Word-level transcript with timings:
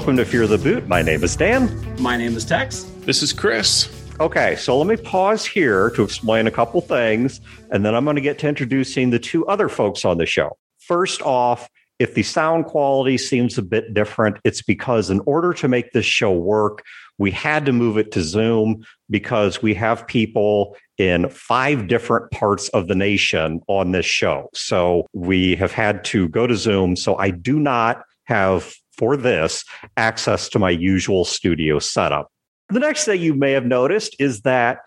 Welcome 0.00 0.16
to 0.16 0.24
Fear 0.24 0.46
the 0.46 0.56
Boot. 0.56 0.88
My 0.88 1.02
name 1.02 1.22
is 1.22 1.36
Dan. 1.36 2.02
My 2.02 2.16
name 2.16 2.34
is 2.34 2.46
Tex. 2.46 2.84
This 3.00 3.22
is 3.22 3.34
Chris. 3.34 3.86
Okay, 4.18 4.56
so 4.56 4.78
let 4.78 4.86
me 4.86 4.96
pause 4.96 5.44
here 5.44 5.90
to 5.90 6.02
explain 6.02 6.46
a 6.46 6.50
couple 6.50 6.80
things, 6.80 7.38
and 7.70 7.84
then 7.84 7.94
I'm 7.94 8.04
going 8.04 8.16
to 8.16 8.22
get 8.22 8.38
to 8.38 8.48
introducing 8.48 9.10
the 9.10 9.18
two 9.18 9.46
other 9.46 9.68
folks 9.68 10.06
on 10.06 10.16
the 10.16 10.24
show. 10.24 10.56
First 10.78 11.20
off, 11.20 11.68
if 11.98 12.14
the 12.14 12.22
sound 12.22 12.64
quality 12.64 13.18
seems 13.18 13.58
a 13.58 13.62
bit 13.62 13.92
different, 13.92 14.38
it's 14.42 14.62
because 14.62 15.10
in 15.10 15.20
order 15.26 15.52
to 15.52 15.68
make 15.68 15.92
this 15.92 16.06
show 16.06 16.32
work, 16.32 16.82
we 17.18 17.30
had 17.30 17.66
to 17.66 17.72
move 17.74 17.98
it 17.98 18.10
to 18.12 18.22
Zoom 18.22 18.82
because 19.10 19.60
we 19.60 19.74
have 19.74 20.06
people 20.06 20.78
in 20.96 21.28
five 21.28 21.88
different 21.88 22.30
parts 22.30 22.70
of 22.70 22.88
the 22.88 22.94
nation 22.94 23.60
on 23.66 23.92
this 23.92 24.06
show. 24.06 24.48
So 24.54 25.06
we 25.12 25.56
have 25.56 25.72
had 25.72 26.04
to 26.04 26.26
go 26.30 26.46
to 26.46 26.56
Zoom. 26.56 26.96
So 26.96 27.16
I 27.16 27.28
do 27.28 27.58
not 27.58 28.02
have 28.24 28.72
for 29.00 29.16
this 29.16 29.64
access 29.96 30.50
to 30.50 30.58
my 30.58 30.68
usual 30.68 31.24
studio 31.24 31.78
setup. 31.78 32.30
The 32.68 32.80
next 32.80 33.06
thing 33.06 33.18
you 33.22 33.32
may 33.32 33.52
have 33.52 33.64
noticed 33.64 34.14
is 34.18 34.42
that 34.42 34.80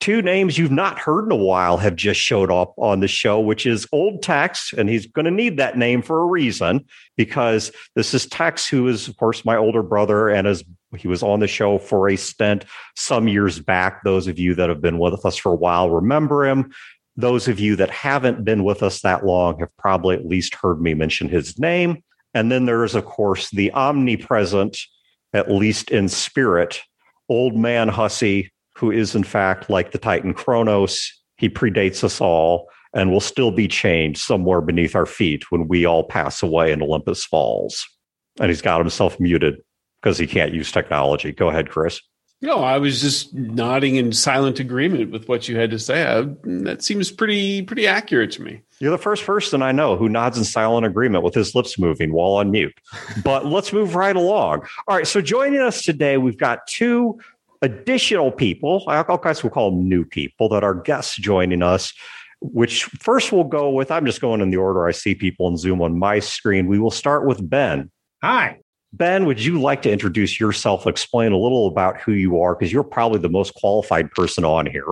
two 0.00 0.22
names 0.22 0.58
you've 0.58 0.72
not 0.72 0.98
heard 0.98 1.26
in 1.26 1.30
a 1.30 1.36
while 1.36 1.76
have 1.76 1.94
just 1.94 2.20
showed 2.20 2.50
up 2.50 2.74
on 2.78 2.98
the 2.98 3.06
show, 3.06 3.38
which 3.38 3.64
is 3.64 3.86
Old 3.92 4.24
Tex, 4.24 4.74
and 4.76 4.88
he's 4.88 5.06
going 5.06 5.24
to 5.24 5.30
need 5.30 5.56
that 5.58 5.78
name 5.78 6.02
for 6.02 6.20
a 6.20 6.26
reason 6.26 6.84
because 7.16 7.70
this 7.94 8.12
is 8.12 8.26
Tex, 8.26 8.66
who 8.66 8.88
is, 8.88 9.06
of 9.06 9.16
course, 9.18 9.44
my 9.44 9.56
older 9.56 9.84
brother, 9.84 10.28
and 10.28 10.48
is 10.48 10.64
he 10.96 11.06
was 11.06 11.22
on 11.22 11.38
the 11.38 11.46
show 11.46 11.78
for 11.78 12.08
a 12.08 12.16
stint 12.16 12.64
some 12.96 13.28
years 13.28 13.60
back. 13.60 14.02
Those 14.02 14.26
of 14.26 14.36
you 14.36 14.56
that 14.56 14.68
have 14.68 14.80
been 14.80 14.98
with 14.98 15.24
us 15.24 15.36
for 15.36 15.52
a 15.52 15.56
while 15.56 15.90
remember 15.90 16.44
him. 16.44 16.72
Those 17.16 17.46
of 17.46 17.60
you 17.60 17.76
that 17.76 17.90
haven't 17.90 18.44
been 18.44 18.64
with 18.64 18.82
us 18.82 19.00
that 19.02 19.24
long 19.24 19.60
have 19.60 19.76
probably 19.76 20.16
at 20.16 20.26
least 20.26 20.56
heard 20.56 20.80
me 20.80 20.94
mention 20.94 21.28
his 21.28 21.56
name. 21.56 22.02
And 22.34 22.50
then 22.50 22.66
there 22.66 22.84
is, 22.84 22.94
of 22.94 23.04
course, 23.04 23.50
the 23.50 23.72
omnipresent, 23.72 24.78
at 25.32 25.50
least 25.50 25.90
in 25.90 26.08
spirit, 26.08 26.80
old 27.28 27.56
man 27.56 27.88
Hussey, 27.88 28.50
who 28.76 28.90
is 28.90 29.14
in 29.14 29.24
fact 29.24 29.70
like 29.70 29.92
the 29.92 29.98
Titan 29.98 30.34
Kronos. 30.34 31.10
He 31.36 31.48
predates 31.48 32.02
us 32.04 32.20
all 32.20 32.68
and 32.92 33.10
will 33.10 33.20
still 33.20 33.50
be 33.50 33.68
changed 33.68 34.20
somewhere 34.20 34.60
beneath 34.60 34.94
our 34.94 35.06
feet 35.06 35.50
when 35.50 35.68
we 35.68 35.84
all 35.84 36.04
pass 36.04 36.42
away 36.42 36.72
and 36.72 36.82
Olympus 36.82 37.24
Falls. 37.24 37.84
And 38.40 38.50
he's 38.50 38.62
got 38.62 38.80
himself 38.80 39.18
muted 39.18 39.56
because 40.00 40.18
he 40.18 40.26
can't 40.26 40.52
use 40.52 40.70
technology. 40.70 41.32
Go 41.32 41.48
ahead, 41.48 41.70
Chris. 41.70 42.00
No, 42.44 42.58
I 42.62 42.76
was 42.76 43.00
just 43.00 43.32
nodding 43.32 43.96
in 43.96 44.12
silent 44.12 44.60
agreement 44.60 45.10
with 45.10 45.30
what 45.30 45.48
you 45.48 45.56
had 45.56 45.70
to 45.70 45.78
say. 45.78 46.02
I, 46.02 46.26
that 46.42 46.82
seems 46.82 47.10
pretty 47.10 47.62
pretty 47.62 47.86
accurate 47.86 48.32
to 48.32 48.42
me. 48.42 48.60
You're 48.80 48.90
the 48.90 48.98
first 48.98 49.24
person 49.24 49.62
I 49.62 49.72
know 49.72 49.96
who 49.96 50.10
nods 50.10 50.36
in 50.36 50.44
silent 50.44 50.84
agreement 50.84 51.24
with 51.24 51.32
his 51.32 51.54
lips 51.54 51.78
moving 51.78 52.12
while 52.12 52.32
on 52.32 52.50
mute. 52.50 52.78
But 53.24 53.46
let's 53.46 53.72
move 53.72 53.94
right 53.94 54.14
along. 54.14 54.60
All 54.86 54.94
right, 54.94 55.06
so 55.06 55.22
joining 55.22 55.60
us 55.60 55.80
today, 55.80 56.18
we've 56.18 56.36
got 56.36 56.66
two 56.66 57.18
additional 57.62 58.30
people. 58.30 58.84
I 58.88 59.02
guess 59.02 59.42
we'll 59.42 59.50
call 59.50 59.70
them 59.70 59.88
new 59.88 60.04
people 60.04 60.50
that 60.50 60.62
are 60.62 60.74
guests 60.74 61.16
joining 61.16 61.62
us. 61.62 61.94
Which 62.42 62.84
first 62.84 63.32
we'll 63.32 63.44
go 63.44 63.70
with. 63.70 63.90
I'm 63.90 64.04
just 64.04 64.20
going 64.20 64.42
in 64.42 64.50
the 64.50 64.58
order 64.58 64.86
I 64.86 64.90
see 64.90 65.14
people 65.14 65.48
in 65.48 65.56
Zoom 65.56 65.80
on 65.80 65.98
my 65.98 66.18
screen. 66.18 66.66
We 66.66 66.78
will 66.78 66.90
start 66.90 67.26
with 67.26 67.48
Ben. 67.48 67.90
Hi. 68.22 68.58
Ben, 68.96 69.24
would 69.26 69.42
you 69.42 69.60
like 69.60 69.82
to 69.82 69.90
introduce 69.90 70.38
yourself, 70.38 70.86
explain 70.86 71.32
a 71.32 71.36
little 71.36 71.66
about 71.66 72.00
who 72.00 72.12
you 72.12 72.40
are? 72.40 72.54
Because 72.54 72.72
you're 72.72 72.84
probably 72.84 73.18
the 73.18 73.28
most 73.28 73.54
qualified 73.54 74.10
person 74.12 74.44
on 74.44 74.66
here. 74.66 74.86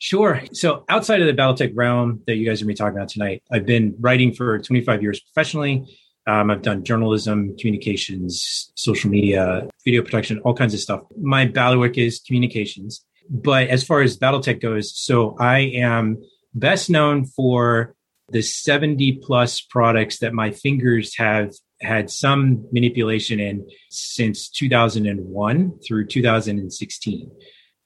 Sure. 0.00 0.42
So, 0.52 0.84
outside 0.88 1.20
of 1.22 1.28
the 1.28 1.40
Battletech 1.40 1.72
realm 1.74 2.20
that 2.26 2.34
you 2.34 2.46
guys 2.46 2.60
are 2.60 2.64
going 2.64 2.74
to 2.74 2.82
be 2.82 2.84
talking 2.84 2.98
about 2.98 3.08
tonight, 3.10 3.44
I've 3.52 3.64
been 3.64 3.94
writing 4.00 4.34
for 4.34 4.58
25 4.58 5.02
years 5.02 5.20
professionally. 5.20 5.84
Um, 6.26 6.50
I've 6.50 6.62
done 6.62 6.82
journalism, 6.82 7.56
communications, 7.56 8.72
social 8.74 9.08
media, 9.08 9.68
video 9.84 10.02
production, 10.02 10.40
all 10.40 10.54
kinds 10.54 10.74
of 10.74 10.80
stuff. 10.80 11.02
My 11.20 11.46
bailiwick 11.46 11.96
is 11.96 12.20
communications. 12.26 13.04
But 13.30 13.68
as 13.68 13.84
far 13.84 14.02
as 14.02 14.18
Battletech 14.18 14.60
goes, 14.60 14.98
so 14.98 15.36
I 15.38 15.58
am 15.58 16.22
best 16.54 16.90
known 16.90 17.24
for 17.24 17.94
the 18.30 18.42
70 18.42 19.20
plus 19.22 19.60
products 19.60 20.18
that 20.18 20.34
my 20.34 20.50
fingers 20.50 21.16
have 21.16 21.52
had 21.80 22.10
some 22.10 22.66
manipulation 22.72 23.40
in 23.40 23.68
since 23.90 24.48
2001 24.48 25.78
through 25.86 26.06
2016. 26.06 27.30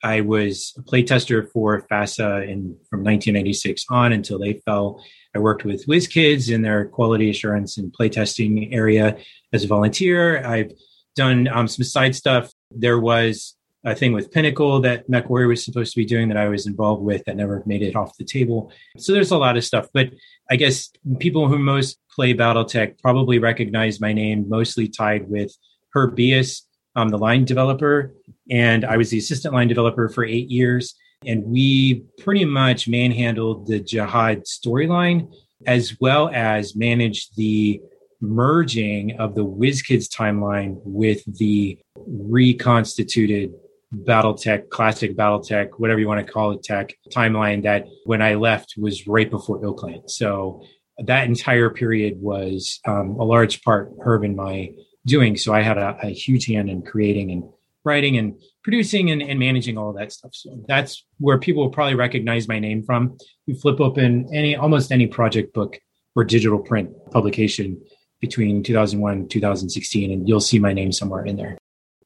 I 0.02 0.20
was 0.20 0.74
a 0.78 0.82
playtester 0.82 1.50
for 1.50 1.84
FASA 1.90 2.44
in, 2.44 2.76
from 2.88 3.02
1996 3.02 3.84
on 3.90 4.12
until 4.12 4.38
they 4.38 4.54
fell. 4.64 5.02
I 5.34 5.40
worked 5.40 5.64
with 5.64 5.86
WizKids 5.86 6.52
in 6.52 6.62
their 6.62 6.86
quality 6.86 7.30
assurance 7.30 7.78
and 7.78 7.92
playtesting 7.92 8.72
area 8.72 9.18
as 9.52 9.64
a 9.64 9.66
volunteer. 9.66 10.44
I've 10.44 10.70
done 11.16 11.48
um, 11.48 11.66
some 11.66 11.84
side 11.84 12.14
stuff. 12.14 12.52
There 12.70 12.98
was 12.98 13.56
a 13.84 13.94
thing 13.94 14.12
with 14.12 14.32
Pinnacle 14.32 14.80
that 14.80 15.08
MechWarrior 15.08 15.48
was 15.48 15.64
supposed 15.64 15.92
to 15.92 16.00
be 16.00 16.04
doing 16.04 16.28
that 16.28 16.36
I 16.36 16.48
was 16.48 16.66
involved 16.66 17.02
with 17.02 17.24
that 17.24 17.36
never 17.36 17.62
made 17.64 17.82
it 17.82 17.94
off 17.94 18.16
the 18.16 18.24
table. 18.24 18.72
So 18.96 19.12
there's 19.12 19.30
a 19.30 19.38
lot 19.38 19.56
of 19.56 19.64
stuff. 19.64 19.86
But 19.92 20.10
I 20.50 20.56
guess 20.56 20.90
people 21.18 21.48
who 21.48 21.58
most 21.58 21.98
play 22.14 22.34
Battletech 22.34 22.98
probably 23.00 23.38
recognize 23.38 24.00
my 24.00 24.12
name, 24.12 24.48
mostly 24.48 24.88
tied 24.88 25.28
with 25.28 25.56
Herb 25.94 26.16
Beas, 26.16 26.66
um, 26.96 27.08
the 27.08 27.18
line 27.18 27.44
developer. 27.44 28.12
And 28.50 28.84
I 28.84 28.96
was 28.96 29.10
the 29.10 29.18
assistant 29.18 29.54
line 29.54 29.68
developer 29.68 30.08
for 30.08 30.24
eight 30.24 30.50
years. 30.50 30.94
And 31.24 31.44
we 31.44 32.04
pretty 32.18 32.44
much 32.44 32.88
manhandled 32.88 33.66
the 33.66 33.80
Jihad 33.80 34.42
storyline 34.44 35.32
as 35.66 35.96
well 36.00 36.30
as 36.32 36.76
managed 36.76 37.36
the 37.36 37.80
merging 38.20 39.18
of 39.18 39.34
the 39.34 39.44
WizKids 39.44 40.08
timeline 40.08 40.80
with 40.84 41.22
the 41.38 41.78
reconstituted 41.96 43.52
Battletech, 43.94 44.68
classic 44.68 45.16
Battletech, 45.16 45.70
whatever 45.78 46.00
you 46.00 46.08
want 46.08 46.24
to 46.24 46.32
call 46.32 46.52
it, 46.52 46.62
tech 46.62 46.94
timeline 47.10 47.62
that 47.62 47.86
when 48.04 48.20
I 48.20 48.34
left 48.34 48.74
was 48.76 49.06
right 49.06 49.30
before 49.30 49.64
Oakland. 49.64 50.10
So 50.10 50.62
that 50.98 51.26
entire 51.26 51.70
period 51.70 52.20
was 52.20 52.80
um, 52.86 53.16
a 53.18 53.24
large 53.24 53.62
part 53.62 53.92
Herb 54.00 54.24
and 54.24 54.36
my 54.36 54.70
doing. 55.06 55.36
So 55.36 55.54
I 55.54 55.62
had 55.62 55.78
a, 55.78 55.96
a 56.02 56.08
huge 56.08 56.46
hand 56.46 56.68
in 56.68 56.82
creating 56.82 57.30
and 57.30 57.44
writing 57.84 58.18
and 58.18 58.38
producing 58.62 59.10
and, 59.10 59.22
and, 59.22 59.38
managing 59.38 59.78
all 59.78 59.88
of 59.88 59.96
that 59.96 60.12
stuff. 60.12 60.32
So 60.34 60.62
that's 60.68 61.06
where 61.18 61.38
people 61.38 61.62
will 61.62 61.70
probably 61.70 61.94
recognize 61.94 62.46
my 62.46 62.58
name 62.58 62.82
from. 62.82 63.16
You 63.46 63.54
flip 63.54 63.80
open 63.80 64.28
any 64.34 64.56
almost 64.56 64.92
any 64.92 65.06
project 65.06 65.54
book 65.54 65.78
or 66.14 66.24
digital 66.24 66.58
print 66.58 66.90
publication 67.10 67.80
between 68.20 68.62
2001 68.62 69.12
and 69.12 69.30
2016 69.30 70.10
and 70.10 70.28
you'll 70.28 70.40
see 70.40 70.58
my 70.58 70.72
name 70.72 70.92
somewhere 70.92 71.24
in 71.24 71.36
there. 71.36 71.56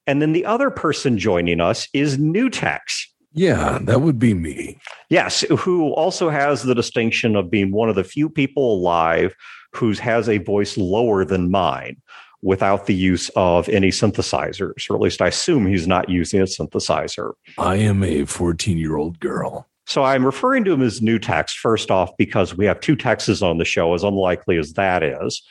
And 0.06 0.20
then 0.20 0.32
the 0.32 0.44
other 0.44 0.70
person 0.70 1.18
joining 1.18 1.60
us 1.60 1.88
is 1.92 2.18
Newtex. 2.18 3.06
Yeah, 3.34 3.78
that 3.82 4.02
would 4.02 4.18
be 4.18 4.34
me. 4.34 4.78
Yes, 5.08 5.40
who 5.58 5.92
also 5.92 6.28
has 6.28 6.62
the 6.62 6.74
distinction 6.74 7.34
of 7.34 7.50
being 7.50 7.72
one 7.72 7.88
of 7.88 7.94
the 7.94 8.04
few 8.04 8.28
people 8.28 8.74
alive 8.74 9.34
who 9.74 9.92
has 9.94 10.28
a 10.28 10.38
voice 10.38 10.76
lower 10.76 11.24
than 11.24 11.50
mine 11.50 11.96
without 12.42 12.86
the 12.86 12.94
use 12.94 13.30
of 13.36 13.68
any 13.68 13.88
synthesizers, 13.88 14.90
or 14.90 14.96
at 14.96 15.00
least 15.00 15.22
I 15.22 15.28
assume 15.28 15.66
he's 15.66 15.86
not 15.86 16.08
using 16.08 16.40
a 16.40 16.44
synthesizer. 16.44 17.32
I 17.56 17.76
am 17.76 18.02
a 18.02 18.24
14 18.24 18.76
year 18.76 18.96
old 18.96 19.18
girl. 19.20 19.66
So 19.86 20.04
I'm 20.04 20.24
referring 20.24 20.64
to 20.64 20.72
him 20.72 20.82
as 20.82 21.02
new 21.02 21.18
Tex 21.18 21.54
first 21.54 21.90
off 21.90 22.10
because 22.16 22.56
we 22.56 22.66
have 22.66 22.80
two 22.80 22.96
texts 22.96 23.42
on 23.42 23.58
the 23.58 23.64
show, 23.64 23.94
as 23.94 24.04
unlikely 24.04 24.56
as 24.56 24.74
that 24.74 25.02
is. 25.02 25.42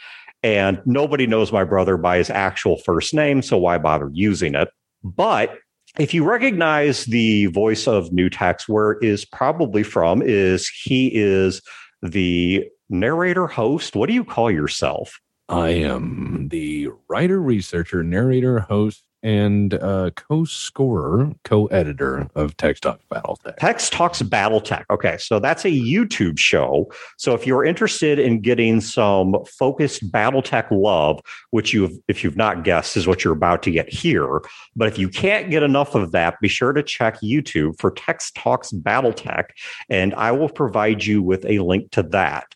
And 0.43 0.81
nobody 0.85 1.27
knows 1.27 1.51
my 1.51 1.63
brother 1.63 1.97
by 1.97 2.17
his 2.17 2.29
actual 2.29 2.77
first 2.77 3.13
name, 3.13 3.41
so 3.41 3.57
why 3.57 3.77
bother 3.77 4.09
using 4.11 4.55
it? 4.55 4.69
But 5.03 5.57
if 5.99 6.13
you 6.13 6.23
recognize 6.23 7.05
the 7.05 7.47
voice 7.47 7.87
of 7.87 8.11
New 8.11 8.29
Tex, 8.29 8.67
where 8.67 8.93
is 8.99 9.25
probably 9.25 9.83
from, 9.83 10.21
is 10.21 10.67
he 10.69 11.11
is 11.13 11.61
the 12.01 12.65
narrator 12.89 13.47
host. 13.47 13.95
What 13.95 14.07
do 14.07 14.13
you 14.13 14.23
call 14.23 14.49
yourself? 14.51 15.19
I 15.49 15.69
am 15.69 16.47
the 16.49 16.89
writer, 17.09 17.41
researcher, 17.41 18.03
narrator, 18.03 18.61
host, 18.61 19.03
and 19.23 19.73
uh, 19.75 20.11
co-scorer, 20.15 21.31
co-editor 21.43 22.27
of 22.35 22.55
Tex 22.57 22.79
Talks 22.79 23.03
BattleTech. 23.11 23.57
Tex 23.57 23.89
Talks 23.89 24.21
BattleTech. 24.21 24.85
Okay, 24.89 25.17
so 25.17 25.39
that's 25.39 25.65
a 25.65 25.69
YouTube 25.69 26.37
show. 26.37 26.91
So 27.17 27.33
if 27.33 27.45
you're 27.45 27.63
interested 27.63 28.19
in 28.19 28.41
getting 28.41 28.81
some 28.81 29.35
focused 29.45 30.11
BattleTech 30.11 30.67
love, 30.71 31.21
which 31.51 31.73
you, 31.73 32.01
if 32.07 32.23
you've 32.23 32.37
not 32.37 32.63
guessed, 32.63 32.97
is 32.97 33.07
what 33.07 33.23
you're 33.23 33.33
about 33.33 33.63
to 33.63 33.71
get 33.71 33.89
here, 33.89 34.41
but 34.75 34.87
if 34.87 34.97
you 34.97 35.09
can't 35.09 35.49
get 35.49 35.63
enough 35.63 35.95
of 35.95 36.11
that, 36.11 36.39
be 36.41 36.47
sure 36.47 36.73
to 36.73 36.83
check 36.83 37.21
YouTube 37.21 37.79
for 37.79 37.91
Tex 37.91 38.31
Talks 38.31 38.71
BattleTech, 38.71 39.45
and 39.89 40.13
I 40.15 40.31
will 40.31 40.49
provide 40.49 41.03
you 41.05 41.21
with 41.21 41.45
a 41.45 41.59
link 41.59 41.91
to 41.91 42.03
that. 42.03 42.55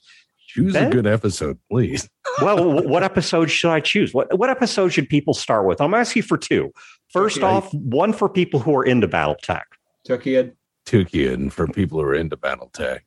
Choose 0.55 0.71
ben? 0.71 0.87
a 0.87 0.89
good 0.89 1.05
episode, 1.05 1.59
please. 1.69 2.09
well, 2.41 2.81
what 2.87 3.03
episode 3.03 3.51
should 3.51 3.71
I 3.71 3.81
choose? 3.81 4.13
What 4.13 4.39
what 4.39 4.49
episode 4.49 4.93
should 4.93 5.09
people 5.09 5.33
start 5.33 5.65
with? 5.65 5.81
I'm 5.81 5.93
asking 5.93 6.21
for 6.21 6.37
two. 6.37 6.71
First 7.09 7.43
off, 7.43 7.73
one 7.73 8.13
for 8.13 8.29
people 8.29 8.61
who 8.61 8.73
are 8.77 8.85
into 8.85 9.05
BattleTech. 9.05 9.63
Tukayyid. 10.07 10.53
Tukayyid 10.85 11.51
for 11.51 11.67
people 11.67 11.99
who 11.99 12.05
are 12.05 12.15
into 12.15 12.37
BattleTech. 12.37 12.99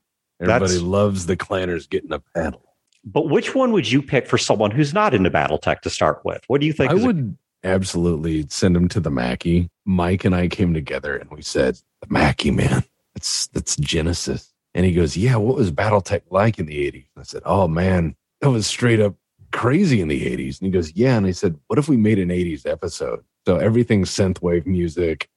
Everybody 0.42 0.72
That's, 0.72 0.82
loves 0.82 1.24
the 1.24 1.38
clanners 1.38 1.88
getting 1.88 2.12
a 2.12 2.20
paddle. 2.34 2.62
But 3.02 3.30
which 3.30 3.54
one 3.54 3.72
would 3.72 3.90
you 3.90 4.02
pick 4.02 4.26
for 4.26 4.36
someone 4.36 4.70
who's 4.70 4.92
not 4.92 5.14
into 5.14 5.30
BattleTech 5.30 5.80
to 5.80 5.90
start 5.90 6.20
with? 6.26 6.42
What 6.48 6.60
do 6.60 6.66
you 6.66 6.74
think? 6.74 6.90
I 6.90 6.94
would 6.96 7.34
absolutely 7.64 8.44
send 8.50 8.76
him 8.76 8.88
to 8.88 9.00
the 9.00 9.10
Mackie. 9.10 9.70
Mike 9.86 10.26
and 10.26 10.34
I 10.34 10.48
came 10.48 10.74
together 10.74 11.16
and 11.16 11.30
we 11.30 11.40
said, 11.40 11.78
the 12.02 12.08
Mackie, 12.12 12.50
man, 12.50 12.84
that's, 13.14 13.46
that's 13.46 13.74
Genesis. 13.76 14.52
And 14.78 14.86
he 14.86 14.92
goes, 14.92 15.16
yeah, 15.16 15.34
what 15.34 15.56
was 15.56 15.72
Battletech 15.72 16.22
like 16.30 16.60
in 16.60 16.66
the 16.66 16.88
80s? 16.92 17.06
I 17.16 17.24
said, 17.24 17.42
oh 17.44 17.66
man, 17.66 18.14
that 18.40 18.50
was 18.50 18.64
straight 18.64 19.00
up 19.00 19.16
crazy 19.50 20.00
in 20.00 20.06
the 20.06 20.24
80s. 20.24 20.60
And 20.60 20.66
he 20.66 20.70
goes, 20.70 20.94
yeah. 20.94 21.16
And 21.16 21.26
I 21.26 21.32
said, 21.32 21.58
what 21.66 21.80
if 21.80 21.88
we 21.88 21.96
made 21.96 22.20
an 22.20 22.28
80s 22.28 22.64
episode? 22.64 23.24
So 23.44 23.56
everything's 23.56 24.08
synthwave 24.08 24.66
music, 24.66 25.28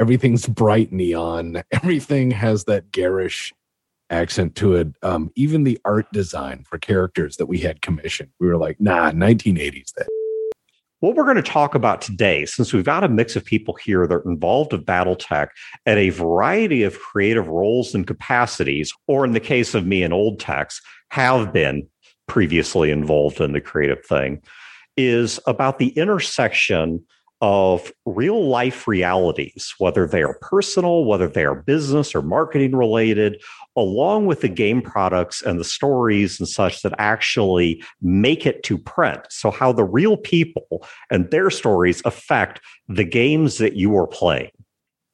everything's 0.00 0.48
bright 0.48 0.90
neon, 0.90 1.62
everything 1.70 2.32
has 2.32 2.64
that 2.64 2.90
garish 2.90 3.54
accent 4.10 4.56
to 4.56 4.74
it. 4.74 4.88
Um, 5.04 5.30
even 5.36 5.62
the 5.62 5.78
art 5.84 6.10
design 6.12 6.64
for 6.68 6.76
characters 6.76 7.36
that 7.36 7.46
we 7.46 7.58
had 7.58 7.80
commissioned, 7.80 8.30
we 8.40 8.48
were 8.48 8.56
like, 8.56 8.80
nah, 8.80 9.12
1980s 9.12 9.92
that. 9.94 10.08
What 11.00 11.14
we're 11.14 11.24
going 11.24 11.36
to 11.36 11.42
talk 11.42 11.76
about 11.76 12.02
today, 12.02 12.44
since 12.44 12.72
we've 12.72 12.84
got 12.84 13.04
a 13.04 13.08
mix 13.08 13.36
of 13.36 13.44
people 13.44 13.74
here 13.74 14.04
that 14.04 14.14
are 14.14 14.28
involved 14.28 14.72
with 14.72 14.84
Battletech 14.84 15.48
at 15.86 15.96
a 15.96 16.10
variety 16.10 16.82
of 16.82 16.98
creative 16.98 17.46
roles 17.46 17.94
and 17.94 18.04
capacities, 18.04 18.92
or 19.06 19.24
in 19.24 19.32
the 19.32 19.38
case 19.38 19.76
of 19.76 19.86
me 19.86 20.02
and 20.02 20.12
Old 20.12 20.40
Tex, 20.40 20.80
have 21.10 21.52
been 21.52 21.86
previously 22.26 22.90
involved 22.90 23.40
in 23.40 23.52
the 23.52 23.60
creative 23.60 24.04
thing, 24.04 24.42
is 24.96 25.38
about 25.46 25.78
the 25.78 25.90
intersection 25.90 27.04
of 27.40 27.92
real 28.04 28.48
life 28.48 28.88
realities, 28.88 29.72
whether 29.78 30.06
they 30.06 30.22
are 30.22 30.38
personal, 30.40 31.04
whether 31.04 31.28
they 31.28 31.44
are 31.44 31.54
business 31.54 32.14
or 32.14 32.22
marketing 32.22 32.74
related, 32.74 33.40
along 33.76 34.26
with 34.26 34.40
the 34.40 34.48
game 34.48 34.82
products 34.82 35.40
and 35.42 35.60
the 35.60 35.64
stories 35.64 36.40
and 36.40 36.48
such 36.48 36.82
that 36.82 36.94
actually 36.98 37.82
make 38.02 38.44
it 38.44 38.62
to 38.64 38.76
print. 38.76 39.20
So, 39.30 39.50
how 39.50 39.72
the 39.72 39.84
real 39.84 40.16
people 40.16 40.84
and 41.10 41.30
their 41.30 41.50
stories 41.50 42.02
affect 42.04 42.60
the 42.88 43.04
games 43.04 43.58
that 43.58 43.76
you 43.76 43.96
are 43.96 44.08
playing. 44.08 44.50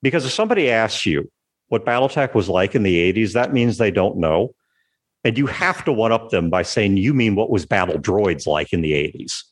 Because 0.03 0.25
if 0.25 0.33
somebody 0.33 0.71
asks 0.71 1.05
you 1.05 1.31
what 1.69 1.85
Battletech 1.85 2.35
was 2.35 2.49
like 2.49 2.75
in 2.75 2.83
the 2.85 3.13
80s, 3.13 3.33
that 3.33 3.53
means 3.53 3.77
they 3.77 3.91
don't 3.91 4.17
know. 4.17 4.55
And 5.25 5.39
you 5.39 5.47
have 5.47 5.85
to 5.87 5.93
one 5.93 6.13
up 6.13 6.31
them 6.31 6.51
by 6.51 6.63
saying, 6.63 6.99
you 6.99 7.15
mean 7.15 7.35
what 7.35 7.51
was 7.51 7.65
Battle 7.65 7.99
Droids 7.99 8.47
like 8.47 8.73
in 8.73 8.83
the 8.83 8.93
80s? 8.93 9.43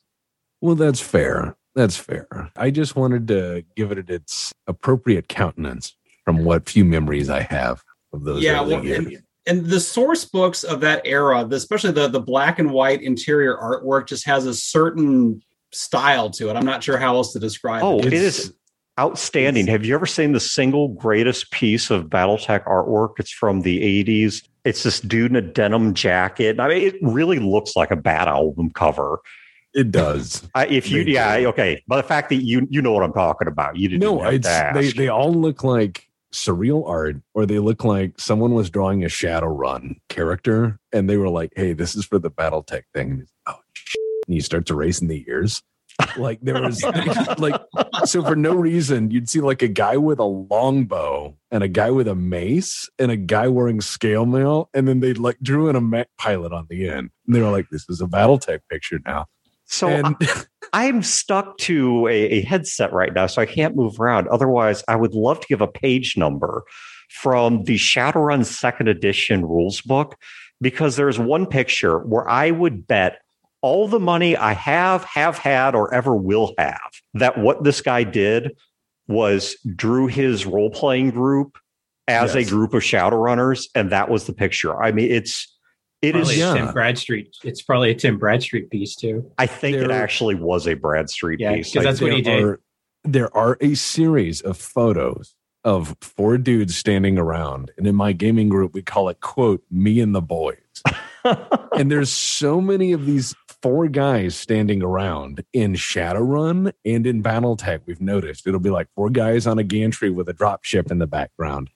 Well, 0.60 0.74
that's 0.74 1.00
fair. 1.00 1.56
That's 1.74 1.96
fair. 1.96 2.50
I 2.56 2.70
just 2.70 2.96
wanted 2.96 3.28
to 3.28 3.64
give 3.76 3.92
it 3.92 4.10
its 4.10 4.52
appropriate 4.66 5.28
countenance 5.28 5.96
from 6.24 6.44
what 6.44 6.69
few 6.69 6.84
memories 6.84 7.30
I 7.30 7.40
have 7.42 7.82
of 8.12 8.24
those. 8.24 8.42
Yeah, 8.42 8.60
well, 8.60 8.86
and, 8.86 9.22
and, 9.46 9.64
the 9.64 9.80
source 9.80 10.24
books 10.24 10.64
of 10.64 10.80
that 10.80 11.02
era, 11.04 11.46
especially 11.50 11.92
the 11.92 12.08
the 12.08 12.20
black 12.20 12.58
and 12.58 12.70
white 12.70 13.02
interior 13.02 13.56
artwork, 13.56 14.06
just 14.06 14.26
has 14.26 14.44
a 14.46 14.54
certain 14.54 15.40
style 15.72 16.30
to 16.30 16.50
it. 16.50 16.56
I'm 16.56 16.66
not 16.66 16.82
sure 16.82 16.98
how 16.98 17.16
else 17.16 17.32
to 17.32 17.38
describe 17.38 17.82
oh, 17.82 17.98
it. 17.98 18.04
Oh, 18.04 18.06
it 18.06 18.12
is 18.12 18.52
outstanding. 19.00 19.66
Have 19.66 19.84
you 19.84 19.94
ever 19.94 20.06
seen 20.06 20.32
the 20.32 20.40
single 20.40 20.88
greatest 20.88 21.50
piece 21.50 21.90
of 21.90 22.04
BattleTech 22.06 22.64
artwork? 22.64 23.14
It's 23.19 23.32
from 23.32 23.62
the 23.62 24.04
80s. 24.04 24.46
It's 24.64 24.82
this 24.82 25.00
dude 25.00 25.32
in 25.32 25.36
a 25.36 25.40
denim 25.40 25.94
jacket. 25.94 26.60
I 26.60 26.69
mean, 26.69 26.82
it 26.82 26.96
really 27.02 27.38
looks 27.38 27.74
like 27.74 27.90
a 27.90 27.96
Bat 27.96 28.28
album 28.28 28.70
cover. 28.70 29.19
It 29.74 29.90
does. 29.90 30.48
Uh, 30.54 30.66
if 30.69 30.90
you, 30.90 31.02
yeah, 31.02 31.36
okay. 31.48 31.82
But 31.86 31.96
the 31.96 32.02
fact 32.02 32.28
that 32.28 32.42
you 32.42 32.66
you 32.70 32.82
know 32.82 32.92
what 32.92 33.02
I'm 33.02 33.12
talking 33.12 33.48
about, 33.48 33.76
you 33.76 33.88
didn't. 33.88 34.02
No, 34.02 34.22
it's 34.24 34.48
they 34.74 34.90
they 34.90 35.08
all 35.08 35.32
look 35.32 35.64
like 35.64 36.08
surreal 36.32 36.86
art, 36.86 37.16
or 37.34 37.46
they 37.46 37.58
look 37.58 37.84
like 37.84 38.19
someone 38.19 38.54
was 38.54 38.70
drawing 38.70 39.04
a 39.04 39.08
Shadowrun 39.08 39.96
character, 40.08 40.78
and 40.92 41.08
they 41.08 41.16
were 41.16 41.30
like, 41.30 41.52
"Hey, 41.56 41.72
this 41.72 41.94
is 41.94 42.04
for 42.04 42.19
the 42.19 42.30
BattleTech 42.30 42.82
thing." 42.92 43.10
And 43.10 43.28
oh, 43.46 43.58
shit. 43.72 44.00
and 44.26 44.34
he 44.34 44.40
starts 44.40 44.70
erasing 44.70 45.08
the 45.08 45.24
ears. 45.26 45.62
Like 46.16 46.40
there 46.42 46.60
was 46.60 46.82
like 47.38 47.60
so 48.04 48.22
for 48.22 48.34
no 48.34 48.54
reason 48.54 49.10
you'd 49.10 49.28
see 49.28 49.40
like 49.40 49.62
a 49.62 49.69
guy 49.69 49.96
with 49.98 50.19
a 50.19 50.24
longbow 50.24 51.36
and 51.50 51.62
a 51.62 51.69
guy 51.69 51.90
with 51.90 52.08
a 52.08 52.14
mace 52.14 52.88
and 52.98 53.10
a 53.10 53.16
guy 53.16 53.48
wearing 53.48 53.80
scale 53.80 54.26
mail, 54.26 54.69
and 54.74 54.86
then 54.86 55.00
they 55.00 55.14
like 55.14 55.38
drew 55.40 55.69
in 55.69 55.76
a 55.76 55.80
mech 55.80 56.08
pilot 56.19 56.52
on 56.52 56.66
the 56.69 56.88
end. 56.88 57.10
And 57.26 57.34
they 57.34 57.40
were 57.40 57.50
like, 57.50 57.69
"This 57.70 57.88
is 57.88 58.02
a 58.02 58.06
BattleTech 58.06 58.60
picture 58.69 59.00
now." 59.06 59.26
So 59.72 59.88
and- 59.88 60.16
I, 60.74 60.84
am 60.84 61.02
stuck 61.02 61.56
to 61.58 62.06
a, 62.06 62.12
a 62.12 62.42
headset 62.42 62.92
right 62.92 63.12
now, 63.12 63.26
so 63.26 63.40
I 63.40 63.46
can't 63.46 63.74
move 63.74 63.98
around. 63.98 64.28
Otherwise, 64.28 64.84
I 64.86 64.96
would 64.96 65.14
love 65.14 65.40
to 65.40 65.46
give 65.46 65.62
a 65.62 65.66
page 65.66 66.16
number 66.16 66.64
from 67.08 67.64
the 67.64 67.76
Shadowrun 67.76 68.44
second 68.44 68.88
edition 68.88 69.46
rules 69.46 69.80
book 69.80 70.16
because 70.60 70.96
there's 70.96 71.19
one 71.19 71.46
picture 71.46 72.00
where 72.00 72.28
I 72.28 72.50
would 72.50 72.86
bet 72.86 73.20
all 73.62 73.88
the 73.88 74.00
money 74.00 74.36
I 74.36 74.52
have, 74.52 75.04
have 75.04 75.38
had, 75.38 75.74
or 75.74 75.92
ever 75.94 76.14
will 76.14 76.54
have 76.58 76.90
that 77.14 77.38
what 77.38 77.64
this 77.64 77.80
guy 77.80 78.04
did 78.04 78.56
was 79.08 79.56
drew 79.74 80.06
his 80.06 80.44
role 80.44 80.70
playing 80.70 81.10
group 81.10 81.56
as 82.08 82.34
yes. 82.34 82.46
a 82.46 82.50
group 82.50 82.74
of 82.74 82.82
Shadowrunners, 82.82 83.69
and 83.74 83.90
that 83.90 84.10
was 84.10 84.26
the 84.26 84.32
picture. 84.32 84.82
I 84.82 84.92
mean, 84.92 85.10
it's 85.10 85.51
it 86.02 86.12
probably 86.12 86.34
is 86.34 86.38
yeah. 86.38 86.54
Tim 86.54 86.72
Bradstreet. 86.72 87.37
It's 87.44 87.62
probably 87.62 87.93
a 87.93 87.94
Tim 87.94 88.19
Bradstreet 88.19 88.70
piece 88.70 88.96
too. 88.96 89.31
I 89.38 89.46
think 89.46 89.76
there, 89.76 89.84
it 89.84 89.90
actually 89.93 90.34
was 90.34 90.66
a 90.66 90.75
Bradstreet 90.75 91.38
yeah, 91.38 91.54
piece. 91.54 91.70
Because 91.70 91.84
that's 91.84 92.00
what 92.00 92.12
he 92.12 92.22
did. 92.22 92.43
Are, 92.43 92.60
there 93.04 93.34
are 93.37 93.56
a 93.60 93.75
series 93.75 94.40
of 94.40 94.56
photos 94.56 95.34
of 95.64 95.96
four 96.00 96.38
dudes 96.38 96.76
standing 96.76 97.19
around, 97.19 97.70
and 97.78 97.87
in 97.87 97.94
my 97.94 98.12
gaming 98.12 98.49
group, 98.49 98.75
we 98.75 98.82
call 98.82 99.08
it 99.08 99.20
"quote 99.20 99.62
me 99.70 100.00
and 100.00 100.12
the 100.12 100.20
boys." 100.20 100.56
and 101.25 101.88
there's 101.88 102.12
so 102.12 102.60
many 102.60 102.93
of 102.93 103.06
these 103.06 103.34
four 103.62 103.87
guys 103.87 104.34
standing 104.34 104.82
around 104.82 105.44
in 105.52 105.75
Shadowrun 105.75 106.72
and 106.84 107.06
in 107.06 107.22
BattleTech. 107.22 107.82
We've 107.87 108.00
noticed 108.00 108.44
it'll 108.48 108.58
be 108.58 108.70
like 108.70 108.88
four 108.96 109.08
guys 109.08 109.46
on 109.46 109.60
a 109.60 109.62
gantry 109.62 110.10
with 110.10 110.28
a 110.28 110.34
dropship 110.34 110.90
in 110.90 110.98
the 110.98 111.06
background, 111.06 111.70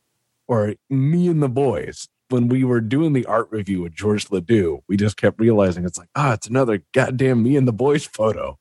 or 0.49 0.75
me 0.91 1.29
and 1.29 1.41
the 1.41 1.49
boys 1.49 2.09
when 2.29 2.49
we 2.49 2.65
were 2.65 2.81
doing 2.81 3.13
the 3.13 3.27
art 3.27 3.49
review 3.51 3.83
with 3.83 3.95
George 3.95 4.31
Ledoux, 4.31 4.83
we 4.89 4.97
just 4.97 5.17
kept 5.17 5.41
realizing 5.41 5.85
it's 5.85 5.99
like, 5.99 6.09
ah, 6.17 6.33
it's 6.33 6.49
another 6.49 6.83
goddamn 6.93 7.43
me 7.43 7.57
and 7.57 7.69
the 7.69 7.73
boys 7.73 8.05
photo. 8.05 8.59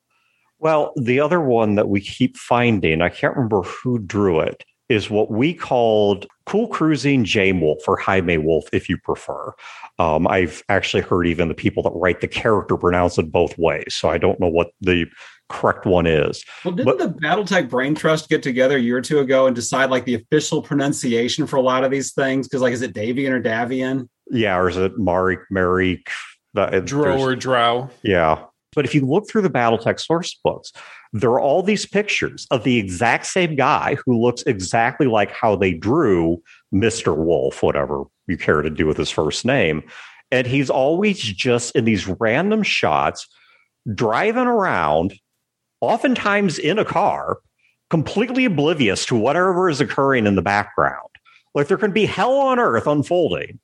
Well, 0.58 0.92
the 0.96 1.20
other 1.20 1.40
one 1.40 1.74
that 1.74 1.88
we 1.88 2.00
keep 2.00 2.36
finding, 2.36 3.02
I 3.02 3.08
can't 3.08 3.36
remember 3.36 3.62
who 3.62 3.98
drew 3.98 4.40
it, 4.40 4.64
is 4.88 5.10
what 5.10 5.30
we 5.30 5.52
called 5.52 6.26
Cool 6.46 6.68
Cruising 6.68 7.26
Jaime 7.26 7.60
Wolf 7.60 7.86
or 7.88 7.98
Jaime 7.98 8.38
Wolf, 8.38 8.66
if 8.72 8.88
you 8.88 8.96
prefer. 8.98 9.52
Um, 9.98 10.26
I've 10.28 10.62
actually 10.68 11.02
heard 11.02 11.26
even 11.26 11.48
the 11.48 11.54
people 11.54 11.82
that 11.82 11.92
write 11.94 12.20
the 12.20 12.28
character 12.28 12.76
pronounce 12.76 13.18
it 13.18 13.32
both 13.32 13.58
ways. 13.58 13.96
So 13.96 14.08
I 14.08 14.18
don't 14.18 14.38
know 14.38 14.48
what 14.48 14.70
the 14.80 15.06
correct 15.48 15.86
one 15.86 16.06
is. 16.06 16.44
Well, 16.64 16.74
didn't 16.74 16.98
but, 16.98 16.98
the 16.98 17.20
BattleTech 17.20 17.68
Brain 17.68 17.94
Trust 17.94 18.28
get 18.28 18.42
together 18.42 18.76
a 18.76 18.80
year 18.80 18.98
or 18.98 19.02
two 19.02 19.20
ago 19.20 19.46
and 19.46 19.54
decide 19.54 19.90
like 19.90 20.04
the 20.04 20.14
official 20.14 20.62
pronunciation 20.62 21.46
for 21.46 21.56
a 21.56 21.62
lot 21.62 21.84
of 21.84 21.90
these 21.90 22.12
things? 22.12 22.48
Because 22.48 22.62
like, 22.62 22.72
is 22.72 22.82
it 22.82 22.94
Davion 22.94 23.30
or 23.30 23.40
Davion? 23.40 24.08
Yeah, 24.30 24.58
or 24.58 24.68
is 24.68 24.76
it 24.76 24.98
Marik, 24.98 25.40
Marik? 25.50 26.10
Uh, 26.56 26.80
drow 26.80 27.20
or 27.20 27.36
Drow? 27.36 27.90
Yeah. 28.02 28.44
But 28.74 28.84
if 28.84 28.94
you 28.94 29.02
look 29.02 29.28
through 29.28 29.42
the 29.42 29.50
BattleTech 29.50 30.00
source 30.00 30.38
books, 30.42 30.72
there 31.12 31.30
are 31.30 31.40
all 31.40 31.62
these 31.62 31.86
pictures 31.86 32.46
of 32.50 32.64
the 32.64 32.78
exact 32.78 33.26
same 33.26 33.56
guy 33.56 33.96
who 34.04 34.20
looks 34.20 34.42
exactly 34.42 35.06
like 35.06 35.30
how 35.30 35.56
they 35.56 35.72
drew 35.72 36.42
Mr. 36.74 37.16
Wolf, 37.16 37.62
whatever 37.62 38.04
you 38.26 38.36
care 38.36 38.62
to 38.62 38.70
do 38.70 38.86
with 38.86 38.96
his 38.96 39.10
first 39.10 39.44
name. 39.44 39.82
And 40.30 40.46
he's 40.46 40.68
always 40.68 41.18
just 41.18 41.74
in 41.76 41.84
these 41.84 42.06
random 42.06 42.62
shots 42.62 43.26
driving 43.94 44.46
around 44.46 45.14
oftentimes 45.80 46.58
in 46.58 46.78
a 46.78 46.84
car, 46.84 47.38
completely 47.90 48.44
oblivious 48.44 49.06
to 49.06 49.16
whatever 49.16 49.68
is 49.68 49.80
occurring 49.80 50.26
in 50.26 50.34
the 50.34 50.42
background. 50.42 51.08
Like 51.54 51.68
there 51.68 51.76
can 51.76 51.92
be 51.92 52.06
hell 52.06 52.34
on 52.34 52.58
earth 52.58 52.86
unfolding, 52.86 53.58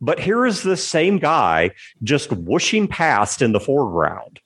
but 0.00 0.20
here 0.20 0.46
is 0.46 0.62
this 0.62 0.86
same 0.86 1.18
guy 1.18 1.70
just 2.02 2.30
whooshing 2.32 2.88
past 2.88 3.42
in 3.42 3.52
the 3.52 3.60
foreground. 3.60 4.40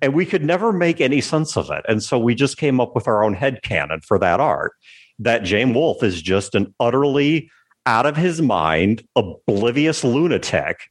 And 0.00 0.14
we 0.14 0.26
could 0.26 0.44
never 0.44 0.72
make 0.72 1.00
any 1.00 1.20
sense 1.20 1.56
of 1.56 1.70
it. 1.70 1.84
And 1.88 2.02
so 2.02 2.18
we 2.18 2.34
just 2.34 2.56
came 2.56 2.80
up 2.80 2.94
with 2.94 3.08
our 3.08 3.24
own 3.24 3.34
head 3.34 3.62
canon 3.62 4.00
for 4.00 4.18
that 4.18 4.38
art 4.38 4.72
that 5.18 5.42
James 5.42 5.74
Wolf 5.74 6.02
is 6.02 6.22
just 6.22 6.54
an 6.54 6.72
utterly 6.78 7.50
out 7.86 8.06
of 8.06 8.16
his 8.16 8.40
mind, 8.40 9.02
oblivious 9.16 10.04
lunatic 10.04 10.90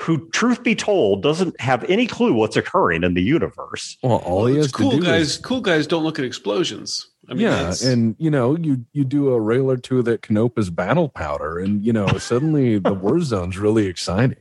who, 0.00 0.28
truth 0.30 0.62
be 0.62 0.74
told, 0.74 1.22
doesn't 1.22 1.60
have 1.60 1.84
any 1.84 2.06
clue 2.06 2.32
what's 2.32 2.56
occurring 2.56 3.02
in 3.02 3.14
the 3.14 3.22
universe. 3.22 3.96
Well, 4.02 4.18
all 4.18 4.46
he 4.46 4.56
has 4.56 4.70
cool 4.70 4.92
to 4.92 4.96
do 4.98 5.04
guys. 5.04 5.22
Is, 5.22 5.38
cool 5.38 5.60
guys 5.60 5.86
don't 5.86 6.04
look 6.04 6.18
at 6.18 6.24
explosions. 6.24 7.08
I 7.28 7.34
mean, 7.34 7.42
yeah, 7.42 7.74
and 7.84 8.16
you 8.18 8.30
know, 8.30 8.56
you 8.56 8.84
you 8.92 9.04
do 9.04 9.32
a 9.34 9.40
rail 9.40 9.70
or 9.70 9.76
two 9.76 10.02
that 10.02 10.22
Canopus 10.22 10.70
battle 10.70 11.08
powder, 11.08 11.58
and 11.58 11.84
you 11.84 11.92
know, 11.92 12.06
suddenly 12.18 12.78
the 12.78 12.94
war 12.94 13.20
zone's 13.20 13.58
really 13.58 13.86
exciting. 13.86 14.36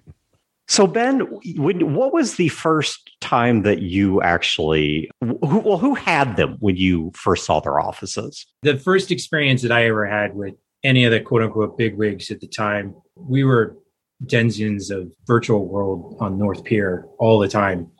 So 0.69 0.85
Ben, 0.85 1.21
when, 1.55 1.93
what 1.93 2.13
was 2.13 2.35
the 2.35 2.49
first 2.49 3.09
time 3.21 3.61
that 3.63 3.81
you 3.81 4.21
actually 4.21 5.09
who, 5.21 5.37
well 5.41 5.77
who 5.77 5.95
had 5.95 6.35
them 6.35 6.57
when 6.59 6.75
you 6.75 7.11
first 7.15 7.45
saw 7.45 7.59
their 7.59 7.79
offices? 7.79 8.45
The 8.63 8.77
first 8.77 9.11
experience 9.11 9.61
that 9.61 9.71
I 9.71 9.87
ever 9.87 10.05
had 10.05 10.35
with 10.35 10.55
any 10.83 11.05
of 11.05 11.11
the 11.11 11.21
quote 11.21 11.41
unquote 11.41 11.77
big 11.77 11.97
wigs 11.97 12.29
at 12.31 12.41
the 12.41 12.47
time, 12.47 12.95
we 13.15 13.43
were 13.43 13.77
denizens 14.25 14.89
of 14.89 15.12
virtual 15.25 15.67
world 15.67 16.17
on 16.19 16.38
North 16.38 16.63
Pier 16.63 17.05
all 17.19 17.39
the 17.39 17.47
time. 17.47 17.91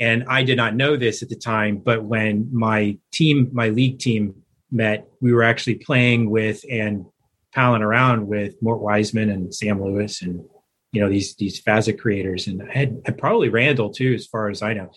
And 0.00 0.24
I 0.28 0.42
did 0.42 0.56
not 0.56 0.74
know 0.74 0.96
this 0.96 1.22
at 1.22 1.28
the 1.28 1.36
time, 1.36 1.78
but 1.78 2.04
when 2.04 2.48
my 2.52 2.98
team, 3.12 3.48
my 3.52 3.68
league 3.68 3.98
team 3.98 4.34
met, 4.70 5.06
we 5.20 5.32
were 5.32 5.44
actually 5.44 5.76
playing 5.76 6.30
with 6.30 6.64
and 6.70 7.06
palling 7.54 7.82
around 7.82 8.26
with 8.26 8.60
Mort 8.60 8.80
Weisman 8.80 9.32
and 9.32 9.54
Sam 9.54 9.82
Lewis 9.82 10.22
and 10.22 10.44
you 10.94 11.00
know 11.00 11.08
these 11.08 11.34
these 11.36 11.60
FASA 11.60 11.98
creators 11.98 12.46
and 12.46 12.62
I 12.62 12.72
had, 12.72 13.18
probably 13.18 13.48
Randall 13.48 13.90
too, 13.90 14.14
as 14.14 14.26
far 14.26 14.48
as 14.48 14.62
I 14.62 14.74
know. 14.74 14.90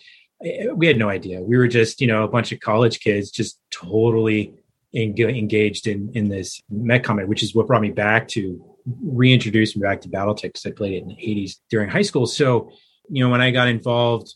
Eh, 0.44 0.66
eh, 0.66 0.66
we 0.72 0.86
had 0.86 0.96
no 0.96 1.08
idea. 1.08 1.40
We 1.40 1.56
were 1.56 1.66
just 1.66 2.00
you 2.00 2.06
know 2.06 2.22
a 2.22 2.28
bunch 2.28 2.52
of 2.52 2.60
college 2.60 3.00
kids 3.00 3.30
just 3.32 3.60
totally 3.70 4.54
engaged 4.94 5.88
in 5.88 6.12
in 6.14 6.28
this 6.28 6.62
mech 6.70 7.02
combat, 7.02 7.26
which 7.26 7.42
is 7.42 7.54
what 7.54 7.66
brought 7.66 7.82
me 7.82 7.90
back 7.90 8.28
to 8.28 8.64
reintroduce 9.02 9.76
me 9.76 9.82
back 9.82 10.00
to 10.02 10.08
BattleTech 10.08 10.42
because 10.42 10.66
I 10.66 10.70
played 10.70 10.94
it 10.94 11.02
in 11.02 11.08
the 11.08 11.14
80s 11.14 11.56
during 11.70 11.88
high 11.88 12.02
school. 12.02 12.26
So, 12.26 12.70
you 13.08 13.22
know, 13.22 13.30
when 13.30 13.40
I 13.40 13.50
got 13.50 13.68
involved 13.68 14.34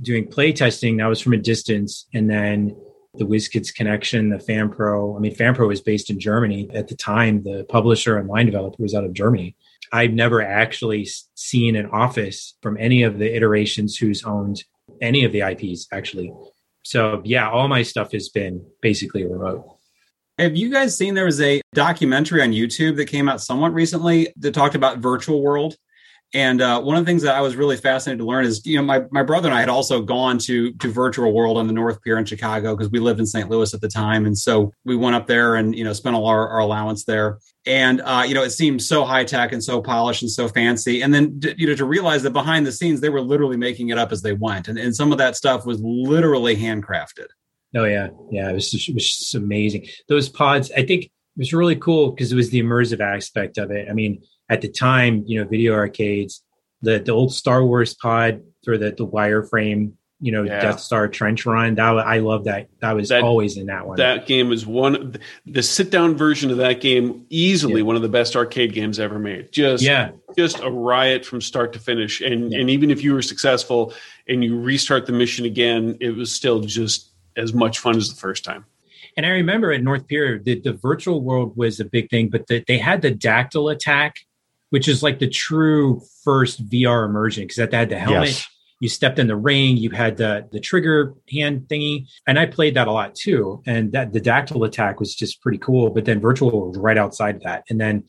doing 0.00 0.26
play 0.26 0.52
testing, 0.52 0.96
that 0.98 1.06
was 1.06 1.20
from 1.20 1.32
a 1.32 1.38
distance. 1.38 2.06
And 2.14 2.28
then 2.28 2.76
the 3.14 3.26
WizKids 3.26 3.74
connection, 3.74 4.30
the 4.30 4.36
FanPro. 4.36 5.16
I 5.16 5.20
mean, 5.20 5.34
FanPro 5.34 5.66
was 5.66 5.80
based 5.80 6.10
in 6.10 6.20
Germany 6.20 6.70
at 6.72 6.88
the 6.88 6.96
time. 6.96 7.42
The 7.42 7.64
publisher 7.68 8.16
and 8.16 8.28
line 8.28 8.46
developer 8.46 8.82
was 8.82 8.94
out 8.94 9.04
of 9.04 9.12
Germany. 9.12 9.56
I've 9.92 10.12
never 10.12 10.40
actually 10.40 11.08
seen 11.34 11.74
an 11.74 11.86
office 11.86 12.54
from 12.62 12.76
any 12.78 13.02
of 13.02 13.18
the 13.18 13.34
iterations 13.34 13.96
who's 13.96 14.22
owned 14.22 14.62
any 15.00 15.24
of 15.24 15.32
the 15.32 15.40
IPs, 15.40 15.88
actually. 15.92 16.32
So, 16.82 17.20
yeah, 17.24 17.50
all 17.50 17.68
my 17.68 17.82
stuff 17.82 18.12
has 18.12 18.28
been 18.28 18.64
basically 18.80 19.26
remote. 19.26 19.78
Have 20.40 20.56
you 20.56 20.70
guys 20.70 20.96
seen 20.96 21.12
there 21.12 21.26
was 21.26 21.42
a 21.42 21.60
documentary 21.74 22.40
on 22.40 22.52
YouTube 22.52 22.96
that 22.96 23.08
came 23.08 23.28
out 23.28 23.42
somewhat 23.42 23.74
recently 23.74 24.32
that 24.38 24.54
talked 24.54 24.74
about 24.74 24.96
virtual 24.96 25.42
world? 25.42 25.76
And 26.32 26.62
uh, 26.62 26.80
one 26.80 26.96
of 26.96 27.04
the 27.04 27.10
things 27.10 27.20
that 27.24 27.34
I 27.34 27.42
was 27.42 27.56
really 27.56 27.76
fascinated 27.76 28.20
to 28.20 28.24
learn 28.24 28.46
is, 28.46 28.64
you 28.64 28.76
know, 28.78 28.82
my, 28.82 29.02
my 29.10 29.22
brother 29.22 29.48
and 29.48 29.54
I 29.54 29.60
had 29.60 29.68
also 29.68 30.00
gone 30.00 30.38
to 30.38 30.72
to 30.72 30.88
Virtual 30.90 31.34
World 31.34 31.58
on 31.58 31.66
the 31.66 31.74
North 31.74 32.00
Pier 32.00 32.16
in 32.16 32.24
Chicago 32.24 32.74
because 32.74 32.90
we 32.90 33.00
lived 33.00 33.20
in 33.20 33.26
St. 33.26 33.50
Louis 33.50 33.74
at 33.74 33.82
the 33.82 33.88
time, 33.88 34.24
and 34.24 34.38
so 34.38 34.72
we 34.86 34.96
went 34.96 35.14
up 35.14 35.26
there 35.26 35.56
and 35.56 35.76
you 35.76 35.84
know 35.84 35.92
spent 35.92 36.16
all 36.16 36.26
our, 36.26 36.48
our 36.48 36.60
allowance 36.60 37.04
there. 37.04 37.38
And 37.66 38.00
uh, 38.00 38.24
you 38.26 38.32
know, 38.32 38.42
it 38.42 38.50
seemed 38.50 38.80
so 38.80 39.04
high 39.04 39.24
tech 39.24 39.52
and 39.52 39.62
so 39.62 39.82
polished 39.82 40.22
and 40.22 40.30
so 40.30 40.48
fancy. 40.48 41.02
And 41.02 41.12
then 41.12 41.38
you 41.58 41.66
know 41.66 41.74
to 41.74 41.84
realize 41.84 42.22
that 42.22 42.32
behind 42.32 42.64
the 42.64 42.72
scenes 42.72 43.02
they 43.02 43.10
were 43.10 43.20
literally 43.20 43.58
making 43.58 43.90
it 43.90 43.98
up 43.98 44.10
as 44.10 44.22
they 44.22 44.32
went, 44.32 44.68
and, 44.68 44.78
and 44.78 44.96
some 44.96 45.12
of 45.12 45.18
that 45.18 45.36
stuff 45.36 45.66
was 45.66 45.80
literally 45.82 46.56
handcrafted. 46.56 47.26
Oh 47.74 47.84
yeah, 47.84 48.08
yeah, 48.30 48.50
it 48.50 48.54
was 48.54 48.70
just, 48.70 48.88
it 48.88 48.94
was 48.94 49.18
just 49.18 49.34
amazing. 49.34 49.86
Those 50.08 50.28
pods, 50.28 50.72
I 50.76 50.84
think, 50.84 51.04
it 51.04 51.10
was 51.36 51.52
really 51.52 51.76
cool 51.76 52.10
because 52.10 52.32
it 52.32 52.36
was 52.36 52.50
the 52.50 52.62
immersive 52.62 53.00
aspect 53.00 53.56
of 53.58 53.70
it. 53.70 53.88
I 53.88 53.92
mean, 53.92 54.22
at 54.48 54.60
the 54.60 54.68
time, 54.68 55.22
you 55.26 55.40
know, 55.40 55.48
video 55.48 55.74
arcades, 55.74 56.42
the 56.82 56.98
the 56.98 57.12
old 57.12 57.32
Star 57.32 57.64
Wars 57.64 57.94
pod 57.94 58.42
for 58.64 58.76
the 58.76 58.90
the 58.90 59.06
wireframe, 59.06 59.92
you 60.20 60.32
know, 60.32 60.42
yeah. 60.42 60.60
Death 60.60 60.80
Star 60.80 61.06
trench 61.08 61.46
run. 61.46 61.76
That 61.76 61.96
I 61.98 62.18
love 62.18 62.44
that. 62.44 62.68
That 62.80 62.96
was 62.96 63.10
that, 63.10 63.22
always 63.22 63.56
in 63.56 63.66
that 63.66 63.86
one. 63.86 63.96
That 63.96 64.26
game 64.26 64.48
was 64.48 64.66
one 64.66 65.16
the 65.46 65.62
sit 65.62 65.90
down 65.90 66.16
version 66.16 66.50
of 66.50 66.56
that 66.58 66.80
game, 66.80 67.24
easily 67.30 67.80
yeah. 67.80 67.86
one 67.86 67.96
of 67.96 68.02
the 68.02 68.08
best 68.08 68.34
arcade 68.34 68.72
games 68.72 68.98
ever 68.98 69.18
made. 69.18 69.52
Just 69.52 69.84
yeah, 69.84 70.10
just 70.36 70.60
a 70.60 70.70
riot 70.70 71.24
from 71.24 71.40
start 71.40 71.72
to 71.74 71.78
finish. 71.78 72.20
And 72.20 72.52
yeah. 72.52 72.58
and 72.58 72.68
even 72.68 72.90
if 72.90 73.04
you 73.04 73.14
were 73.14 73.22
successful 73.22 73.94
and 74.28 74.42
you 74.42 74.60
restart 74.60 75.06
the 75.06 75.12
mission 75.12 75.44
again, 75.44 75.96
it 76.00 76.10
was 76.10 76.32
still 76.32 76.60
just 76.60 77.09
as 77.40 77.54
much 77.54 77.78
fun 77.78 77.96
as 77.96 78.10
the 78.10 78.20
first 78.20 78.44
time. 78.44 78.64
And 79.16 79.26
I 79.26 79.30
remember 79.30 79.72
at 79.72 79.82
North 79.82 80.06
Pier, 80.06 80.38
the, 80.38 80.60
the 80.60 80.72
virtual 80.72 81.22
world 81.22 81.56
was 81.56 81.80
a 81.80 81.84
big 81.84 82.10
thing, 82.10 82.28
but 82.28 82.46
the, 82.46 82.64
they 82.66 82.78
had 82.78 83.02
the 83.02 83.10
dactyl 83.10 83.68
attack, 83.68 84.16
which 84.70 84.88
is 84.88 85.02
like 85.02 85.18
the 85.18 85.28
true 85.28 86.00
first 86.22 86.68
VR 86.68 87.06
immersion 87.06 87.44
because 87.44 87.56
that 87.56 87.72
had 87.72 87.88
the 87.88 87.98
helmet. 87.98 88.28
Yes. 88.28 88.48
You 88.80 88.88
stepped 88.88 89.18
in 89.18 89.26
the 89.26 89.36
ring, 89.36 89.76
you 89.76 89.90
had 89.90 90.16
the 90.16 90.48
the 90.50 90.58
trigger 90.58 91.12
hand 91.30 91.66
thingy, 91.68 92.06
and 92.26 92.38
I 92.38 92.46
played 92.46 92.76
that 92.76 92.88
a 92.88 92.92
lot 92.92 93.14
too. 93.14 93.62
And 93.66 93.92
that 93.92 94.14
the 94.14 94.20
dactyl 94.20 94.64
attack 94.64 95.00
was 95.00 95.14
just 95.14 95.42
pretty 95.42 95.58
cool. 95.58 95.90
But 95.90 96.06
then 96.06 96.18
virtual 96.18 96.68
was 96.68 96.78
right 96.78 96.96
outside 96.96 97.36
of 97.36 97.42
that, 97.42 97.64
and 97.68 97.78
then 97.78 98.04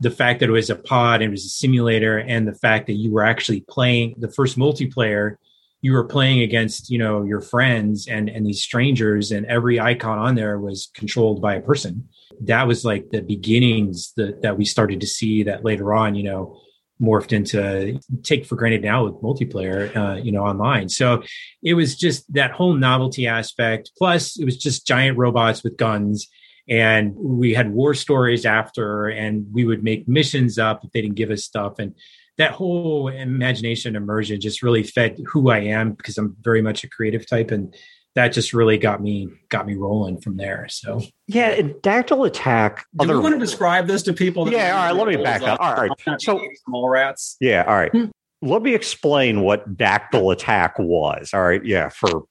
the 0.00 0.10
fact 0.10 0.40
that 0.40 0.50
it 0.50 0.52
was 0.52 0.68
a 0.68 0.76
pod 0.76 1.22
and 1.22 1.28
it 1.28 1.30
was 1.30 1.46
a 1.46 1.48
simulator, 1.48 2.18
and 2.18 2.46
the 2.46 2.54
fact 2.54 2.88
that 2.88 2.94
you 2.94 3.10
were 3.10 3.24
actually 3.24 3.64
playing 3.70 4.14
the 4.18 4.30
first 4.30 4.58
multiplayer 4.58 5.36
you 5.82 5.92
were 5.92 6.04
playing 6.04 6.40
against 6.40 6.88
you 6.88 6.98
know 6.98 7.22
your 7.24 7.40
friends 7.40 8.06
and 8.06 8.28
and 8.30 8.46
these 8.46 8.62
strangers 8.62 9.32
and 9.32 9.44
every 9.46 9.78
icon 9.78 10.18
on 10.18 10.36
there 10.36 10.58
was 10.58 10.90
controlled 10.94 11.42
by 11.42 11.56
a 11.56 11.60
person. 11.60 12.08
That 12.40 12.66
was 12.66 12.84
like 12.84 13.10
the 13.10 13.20
beginnings 13.20 14.12
that, 14.16 14.42
that 14.42 14.56
we 14.56 14.64
started 14.64 15.00
to 15.00 15.06
see 15.06 15.42
that 15.42 15.64
later 15.64 15.92
on 15.92 16.14
you 16.14 16.22
know 16.22 16.58
morphed 17.00 17.32
into 17.32 17.98
take 18.22 18.46
for 18.46 18.54
granted 18.54 18.82
now 18.82 19.04
with 19.04 19.14
multiplayer 19.14 19.94
uh, 19.96 20.14
you 20.14 20.32
know 20.32 20.44
online. 20.44 20.88
So 20.88 21.24
it 21.62 21.74
was 21.74 21.96
just 21.96 22.32
that 22.32 22.52
whole 22.52 22.74
novelty 22.74 23.26
aspect. 23.26 23.90
Plus 23.98 24.38
it 24.38 24.44
was 24.44 24.56
just 24.56 24.86
giant 24.86 25.18
robots 25.18 25.64
with 25.64 25.76
guns 25.76 26.28
and 26.68 27.12
we 27.16 27.54
had 27.54 27.72
war 27.72 27.92
stories 27.92 28.46
after 28.46 29.08
and 29.08 29.46
we 29.52 29.64
would 29.64 29.82
make 29.82 30.06
missions 30.06 30.58
up 30.58 30.84
if 30.84 30.92
they 30.92 31.02
didn't 31.02 31.16
give 31.16 31.30
us 31.30 31.42
stuff 31.44 31.80
and 31.80 31.92
that 32.38 32.52
whole 32.52 33.08
imagination 33.08 33.96
immersion 33.96 34.40
just 34.40 34.62
really 34.62 34.82
fed 34.82 35.18
who 35.26 35.50
I 35.50 35.58
am 35.58 35.92
because 35.92 36.18
I'm 36.18 36.36
very 36.40 36.62
much 36.62 36.84
a 36.84 36.88
creative 36.88 37.26
type 37.26 37.50
and 37.50 37.74
that 38.14 38.28
just 38.28 38.52
really 38.52 38.76
got 38.76 39.00
me 39.00 39.28
got 39.48 39.66
me 39.66 39.74
rolling 39.74 40.20
from 40.20 40.36
there. 40.36 40.66
So 40.68 41.00
yeah, 41.28 41.60
dactyl 41.62 42.26
attack. 42.26 42.84
Do 42.98 43.04
other... 43.04 43.16
we 43.16 43.22
want 43.22 43.34
to 43.34 43.38
describe 43.38 43.86
this 43.86 44.02
to 44.02 44.12
people? 44.12 44.50
yeah, 44.50 44.76
all 44.76 44.84
right. 44.84 44.96
Let 44.96 45.08
me 45.08 45.22
back 45.22 45.42
up. 45.42 45.60
All 45.60 45.74
right, 45.74 45.90
so 46.20 46.40
small 46.66 46.88
rats. 46.88 47.36
Yeah, 47.40 47.64
all 47.66 47.74
right. 47.74 47.90
Hmm. 47.90 48.06
Let 48.42 48.62
me 48.62 48.74
explain 48.74 49.42
what 49.42 49.76
dactyl 49.76 50.30
attack 50.32 50.78
was. 50.78 51.30
All 51.32 51.42
right, 51.42 51.64
yeah, 51.64 51.88
for 51.88 52.24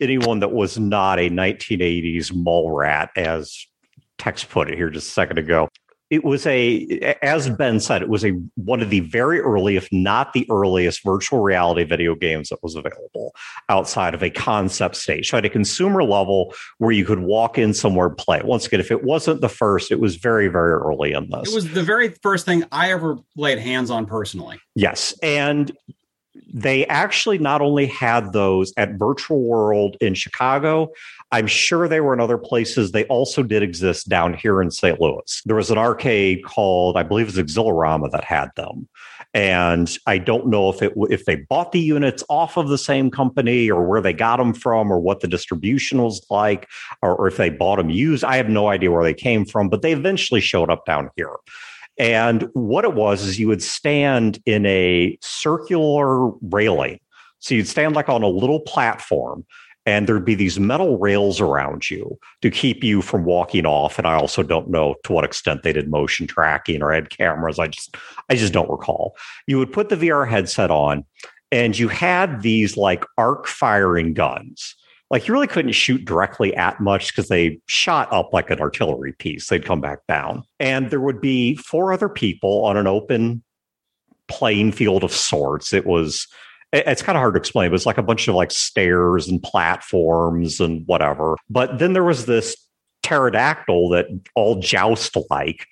anyone 0.00 0.40
that 0.40 0.50
was 0.50 0.78
not 0.78 1.18
a 1.18 1.30
1980s 1.30 2.34
mole 2.34 2.72
rat, 2.72 3.10
as 3.14 3.66
Tex 4.18 4.44
put 4.44 4.70
it 4.70 4.76
here 4.76 4.90
just 4.90 5.08
a 5.08 5.12
second 5.12 5.38
ago 5.38 5.68
it 6.12 6.24
was 6.24 6.46
a 6.46 7.16
as 7.22 7.48
ben 7.48 7.80
said 7.80 8.02
it 8.02 8.08
was 8.10 8.22
a 8.22 8.32
one 8.56 8.82
of 8.82 8.90
the 8.90 9.00
very 9.00 9.40
early 9.40 9.76
if 9.76 9.88
not 9.90 10.34
the 10.34 10.46
earliest 10.50 11.02
virtual 11.02 11.40
reality 11.40 11.84
video 11.84 12.14
games 12.14 12.50
that 12.50 12.62
was 12.62 12.74
available 12.74 13.34
outside 13.70 14.12
of 14.12 14.22
a 14.22 14.28
concept 14.28 14.96
stage. 14.96 15.30
So 15.30 15.38
at 15.38 15.46
a 15.46 15.48
consumer 15.48 16.04
level 16.04 16.52
where 16.76 16.92
you 16.92 17.06
could 17.06 17.20
walk 17.20 17.56
in 17.56 17.72
somewhere 17.72 18.08
and 18.08 18.16
play. 18.18 18.42
Once 18.44 18.66
again 18.66 18.78
if 18.78 18.90
it 18.90 19.04
wasn't 19.04 19.40
the 19.40 19.48
first 19.48 19.90
it 19.90 20.00
was 20.00 20.16
very 20.16 20.48
very 20.48 20.74
early 20.74 21.12
in 21.12 21.30
this. 21.30 21.50
It 21.50 21.54
was 21.54 21.72
the 21.72 21.82
very 21.82 22.10
first 22.22 22.44
thing 22.44 22.62
i 22.70 22.92
ever 22.92 23.16
laid 23.34 23.58
hands 23.58 23.90
on 23.90 24.04
personally. 24.04 24.60
Yes. 24.74 25.18
And 25.22 25.72
they 26.52 26.86
actually 26.86 27.38
not 27.38 27.62
only 27.62 27.86
had 27.86 28.34
those 28.34 28.74
at 28.76 28.98
Virtual 28.98 29.40
World 29.40 29.96
in 30.02 30.14
Chicago, 30.14 30.92
I'm 31.32 31.46
sure 31.46 31.88
they 31.88 32.02
were 32.02 32.12
in 32.12 32.20
other 32.20 32.36
places. 32.36 32.92
They 32.92 33.04
also 33.06 33.42
did 33.42 33.62
exist 33.62 34.08
down 34.08 34.34
here 34.34 34.60
in 34.60 34.70
St. 34.70 35.00
Louis. 35.00 35.42
There 35.46 35.56
was 35.56 35.70
an 35.70 35.78
arcade 35.78 36.44
called, 36.44 36.98
I 36.98 37.02
believe 37.02 37.26
it 37.26 37.36
was 37.36 37.44
Exhilarama 37.44 38.10
that 38.10 38.22
had 38.22 38.50
them. 38.54 38.86
And 39.32 39.96
I 40.06 40.18
don't 40.18 40.48
know 40.48 40.68
if 40.68 40.82
it 40.82 40.92
if 41.08 41.24
they 41.24 41.36
bought 41.36 41.72
the 41.72 41.80
units 41.80 42.22
off 42.28 42.58
of 42.58 42.68
the 42.68 42.76
same 42.76 43.10
company 43.10 43.70
or 43.70 43.82
where 43.82 44.02
they 44.02 44.12
got 44.12 44.36
them 44.36 44.52
from 44.52 44.92
or 44.92 45.00
what 45.00 45.20
the 45.20 45.28
distribution 45.28 46.02
was 46.02 46.24
like 46.28 46.68
or, 47.00 47.16
or 47.16 47.28
if 47.28 47.38
they 47.38 47.48
bought 47.48 47.76
them 47.76 47.88
used. 47.88 48.24
I 48.24 48.36
have 48.36 48.50
no 48.50 48.68
idea 48.68 48.90
where 48.90 49.02
they 49.02 49.14
came 49.14 49.46
from, 49.46 49.70
but 49.70 49.80
they 49.80 49.92
eventually 49.92 50.42
showed 50.42 50.68
up 50.68 50.84
down 50.84 51.08
here. 51.16 51.34
And 51.98 52.48
what 52.52 52.84
it 52.84 52.92
was 52.92 53.22
is 53.22 53.38
you 53.38 53.48
would 53.48 53.62
stand 53.62 54.38
in 54.44 54.66
a 54.66 55.16
circular 55.22 56.28
railing. 56.42 57.00
So 57.38 57.54
you'd 57.54 57.68
stand 57.68 57.94
like 57.94 58.10
on 58.10 58.22
a 58.22 58.28
little 58.28 58.60
platform 58.60 59.46
and 59.84 60.06
there'd 60.06 60.24
be 60.24 60.34
these 60.34 60.60
metal 60.60 60.98
rails 60.98 61.40
around 61.40 61.90
you 61.90 62.18
to 62.40 62.50
keep 62.50 62.84
you 62.84 63.02
from 63.02 63.24
walking 63.24 63.66
off 63.66 63.98
and 63.98 64.06
i 64.06 64.14
also 64.14 64.42
don't 64.42 64.68
know 64.68 64.94
to 65.04 65.12
what 65.12 65.24
extent 65.24 65.62
they 65.62 65.72
did 65.72 65.90
motion 65.90 66.26
tracking 66.26 66.82
or 66.82 66.92
had 66.92 67.10
cameras 67.10 67.58
i 67.58 67.66
just 67.66 67.96
i 68.28 68.34
just 68.34 68.52
don't 68.52 68.70
recall. 68.70 69.16
You 69.46 69.58
would 69.58 69.72
put 69.72 69.88
the 69.88 69.96
vr 69.96 70.28
headset 70.28 70.70
on 70.70 71.04
and 71.52 71.78
you 71.78 71.86
had 71.88 72.42
these 72.42 72.76
like 72.76 73.04
arc 73.18 73.46
firing 73.46 74.14
guns. 74.14 74.74
Like 75.10 75.28
you 75.28 75.34
really 75.34 75.46
couldn't 75.46 75.72
shoot 75.72 76.06
directly 76.06 76.56
at 76.56 76.80
much 76.80 77.14
because 77.14 77.28
they 77.28 77.60
shot 77.66 78.10
up 78.10 78.32
like 78.32 78.48
an 78.48 78.60
artillery 78.60 79.12
piece. 79.12 79.48
They'd 79.48 79.64
come 79.64 79.82
back 79.82 79.98
down. 80.08 80.44
And 80.58 80.88
there 80.90 81.02
would 81.02 81.20
be 81.20 81.56
four 81.56 81.92
other 81.92 82.08
people 82.08 82.64
on 82.64 82.78
an 82.78 82.86
open 82.86 83.44
playing 84.26 84.72
field 84.72 85.04
of 85.04 85.12
sorts. 85.12 85.74
It 85.74 85.84
was 85.84 86.26
it's 86.72 87.02
kind 87.02 87.16
of 87.16 87.20
hard 87.20 87.34
to 87.34 87.38
explain, 87.38 87.70
but 87.70 87.74
it's 87.74 87.86
like 87.86 87.98
a 87.98 88.02
bunch 88.02 88.28
of 88.28 88.34
like 88.34 88.50
stairs 88.50 89.28
and 89.28 89.42
platforms 89.42 90.60
and 90.60 90.86
whatever. 90.86 91.36
But 91.50 91.78
then 91.78 91.92
there 91.92 92.04
was 92.04 92.26
this 92.26 92.56
pterodactyl 93.02 93.90
that 93.90 94.06
all 94.34 94.58
joust 94.60 95.16
like. 95.30 95.66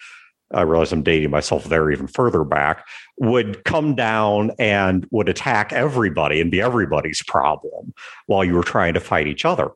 I 0.53 0.63
realize 0.63 0.93
I'm 0.93 1.05
dating 1.05 1.31
myself 1.31 1.65
there 1.65 1.91
even 1.93 2.09
further 2.09 2.43
back, 2.43 2.85
would 3.19 3.65
come 3.65 3.95
down 3.95 4.51
and 4.59 5.07
would 5.13 5.29
attack 5.29 5.73
everybody 5.73 6.41
and 6.41 6.51
be 6.51 6.61
everybody's 6.61 7.23
problem 7.23 7.95
while 8.27 8.45
you 8.45 8.55
were 8.55 8.65
trying 8.65 8.95
to 8.95 9.01
fight 9.01 9.29
each 9.29 9.45
other. 9.45 9.71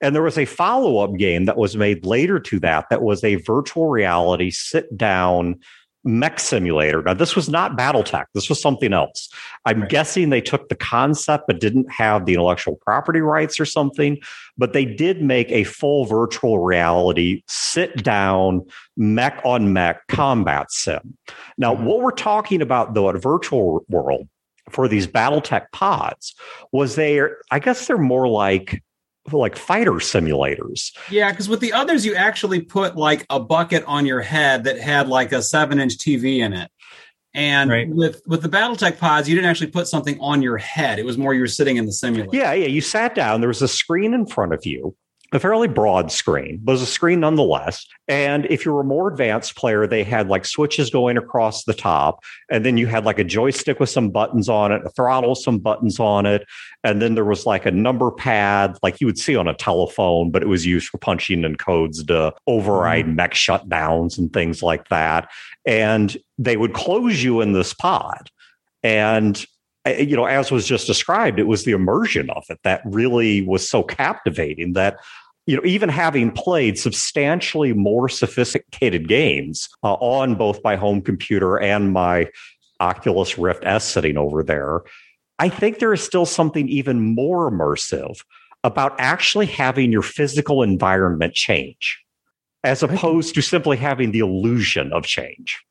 And 0.00 0.14
there 0.14 0.22
was 0.22 0.38
a 0.38 0.44
follow 0.44 0.98
up 0.98 1.16
game 1.16 1.46
that 1.46 1.56
was 1.56 1.76
made 1.76 2.06
later 2.06 2.38
to 2.40 2.60
that, 2.60 2.86
that 2.90 3.02
was 3.02 3.24
a 3.24 3.34
virtual 3.36 3.88
reality 3.88 4.50
sit 4.50 4.96
down 4.96 5.58
mech 6.04 6.40
simulator. 6.40 7.02
Now, 7.02 7.14
this 7.14 7.36
was 7.36 7.48
not 7.48 7.76
Battletech. 7.76 8.24
This 8.34 8.48
was 8.48 8.60
something 8.60 8.92
else. 8.92 9.28
I'm 9.66 9.82
right. 9.82 9.90
guessing 9.90 10.30
they 10.30 10.40
took 10.40 10.68
the 10.68 10.74
concept 10.74 11.44
but 11.46 11.60
didn't 11.60 11.90
have 11.90 12.26
the 12.26 12.34
intellectual 12.34 12.76
property 12.76 13.20
rights 13.20 13.60
or 13.60 13.64
something. 13.64 14.18
But 14.56 14.72
they 14.72 14.84
did 14.84 15.22
make 15.22 15.50
a 15.50 15.64
full 15.64 16.06
virtual 16.06 16.58
reality 16.58 17.42
sit 17.46 18.02
down 18.02 18.66
mech 18.96 19.40
on 19.44 19.72
mech 19.72 20.06
combat 20.08 20.72
sim. 20.72 21.16
Now, 21.58 21.74
mm-hmm. 21.74 21.84
what 21.84 22.00
we're 22.00 22.10
talking 22.12 22.62
about 22.62 22.94
though 22.94 23.10
at 23.10 23.20
virtual 23.20 23.84
world 23.88 24.28
for 24.70 24.88
these 24.88 25.06
Battletech 25.06 25.66
pods 25.72 26.34
was 26.72 26.94
they, 26.94 27.20
I 27.50 27.58
guess 27.58 27.86
they're 27.86 27.98
more 27.98 28.28
like 28.28 28.82
like 29.38 29.56
fighter 29.56 29.92
simulators. 29.92 30.92
Yeah, 31.10 31.30
because 31.30 31.48
with 31.48 31.60
the 31.60 31.72
others, 31.72 32.04
you 32.04 32.14
actually 32.14 32.60
put 32.60 32.96
like 32.96 33.26
a 33.30 33.40
bucket 33.40 33.84
on 33.86 34.06
your 34.06 34.20
head 34.20 34.64
that 34.64 34.78
had 34.78 35.08
like 35.08 35.32
a 35.32 35.42
seven 35.42 35.80
inch 35.80 35.96
TV 35.96 36.38
in 36.38 36.52
it. 36.52 36.70
And 37.32 37.70
right. 37.70 37.88
with 37.88 38.22
with 38.26 38.42
the 38.42 38.48
BattleTech 38.48 38.98
pods, 38.98 39.28
you 39.28 39.36
didn't 39.36 39.48
actually 39.48 39.70
put 39.70 39.86
something 39.86 40.18
on 40.20 40.42
your 40.42 40.58
head. 40.58 40.98
It 40.98 41.04
was 41.04 41.16
more 41.16 41.32
you 41.32 41.40
were 41.40 41.46
sitting 41.46 41.76
in 41.76 41.86
the 41.86 41.92
simulator. 41.92 42.30
Yeah, 42.32 42.52
yeah. 42.52 42.66
You 42.66 42.80
sat 42.80 43.14
down. 43.14 43.40
There 43.40 43.48
was 43.48 43.62
a 43.62 43.68
screen 43.68 44.14
in 44.14 44.26
front 44.26 44.52
of 44.52 44.66
you, 44.66 44.96
a 45.32 45.38
fairly 45.38 45.68
broad 45.68 46.10
screen, 46.10 46.58
but 46.62 46.72
it 46.72 46.74
was 46.74 46.82
a 46.82 46.86
screen 46.86 47.20
nonetheless. 47.20 47.86
And 48.08 48.46
if 48.46 48.64
you 48.64 48.72
were 48.72 48.80
a 48.80 48.84
more 48.84 49.08
advanced 49.08 49.54
player, 49.54 49.86
they 49.86 50.02
had 50.02 50.28
like 50.28 50.44
switches 50.44 50.90
going 50.90 51.16
across 51.16 51.64
the 51.64 51.74
top. 51.74 52.24
And 52.50 52.64
then 52.64 52.76
you 52.76 52.88
had 52.88 53.04
like 53.04 53.20
a 53.20 53.24
joystick 53.24 53.78
with 53.78 53.90
some 53.90 54.10
buttons 54.10 54.48
on 54.48 54.72
it, 54.72 54.82
a 54.84 54.90
throttle, 54.90 55.36
some 55.36 55.58
buttons 55.58 56.00
on 56.00 56.26
it. 56.26 56.46
And 56.82 57.00
then 57.00 57.14
there 57.14 57.24
was 57.24 57.46
like 57.46 57.64
a 57.64 57.70
number 57.70 58.10
pad, 58.10 58.76
like 58.82 59.00
you 59.00 59.06
would 59.06 59.18
see 59.18 59.36
on 59.36 59.46
a 59.46 59.54
telephone, 59.54 60.32
but 60.32 60.42
it 60.42 60.48
was 60.48 60.66
used 60.66 60.88
for 60.88 60.98
punching 60.98 61.44
in 61.44 61.54
codes 61.56 62.02
to 62.04 62.34
override 62.48 63.06
mm. 63.06 63.14
mech 63.14 63.34
shutdowns 63.34 64.18
and 64.18 64.32
things 64.32 64.64
like 64.64 64.88
that. 64.88 65.30
And 65.64 66.16
they 66.38 66.56
would 66.56 66.72
close 66.72 67.22
you 67.22 67.40
in 67.40 67.52
this 67.52 67.72
pod. 67.72 68.30
And 68.82 69.44
eh, 69.84 70.00
you 70.00 70.16
know, 70.16 70.24
as 70.24 70.50
was 70.50 70.66
just 70.66 70.88
described, 70.88 71.38
it 71.38 71.46
was 71.46 71.64
the 71.64 71.72
immersion 71.72 72.30
of 72.30 72.42
it 72.48 72.58
that 72.64 72.82
really 72.84 73.42
was 73.42 73.68
so 73.68 73.84
captivating 73.84 74.72
that 74.72 74.98
you 75.46 75.56
know, 75.56 75.62
even 75.64 75.88
having 75.88 76.30
played 76.30 76.78
substantially 76.78 77.72
more 77.72 78.08
sophisticated 78.08 79.08
games 79.08 79.68
uh, 79.82 79.94
on 79.94 80.34
both 80.34 80.62
my 80.62 80.76
home 80.76 81.00
computer 81.00 81.58
and 81.58 81.92
my 81.92 82.28
Oculus 82.78 83.36
Rift 83.38 83.64
S 83.64 83.84
sitting 83.84 84.16
over 84.16 84.42
there, 84.42 84.82
I 85.38 85.48
think 85.48 85.78
there 85.78 85.92
is 85.92 86.02
still 86.02 86.26
something 86.26 86.68
even 86.68 87.14
more 87.14 87.50
immersive 87.50 88.22
about 88.62 88.94
actually 88.98 89.46
having 89.46 89.90
your 89.90 90.02
physical 90.02 90.62
environment 90.62 91.34
change 91.34 91.98
as 92.62 92.82
opposed 92.82 93.34
to 93.34 93.40
simply 93.40 93.76
having 93.76 94.12
the 94.12 94.18
illusion 94.18 94.92
of 94.92 95.04
change. 95.04 95.64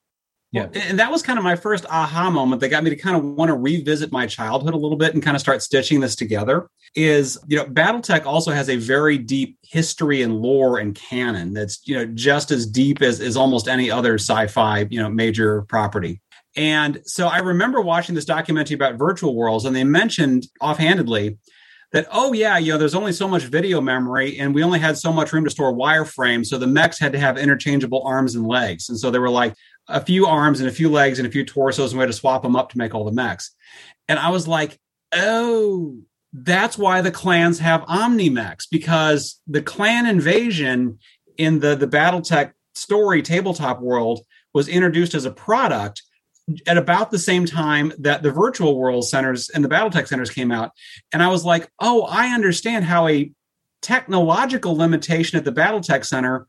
Yeah. 0.51 0.67
And 0.73 0.97
that 0.97 1.11
was 1.11 1.21
kind 1.21 1.37
of 1.37 1.45
my 1.45 1.55
first 1.55 1.85
aha 1.89 2.31
moment 2.31 2.59
that 2.61 2.69
got 2.69 2.83
me 2.83 2.89
to 2.89 2.95
kind 2.95 3.15
of 3.15 3.23
want 3.23 3.49
to 3.49 3.55
revisit 3.55 4.11
my 4.11 4.25
childhood 4.25 4.73
a 4.73 4.77
little 4.77 4.97
bit 4.97 5.13
and 5.13 5.21
kind 5.21 5.35
of 5.35 5.41
start 5.41 5.61
stitching 5.61 5.99
this 5.99 6.15
together. 6.15 6.67
Is, 6.95 7.37
you 7.47 7.57
know, 7.57 7.65
Battletech 7.65 8.25
also 8.25 8.51
has 8.51 8.67
a 8.67 8.77
very 8.77 9.19
deep 9.19 9.59
history 9.61 10.23
and 10.23 10.41
lore 10.41 10.79
and 10.79 10.95
canon 10.95 11.53
that's, 11.53 11.87
you 11.87 11.95
know, 11.95 12.05
just 12.05 12.49
as 12.49 12.65
deep 12.65 13.03
as, 13.03 13.21
as 13.21 13.37
almost 13.37 13.67
any 13.67 13.91
other 13.91 14.15
sci 14.15 14.47
fi, 14.47 14.87
you 14.89 14.99
know, 14.99 15.09
major 15.09 15.61
property. 15.63 16.19
And 16.55 16.99
so 17.05 17.27
I 17.27 17.37
remember 17.39 17.79
watching 17.79 18.15
this 18.15 18.25
documentary 18.25 18.73
about 18.73 18.95
virtual 18.95 19.35
worlds, 19.35 19.65
and 19.65 19.75
they 19.75 19.83
mentioned 19.83 20.47
offhandedly 20.59 21.37
that 21.91 22.07
oh 22.11 22.33
yeah 22.33 22.57
you 22.57 22.71
know 22.71 22.77
there's 22.77 22.95
only 22.95 23.11
so 23.11 23.27
much 23.27 23.43
video 23.43 23.81
memory 23.81 24.37
and 24.37 24.53
we 24.53 24.63
only 24.63 24.79
had 24.79 24.97
so 24.97 25.11
much 25.11 25.33
room 25.33 25.43
to 25.43 25.49
store 25.49 25.73
wireframes 25.73 26.47
so 26.47 26.57
the 26.57 26.67
mechs 26.67 26.99
had 26.99 27.11
to 27.11 27.19
have 27.19 27.37
interchangeable 27.37 28.03
arms 28.05 28.35
and 28.35 28.45
legs 28.45 28.89
and 28.89 28.99
so 28.99 29.09
they 29.09 29.19
were 29.19 29.29
like 29.29 29.53
a 29.89 30.01
few 30.01 30.25
arms 30.25 30.59
and 30.59 30.69
a 30.69 30.73
few 30.73 30.89
legs 30.89 31.19
and 31.19 31.27
a 31.27 31.31
few 31.31 31.43
torsos, 31.43 31.91
and 31.91 31.99
we 31.99 32.03
had 32.03 32.11
to 32.11 32.13
swap 32.13 32.43
them 32.43 32.55
up 32.55 32.69
to 32.69 32.77
make 32.77 32.93
all 32.93 33.03
the 33.03 33.11
mechs. 33.11 33.51
And 34.07 34.19
I 34.19 34.29
was 34.29 34.47
like, 34.47 34.79
oh, 35.13 35.97
that's 36.31 36.77
why 36.77 37.01
the 37.01 37.11
clans 37.11 37.59
have 37.59 37.83
Omni-Mechs 37.87 38.67
because 38.67 39.41
the 39.47 39.61
clan 39.61 40.05
invasion 40.05 40.99
in 41.37 41.59
the 41.59 41.75
the 41.75 41.87
BattleTech 41.87 42.51
story 42.75 43.21
tabletop 43.21 43.81
world 43.81 44.21
was 44.53 44.67
introduced 44.67 45.15
as 45.15 45.25
a 45.25 45.31
product 45.31 46.03
at 46.65 46.77
about 46.77 47.11
the 47.11 47.19
same 47.19 47.45
time 47.45 47.91
that 47.99 48.23
the 48.23 48.31
virtual 48.31 48.77
world 48.77 49.07
centers 49.07 49.49
and 49.49 49.63
the 49.63 49.69
BattleTech 49.69 50.07
centers 50.07 50.31
came 50.31 50.51
out. 50.51 50.71
And 51.13 51.21
I 51.21 51.27
was 51.27 51.45
like, 51.45 51.69
oh, 51.79 52.03
I 52.03 52.33
understand 52.33 52.85
how 52.85 53.07
a 53.07 53.31
technological 53.81 54.75
limitation 54.75 55.37
at 55.37 55.45
the 55.45 55.51
BattleTech 55.51 56.05
Center 56.05 56.47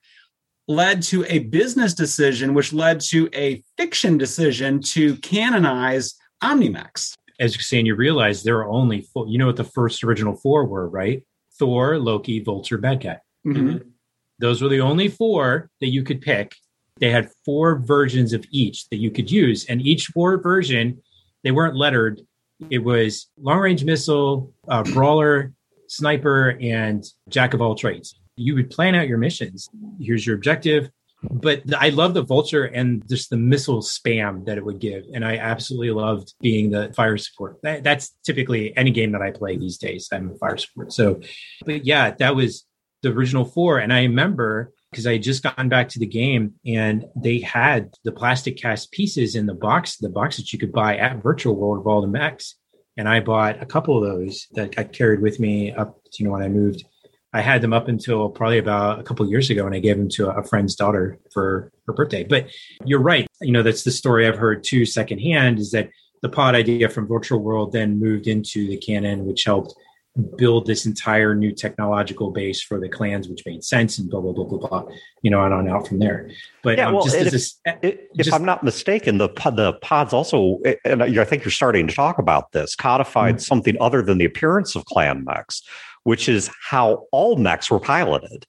led 0.69 1.03
to 1.03 1.25
a 1.27 1.41
business 1.41 1.95
decision, 1.95 2.55
which 2.55 2.73
led 2.73 3.01
to 3.01 3.29
a 3.35 3.63
fiction 3.77 4.19
decision 4.19 4.81
to 4.81 5.17
canonize 5.17 6.15
Omni-Mechs. 6.43 7.15
As 7.39 7.55
you're 7.55 7.63
saying, 7.63 7.87
you 7.87 7.97
realize 7.97 8.43
there 8.43 8.59
are 8.59 8.71
only 8.71 9.01
four, 9.01 9.27
you 9.27 9.39
know 9.39 9.47
what 9.47 9.57
the 9.57 9.65
first 9.65 10.05
original 10.05 10.37
four 10.37 10.67
were, 10.67 10.89
right? 10.89 11.23
Thor, 11.59 11.99
Loki, 11.99 12.41
Vulture, 12.41 12.79
Mad 12.79 13.01
Cat. 13.01 13.23
Mm-hmm. 13.47 13.89
Those 14.39 14.63
were 14.63 14.69
the 14.69 14.81
only 14.81 15.09
four 15.09 15.71
that 15.81 15.89
you 15.89 16.03
could 16.03 16.21
pick. 16.21 16.55
They 16.99 17.11
had 17.11 17.31
four 17.45 17.79
versions 17.79 18.33
of 18.33 18.45
each 18.51 18.89
that 18.91 18.99
you 18.99 19.11
could 19.11 19.31
use, 19.31 19.65
and 19.67 19.81
each 19.81 20.07
four 20.07 20.41
version, 20.41 21.01
they 21.43 21.51
weren't 21.51 21.77
lettered. 21.77 22.21
It 22.69 22.79
was 22.79 23.29
long 23.41 23.59
range 23.59 23.85
missile, 23.85 24.53
uh, 24.69 24.83
brawler, 24.93 25.53
sniper, 25.89 26.59
and 26.61 27.05
jack 27.29 27.55
of 27.55 27.63
all 27.63 27.75
trades 27.75 28.20
you 28.41 28.55
would 28.55 28.71
plan 28.71 28.95
out 28.95 29.09
your 29.09 29.19
missions. 29.19 29.69
Here's 30.01 30.27
your 30.27 30.37
objective. 30.37 30.91
But 31.23 31.63
I 31.77 31.91
love 31.91 32.15
the 32.15 32.23
vulture 32.23 32.65
and 32.65 33.07
just 33.07 33.29
the 33.29 33.37
missile 33.37 33.83
spam 33.83 34.47
that 34.47 34.57
it 34.57 34.65
would 34.65 34.81
give. 34.81 35.05
And 35.13 35.23
I 35.23 35.37
absolutely 35.37 35.91
loved 35.91 36.33
being 36.41 36.71
the 36.71 36.93
fire 36.97 37.19
support. 37.19 37.59
That, 37.63 37.85
that's 37.85 38.15
typically 38.25 38.75
any 38.75 38.91
game 38.91 39.13
that 39.13 39.21
I 39.21 39.31
play 39.31 39.59
these 39.59 39.77
days. 39.77 40.09
I'm 40.11 40.31
a 40.31 40.35
fire 40.37 40.57
support. 40.57 40.95
So, 40.95 41.21
but 41.67 41.85
yeah, 41.85 42.13
that 42.19 42.35
was 42.35 42.65
the 43.03 43.11
original 43.11 43.45
four. 43.45 43.79
And 43.79 43.93
I 43.93 44.05
remember 44.05 44.73
because 44.91 45.07
I 45.07 45.13
had 45.13 45.23
just 45.23 45.43
gotten 45.43 45.69
back 45.69 45.91
to 45.91 45.99
the 45.99 46.07
game 46.07 46.55
and 46.67 47.05
they 47.15 47.41
had 47.41 47.95
the 48.03 48.13
plastic 48.13 48.57
cast 48.57 48.91
pieces 48.91 49.35
in 49.35 49.45
the 49.45 49.55
box, 49.55 49.99
the 49.99 50.09
box 50.09 50.39
that 50.39 50.53
you 50.53 50.59
could 50.59 50.73
buy 50.73 50.97
at 50.97 51.23
Virtual 51.23 51.55
World 51.55 51.81
of 51.81 51.87
all 51.87 52.01
the 52.01 52.09
mechs. 52.09 52.57
And 52.97 53.09
I 53.09 53.21
bought 53.21 53.63
a 53.63 53.67
couple 53.67 53.97
of 53.97 54.11
those 54.11 54.47
that 54.53 54.79
I 54.79 54.85
carried 54.85 55.21
with 55.21 55.39
me 55.39 55.73
up, 55.73 56.03
to, 56.13 56.23
you 56.23 56.25
know, 56.25 56.33
when 56.33 56.43
I 56.43 56.49
moved 56.49 56.85
I 57.33 57.41
had 57.43 57.63
them 57.63 57.73
up 57.73 57.87
until 57.89 58.29
probably 58.29 58.59
about 58.59 58.99
a 58.99 59.03
couple 59.03 59.29
years 59.29 59.51
ago, 59.51 59.65
and 59.65 59.75
I 59.75 59.79
gave 59.79 59.97
them 59.97 60.09
to 60.11 60.31
a 60.31 60.43
friend's 60.43 60.75
daughter 60.75 61.19
for 61.33 61.71
her 61.87 61.93
birthday. 61.93 62.25
But 62.25 62.49
you're 62.85 63.01
right. 63.01 63.27
You 63.41 63.53
know, 63.53 63.63
that's 63.63 63.85
the 63.85 63.93
story 63.93 64.27
I've 64.27 64.37
heard 64.37 64.65
too 64.65 64.85
secondhand 64.85 65.59
is 65.59 65.71
that 65.71 65.91
the 66.23 66.29
pod 66.29 66.55
idea 66.55 66.89
from 66.89 67.07
Virtual 67.07 67.41
World 67.41 67.73
then 67.73 68.01
moved 68.01 68.27
into 68.27 68.67
the 68.69 68.77
canon, 68.77 69.27
which 69.27 69.45
helped 69.45 69.75
build 70.37 70.67
this 70.67 70.87
entire 70.87 71.37
new 71.37 71.53
technological 71.53 72.33
base 72.33 72.61
for 72.61 72.81
the 72.81 72.89
clans, 72.89 73.29
which 73.29 73.43
made 73.47 73.63
sense 73.63 73.97
and 73.97 74.11
blah 74.11 74.21
blah 74.21 74.33
blah 74.33 74.45
blah 74.45 74.59
blah. 74.59 74.85
You 75.23 75.31
know, 75.31 75.41
on 75.41 75.53
on 75.53 75.69
out 75.69 75.87
from 75.87 76.01
there. 76.01 76.29
But 76.65 76.79
yeah, 76.79 76.89
um, 76.89 76.95
well, 76.95 77.07
if, 77.07 77.33
if, 77.83 78.01
just, 78.17 78.33
I'm 78.33 78.45
not 78.45 78.65
mistaken, 78.65 79.19
the 79.19 79.29
the 79.29 79.75
pods 79.83 80.13
also, 80.13 80.59
and 80.85 81.03
I 81.03 81.25
think 81.25 81.45
you're 81.45 81.53
starting 81.53 81.87
to 81.87 81.95
talk 81.95 82.19
about 82.19 82.51
this, 82.51 82.75
codified 82.75 83.37
mm-hmm. 83.37 83.41
something 83.43 83.77
other 83.81 84.03
than 84.03 84.19
the 84.19 84.25
appearance 84.25 84.75
of 84.75 84.85
clan 84.87 85.25
mechs 85.25 85.63
which 86.05 86.29
is 86.29 86.51
how 86.69 87.07
all 87.13 87.37
mechs 87.37 87.71
were 87.71 87.81
piloted. 87.81 88.47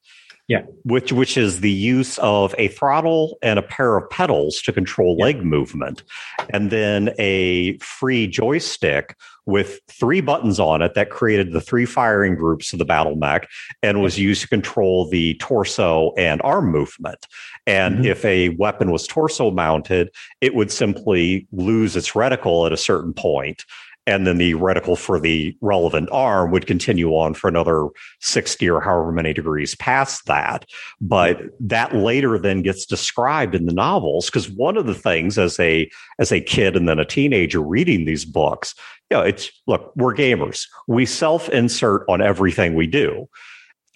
Yeah. 0.47 0.63
Which 0.83 1.13
which 1.13 1.37
is 1.37 1.61
the 1.61 1.71
use 1.71 2.17
of 2.17 2.53
a 2.57 2.67
throttle 2.67 3.37
and 3.41 3.57
a 3.57 3.61
pair 3.61 3.95
of 3.95 4.09
pedals 4.09 4.61
to 4.63 4.73
control 4.73 5.15
yeah. 5.17 5.25
leg 5.25 5.45
movement. 5.45 6.03
And 6.49 6.71
then 6.71 7.13
a 7.17 7.77
free 7.77 8.27
joystick 8.27 9.15
with 9.45 9.79
three 9.87 10.19
buttons 10.19 10.59
on 10.59 10.81
it 10.81 10.93
that 10.93 11.09
created 11.09 11.53
the 11.53 11.61
three 11.61 11.85
firing 11.85 12.35
groups 12.35 12.73
of 12.73 12.79
the 12.79 12.85
battle 12.85 13.15
mech 13.15 13.47
and 13.81 14.01
was 14.01 14.19
used 14.19 14.41
to 14.41 14.47
control 14.47 15.07
the 15.09 15.35
torso 15.35 16.13
and 16.17 16.41
arm 16.43 16.69
movement. 16.69 17.27
And 17.65 17.95
mm-hmm. 17.95 18.05
if 18.05 18.25
a 18.25 18.49
weapon 18.49 18.91
was 18.91 19.07
torso 19.07 19.51
mounted, 19.51 20.09
it 20.41 20.53
would 20.53 20.71
simply 20.71 21.47
lose 21.53 21.95
its 21.95 22.11
reticle 22.11 22.65
at 22.65 22.73
a 22.73 22.77
certain 22.77 23.13
point 23.13 23.63
and 24.07 24.25
then 24.25 24.37
the 24.37 24.53
reticle 24.55 24.97
for 24.97 25.19
the 25.19 25.55
relevant 25.61 26.09
arm 26.11 26.51
would 26.51 26.65
continue 26.65 27.11
on 27.11 27.33
for 27.33 27.47
another 27.47 27.87
60 28.19 28.69
or 28.69 28.81
however 28.81 29.11
many 29.11 29.33
degrees 29.33 29.75
past 29.75 30.25
that. 30.25 30.65
But 30.99 31.41
that 31.59 31.95
later 31.95 32.39
then 32.39 32.61
gets 32.61 32.85
described 32.85 33.53
in 33.53 33.67
the 33.67 33.73
novels 33.73 34.25
because 34.25 34.49
one 34.49 34.77
of 34.77 34.87
the 34.87 34.95
things 34.95 35.37
as 35.37 35.59
a 35.59 35.89
as 36.19 36.31
a 36.31 36.41
kid 36.41 36.75
and 36.75 36.89
then 36.89 36.99
a 36.99 37.05
teenager 37.05 37.61
reading 37.61 38.05
these 38.05 38.25
books 38.25 38.73
you 39.11 39.17
know 39.17 39.23
it's 39.23 39.51
look 39.67 39.91
we're 39.95 40.15
gamers. 40.15 40.67
We 40.87 41.05
self 41.05 41.49
insert 41.49 42.05
on 42.07 42.21
everything 42.21 42.73
we 42.73 42.87
do. 42.87 43.27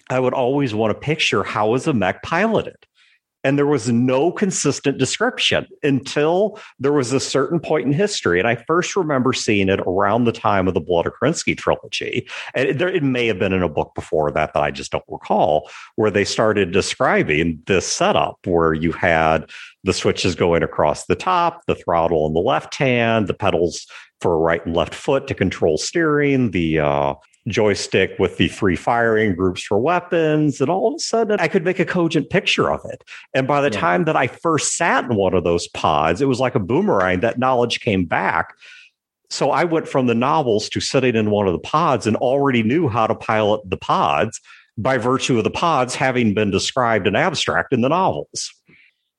I 0.08 0.20
would 0.20 0.34
always 0.34 0.74
want 0.74 0.92
to 0.92 1.00
picture 1.00 1.42
how 1.42 1.74
is 1.74 1.88
a 1.88 1.92
mech 1.92 2.22
piloted 2.22 2.76
and 3.46 3.56
there 3.56 3.64
was 3.64 3.88
no 3.88 4.32
consistent 4.32 4.98
description 4.98 5.68
until 5.84 6.58
there 6.80 6.92
was 6.92 7.12
a 7.12 7.20
certain 7.20 7.60
point 7.60 7.86
in 7.86 7.92
history. 7.92 8.40
And 8.40 8.48
I 8.48 8.56
first 8.56 8.96
remember 8.96 9.32
seeing 9.32 9.68
it 9.68 9.78
around 9.86 10.24
the 10.24 10.32
time 10.32 10.66
of 10.66 10.74
the 10.74 10.80
Blood 10.80 11.06
of 11.06 11.12
Kerensky 11.12 11.56
trilogy. 11.56 12.28
And 12.54 12.70
it, 12.70 12.78
there, 12.78 12.88
it 12.88 13.04
may 13.04 13.28
have 13.28 13.38
been 13.38 13.52
in 13.52 13.62
a 13.62 13.68
book 13.68 13.92
before 13.94 14.32
that 14.32 14.52
that 14.52 14.64
I 14.64 14.72
just 14.72 14.90
don't 14.90 15.04
recall, 15.06 15.70
where 15.94 16.10
they 16.10 16.24
started 16.24 16.72
describing 16.72 17.62
this 17.68 17.86
setup 17.86 18.44
where 18.46 18.74
you 18.74 18.90
had 18.90 19.48
the 19.84 19.92
switches 19.92 20.34
going 20.34 20.64
across 20.64 21.06
the 21.06 21.14
top, 21.14 21.64
the 21.66 21.76
throttle 21.76 22.24
on 22.24 22.34
the 22.34 22.40
left 22.40 22.74
hand, 22.74 23.28
the 23.28 23.34
pedals 23.34 23.86
for 24.20 24.40
right 24.40 24.66
and 24.66 24.74
left 24.74 24.92
foot 24.92 25.28
to 25.28 25.34
control 25.34 25.78
steering, 25.78 26.50
the 26.50 26.80
uh, 26.80 27.14
joystick 27.48 28.18
with 28.18 28.36
the 28.36 28.48
three 28.48 28.76
firing 28.76 29.34
groups 29.34 29.62
for 29.62 29.78
weapons. 29.78 30.60
And 30.60 30.68
all 30.68 30.88
of 30.88 30.94
a 30.94 30.98
sudden, 30.98 31.38
I 31.40 31.48
could 31.48 31.64
make 31.64 31.78
a 31.78 31.84
cogent 31.84 32.30
picture 32.30 32.70
of 32.70 32.80
it. 32.84 33.04
And 33.34 33.46
by 33.46 33.60
the 33.60 33.70
yeah. 33.72 33.80
time 33.80 34.04
that 34.04 34.16
I 34.16 34.26
first 34.26 34.76
sat 34.76 35.04
in 35.04 35.16
one 35.16 35.34
of 35.34 35.44
those 35.44 35.68
pods, 35.68 36.20
it 36.20 36.26
was 36.26 36.40
like 36.40 36.54
a 36.54 36.60
boomerang. 36.60 37.20
That 37.20 37.38
knowledge 37.38 37.80
came 37.80 38.04
back. 38.04 38.54
So 39.30 39.50
I 39.50 39.64
went 39.64 39.88
from 39.88 40.06
the 40.06 40.14
novels 40.14 40.68
to 40.70 40.80
sitting 40.80 41.16
in 41.16 41.30
one 41.30 41.46
of 41.46 41.52
the 41.52 41.58
pods 41.58 42.06
and 42.06 42.16
already 42.16 42.62
knew 42.62 42.88
how 42.88 43.06
to 43.06 43.14
pilot 43.14 43.60
the 43.68 43.76
pods 43.76 44.40
by 44.78 44.98
virtue 44.98 45.38
of 45.38 45.44
the 45.44 45.50
pods 45.50 45.94
having 45.94 46.34
been 46.34 46.50
described 46.50 47.06
in 47.06 47.16
abstract 47.16 47.72
in 47.72 47.80
the 47.80 47.88
novels. 47.88 48.52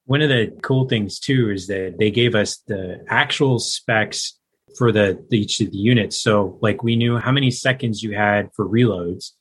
One 0.05 0.21
of 0.21 0.29
the 0.29 0.57
cool 0.61 0.87
things 0.87 1.19
too 1.19 1.51
is 1.51 1.67
that 1.67 1.95
they 1.99 2.11
gave 2.11 2.35
us 2.35 2.57
the 2.67 3.03
actual 3.09 3.59
specs 3.59 4.36
for 4.77 4.91
the, 4.91 5.23
the 5.29 5.39
each 5.39 5.59
of 5.61 5.71
the 5.71 5.77
units. 5.77 6.21
So 6.21 6.57
like 6.61 6.83
we 6.83 6.95
knew 6.95 7.17
how 7.17 7.31
many 7.31 7.51
seconds 7.51 8.03
you 8.03 8.15
had 8.15 8.49
for 8.55 8.67
reloads. 8.67 9.31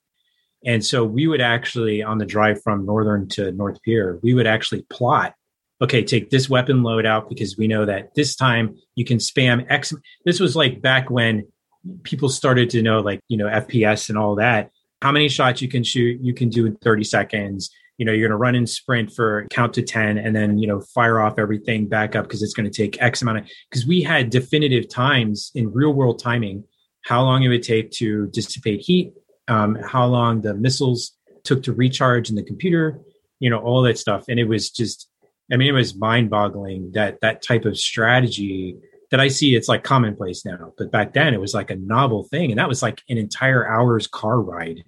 And 0.65 0.85
so 0.85 1.05
we 1.05 1.27
would 1.27 1.41
actually 1.41 2.03
on 2.03 2.19
the 2.19 2.27
drive 2.27 2.63
from 2.63 2.87
northern 2.87 3.29
to 3.31 3.53
North 3.53 3.81
Pier, 3.83 4.19
we 4.23 4.35
would 4.35 4.47
actually 4.47 4.83
plot 4.91 5.35
okay, 5.83 6.03
take 6.03 6.31
this 6.31 6.49
weapon 6.49 6.83
load 6.83 7.05
out 7.05 7.29
because 7.29 7.57
we 7.57 7.67
know 7.67 7.85
that 7.85 8.15
this 8.15 8.35
time 8.35 8.77
you 8.95 9.05
can 9.05 9.19
spam 9.19 9.67
X. 9.69 9.93
This 10.25 10.41
was 10.41 10.57
like 10.57 10.81
back 10.81 11.11
when 11.11 11.47
people 12.03 12.29
started 12.29 12.71
to 12.71 12.83
know 12.83 13.01
like, 13.01 13.21
you 13.29 13.37
know, 13.37 13.47
FPS 13.47 14.09
and 14.09 14.19
all 14.19 14.37
that. 14.37 14.71
How 15.03 15.13
many 15.13 15.29
shots 15.29 15.61
you 15.61 15.69
can 15.69 15.85
shoot, 15.85 16.21
you 16.23 16.33
can 16.33 16.49
do 16.49 16.67
in 16.67 16.77
30 16.77 17.05
seconds 17.05 17.71
you 17.99 18.05
know 18.05 18.13
you're 18.13 18.29
going 18.29 18.37
to 18.37 18.37
run 18.37 18.55
in 18.55 18.67
sprint 18.67 19.13
for 19.13 19.47
count 19.51 19.75
to 19.75 19.83
10 19.83 20.19
and 20.19 20.35
then 20.35 20.59
you 20.59 20.67
know 20.67 20.81
fire 20.81 21.21
off 21.21 21.39
everything 21.39 21.89
back 21.89 22.15
up 22.15 22.25
because 22.25 22.43
it's 22.43 22.55
going 22.55 22.71
to 22.71 22.77
take 22.77 23.01
x 23.03 23.23
amount 23.23 23.39
of 23.39 23.45
because 23.71 23.87
we 23.87 24.03
had 24.03 24.31
definitive 24.31 24.89
times 24.89 25.51
in 25.55 25.73
real 25.73 25.93
world 25.93 26.19
timing 26.19 26.65
how 27.05 27.23
long 27.23 27.43
it 27.43 27.49
would 27.49 27.63
take 27.63 27.91
to 27.91 28.27
dissipate 28.29 28.81
heat 28.81 29.13
um, 29.49 29.77
how 29.77 30.05
long 30.05 30.41
the 30.41 30.55
missiles 30.55 31.13
took 31.45 31.63
to 31.63 31.73
recharge 31.73 32.29
in 32.29 32.37
the 32.37 32.43
computer 32.43 33.01
you 33.41 33.51
know 33.51 33.59
all 33.59 33.83
that 33.83 33.99
stuff. 33.99 34.25
And 34.29 34.39
it 34.39 34.49
was 34.49 34.71
just 34.71 35.09
i 35.53 35.57
mean 35.57 35.69
it 35.69 35.73
was 35.73 35.97
mind 35.97 36.31
boggling 36.31 36.93
that 36.93 37.21
that 37.21 37.43
type 37.43 37.65
of 37.65 37.79
strategy 37.79 38.77
that 39.11 39.21
i 39.21 39.29
see 39.29 39.55
it's 39.55 39.69
like 39.69 39.85
commonplace 39.85 40.45
now 40.45 40.73
but 40.77 40.91
back 40.91 41.13
then 41.13 41.35
it 41.35 41.41
was 41.41 41.55
like 41.55 41.71
a 41.71 41.77
novel 41.77 42.25
thing 42.25 42.51
and 42.51 42.59
that 42.59 42.69
was 42.69 42.83
like 42.83 43.03
an 43.09 43.19
entire 43.19 43.67
hour's 43.69 44.07
car 44.07 44.41
ride 44.41 44.83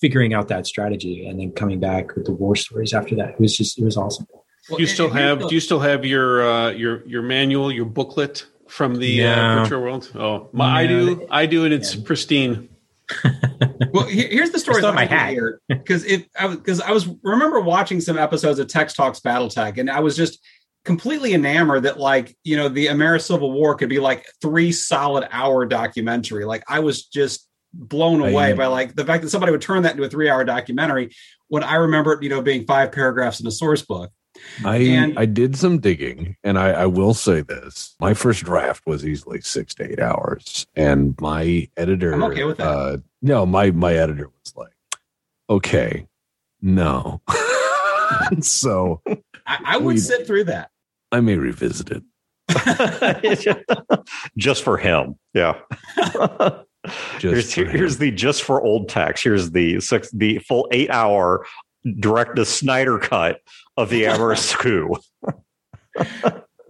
figuring 0.00 0.34
out 0.34 0.48
that 0.48 0.66
strategy 0.66 1.26
and 1.26 1.40
then 1.40 1.52
coming 1.52 1.80
back 1.80 2.14
with 2.14 2.26
the 2.26 2.32
war 2.32 2.56
stories 2.56 2.92
after 2.92 3.14
that. 3.16 3.30
It 3.30 3.40
was 3.40 3.56
just 3.56 3.78
it 3.78 3.84
was 3.84 3.96
awesome. 3.96 4.26
do 4.68 4.76
you 4.78 4.86
still 4.86 5.10
have 5.10 5.48
do 5.48 5.54
you 5.54 5.60
still 5.60 5.80
have 5.80 6.04
your 6.04 6.48
uh, 6.48 6.70
your 6.70 7.06
your 7.06 7.22
manual, 7.22 7.72
your 7.72 7.86
booklet 7.86 8.46
from 8.68 8.96
the 8.96 9.24
uh, 9.24 9.36
no. 9.36 9.42
uh, 9.42 9.62
virtual 9.62 9.82
world? 9.82 10.10
Oh, 10.14 10.48
my, 10.52 10.80
I 10.80 10.86
do. 10.86 11.26
I 11.30 11.46
do, 11.46 11.64
and 11.64 11.72
it's 11.72 11.94
yeah. 11.94 12.04
pristine. 12.04 12.68
well, 13.92 14.06
here's 14.06 14.50
the 14.50 14.58
story. 14.58 14.82
my 14.82 15.06
hat 15.06 15.30
here 15.30 15.60
because 15.68 16.04
it 16.04 16.26
because 16.50 16.80
I, 16.80 16.88
I 16.88 16.92
was 16.92 17.08
remember 17.22 17.60
watching 17.60 18.00
some 18.00 18.18
episodes 18.18 18.58
of 18.58 18.66
Tex 18.66 18.94
Talks 18.94 19.20
BattleTech, 19.20 19.78
and 19.78 19.88
I 19.88 20.00
was 20.00 20.16
just 20.16 20.40
completely 20.84 21.34
enamored 21.34 21.84
that 21.84 21.98
like 21.98 22.36
you 22.42 22.56
know 22.56 22.68
the 22.68 22.88
American 22.88 23.24
Civil 23.24 23.52
War 23.52 23.76
could 23.76 23.88
be 23.88 24.00
like 24.00 24.26
three 24.42 24.72
solid 24.72 25.28
hour 25.30 25.66
documentary. 25.66 26.44
Like 26.44 26.64
I 26.68 26.80
was 26.80 27.04
just 27.04 27.46
blown 27.76 28.20
away 28.20 28.52
by 28.52 28.66
like 28.66 28.94
the 28.94 29.04
fact 29.04 29.22
that 29.22 29.30
somebody 29.30 29.52
would 29.52 29.62
turn 29.62 29.82
that 29.82 29.92
into 29.92 30.04
a 30.04 30.08
three 30.08 30.28
hour 30.28 30.44
documentary 30.44 31.10
when 31.48 31.62
I 31.62 31.76
remember 31.76 32.14
it, 32.14 32.22
you 32.22 32.28
know, 32.28 32.42
being 32.42 32.64
five 32.64 32.92
paragraphs 32.92 33.40
in 33.40 33.46
a 33.46 33.50
source 33.50 33.82
book. 33.82 34.10
I 34.64 34.76
and, 34.76 35.18
I 35.18 35.24
did 35.24 35.56
some 35.56 35.78
digging, 35.78 36.36
and 36.44 36.58
I, 36.58 36.70
I, 36.70 36.86
will 36.86 37.14
say 37.14 37.40
this: 37.40 37.94
my 38.00 38.12
first 38.12 38.44
draft 38.44 38.82
was 38.86 39.06
easily 39.06 39.40
six 39.40 39.74
to 39.76 39.90
eight 39.90 39.98
hours, 39.98 40.66
and 40.76 41.18
my 41.20 41.68
editor. 41.76 42.12
I'm 42.12 42.22
okay 42.24 42.44
with 42.44 42.58
that. 42.58 42.66
Uh, 42.66 42.96
no, 43.22 43.46
my 43.46 43.70
my 43.70 43.94
editor 43.94 44.28
was 44.28 44.54
like, 44.54 44.74
"Okay, 45.48 46.06
no." 46.60 47.22
so 48.40 49.00
I, 49.46 49.58
I 49.64 49.76
would 49.78 50.00
sit 50.00 50.26
through 50.26 50.44
that. 50.44 50.70
I 51.12 51.20
may 51.20 51.36
revisit 51.36 51.90
it. 51.90 52.02
Just 54.36 54.62
for 54.62 54.76
him, 54.76 55.16
yeah. 55.34 55.58
here's, 57.20 57.52
here's 57.52 57.98
the 57.98 58.10
just 58.10 58.42
for 58.42 58.62
old 58.62 58.88
Tex. 58.88 59.22
Here's 59.22 59.50
the 59.50 59.80
six, 59.80 60.10
the 60.10 60.38
full 60.38 60.68
eight 60.70 60.90
hour 60.90 61.46
direct 62.00 62.36
the 62.36 62.44
Snyder 62.44 62.98
cut 62.98 63.40
of 63.76 63.90
the 63.90 64.04
Amaris 64.04 64.54
coup. 64.58 64.96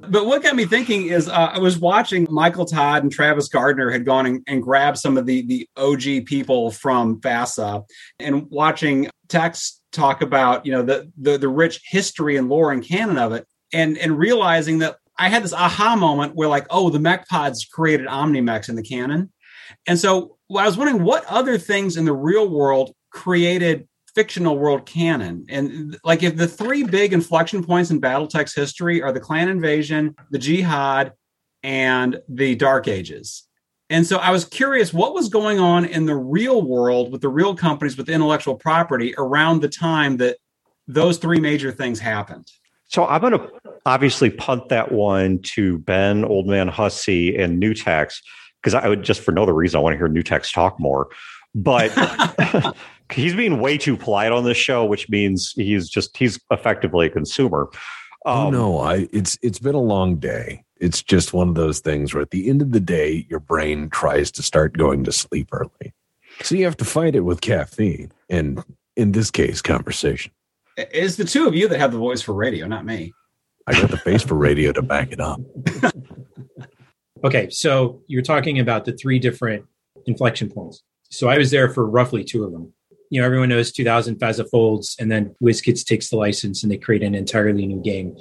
but 0.09 0.27
what 0.27 0.43
got 0.43 0.57
me 0.57 0.67
thinking 0.67 1.07
is 1.07 1.29
uh, 1.29 1.51
I 1.55 1.59
was 1.59 1.79
watching 1.79 2.27
Michael 2.31 2.67
Todd 2.67 3.03
and 3.03 3.13
Travis 3.13 3.49
Gardner 3.49 3.91
had 3.91 4.05
gone 4.05 4.27
and, 4.27 4.43
and, 4.47 4.63
grabbed 4.63 4.99
some 4.99 5.17
of 5.17 5.27
the 5.27 5.43
the 5.47 5.69
OG 5.77 6.27
people 6.27 6.71
from 6.71 7.21
FASA 7.21 7.85
and 8.19 8.47
watching 8.51 9.09
Tex 9.29 9.81
talk 9.93 10.23
about 10.23 10.67
you 10.67 10.73
know 10.73 10.83
the, 10.83 11.11
the 11.19 11.39
the 11.39 11.49
rich 11.49 11.81
history 11.89 12.37
and 12.37 12.49
lore 12.49 12.73
and 12.73 12.85
canon 12.85 13.19
of 13.19 13.33
it 13.33 13.47
and 13.73 13.97
and 13.99 14.19
realizing 14.19 14.79
that 14.79 14.97
I 15.19 15.29
had 15.29 15.43
this 15.43 15.55
aha 15.55 15.97
moment 15.97 16.35
where 16.35 16.49
like 16.49 16.67
oh 16.71 16.91
the 16.91 17.01
mech 17.01 17.27
pods 17.29 17.65
created 17.65 18.07
Omni-Mechs 18.07 18.69
in 18.69 18.77
the 18.77 18.83
canon 18.83 19.33
and 19.87 19.99
so 19.99 20.37
well, 20.49 20.63
I 20.63 20.67
was 20.67 20.77
wondering 20.77 21.03
what 21.03 21.25
other 21.27 21.59
things 21.59 21.97
in 21.97 22.05
the 22.05 22.13
real 22.13 22.49
world 22.49 22.95
created 23.11 23.89
fictional 24.15 24.59
world 24.59 24.87
canon. 24.87 25.45
And 25.49 25.99
like 26.03 26.23
if 26.23 26.37
the 26.37 26.49
three 26.49 26.85
big 26.85 27.13
inflection 27.13 27.63
points 27.63 27.91
in 27.91 28.01
Battletech's 28.01 28.55
history 28.55 29.03
are 29.03 29.13
the 29.13 29.21
clan 29.21 29.49
invasion, 29.49 30.15
the 30.31 30.39
jihad, 30.39 31.13
and 31.63 32.21
the 32.29 32.55
dark 32.55 32.89
ages. 32.89 33.47
And 33.91 34.07
so 34.07 34.17
I 34.17 34.31
was 34.31 34.45
curious 34.45 34.93
what 34.93 35.15
was 35.15 35.29
going 35.29 35.61
on 35.61 35.85
in 35.85 36.07
the 36.07 36.17
real 36.17 36.63
world 36.63 37.13
with 37.13 37.21
the 37.21 37.29
real 37.29 37.55
companies 37.55 37.97
with 37.97 38.09
intellectual 38.09 38.57
property 38.57 39.15
around 39.19 39.61
the 39.61 39.69
time 39.69 40.17
that 40.17 40.39
those 40.89 41.19
three 41.19 41.39
major 41.39 41.71
things 41.71 42.01
happened. 42.01 42.51
So 42.89 43.05
I'm 43.07 43.21
going 43.21 43.33
to 43.33 43.51
obviously 43.85 44.31
punt 44.31 44.69
that 44.71 44.93
one 44.93 45.41
to 45.41 45.79
Ben, 45.81 46.25
Old 46.25 46.47
Man 46.47 46.69
Hussey, 46.69 47.37
and 47.37 47.63
Newtex 47.63 48.21
because 48.63 48.75
I 48.75 48.89
would 48.89 49.03
just 49.03 49.21
for 49.21 49.33
no 49.33 49.43
other 49.43 49.55
reason 49.55 49.79
I 49.79 49.83
want 49.83 49.95
to 49.95 49.99
hear 49.99 50.09
New 50.09 50.23
Newtex 50.23 50.53
talk 50.53 50.79
more. 50.81 51.09
But 51.55 51.91
he's 53.13 53.35
being 53.35 53.61
way 53.61 53.79
too 53.79 53.97
polite 53.97 54.33
on 54.33 54.45
this 54.45 54.57
show, 54.57 54.85
which 54.85 55.09
means 55.09 55.53
he's 55.53 55.89
just 55.89 56.17
he's 56.17 56.39
effectively 56.51 57.07
a 57.07 57.11
consumer. 57.11 57.69
Oh, 58.25 58.33
um, 58.33 58.47
oh 58.47 58.51
no, 58.51 58.79
I 58.79 59.09
it's 59.13 59.39
it's 59.43 59.59
been 59.59 59.75
a 59.75 59.81
long 59.81 60.17
day. 60.17 60.65
It's 60.79 61.03
just 61.03 61.33
one 61.33 61.49
of 61.49 61.55
those 61.55 61.81
things 61.81 62.13
where 62.13 62.23
at 62.23 62.31
the 62.31 62.51
end 62.51 62.61
of 62.61 62.73
the 62.73 62.81
day, 62.81 63.27
your 63.31 63.41
brain 63.41 63.89
tries 63.89 64.31
to 64.33 64.43
start 64.43 64.77
going 64.77 65.05
to 65.05 65.13
sleep 65.13 65.49
early. 65.53 65.95
So 66.43 66.55
you 66.55 66.65
have 66.65 66.77
to 66.79 66.85
fight 66.85 67.15
it 67.15 67.21
with 67.21 67.41
caffeine, 67.41 68.13
and 68.29 68.63
in 68.95 69.13
this 69.13 69.31
case, 69.31 69.63
conversation. 69.63 70.33
It's 70.77 71.17
the 71.17 71.25
two 71.25 71.47
of 71.47 71.55
you 71.55 71.69
that 71.69 71.81
have 71.81 71.93
the 71.93 71.99
voice 71.99 72.21
for 72.21 72.35
radio, 72.35 72.67
not 72.67 72.85
me. 72.85 73.15
I 73.67 73.73
got 73.73 73.91
the 73.91 73.97
face 73.97 74.23
for 74.23 74.35
radio 74.35 74.73
to 74.73 74.83
back 74.83 75.13
it 75.13 75.21
up. 75.21 75.41
Okay, 77.27 77.51
so 77.51 78.03
you're 78.07 78.23
talking 78.23 78.61
about 78.61 78.85
the 78.85 78.93
three 78.93 79.19
different 79.19 79.65
inflection 80.07 80.49
points. 80.49 80.85
So 81.11 81.29
I 81.29 81.39
was 81.39 81.51
there 81.51 81.69
for 81.69 81.85
roughly 81.85 82.23
two 82.23 82.45
of 82.45 82.53
them. 82.53 82.73
You 83.11 83.21
know, 83.21 83.27
everyone 83.27 83.49
knows 83.49 83.73
2000 83.73 84.15
FASA 84.21 84.49
folds, 84.49 84.95
and 85.01 85.11
then 85.11 85.35
WizKids 85.43 85.85
takes 85.85 86.09
the 86.09 86.17
license 86.17 86.63
and 86.63 86.71
they 86.71 86.77
create 86.77 87.03
an 87.03 87.17
entirely 87.17 87.67
new 87.67 87.83
game. 87.83 88.17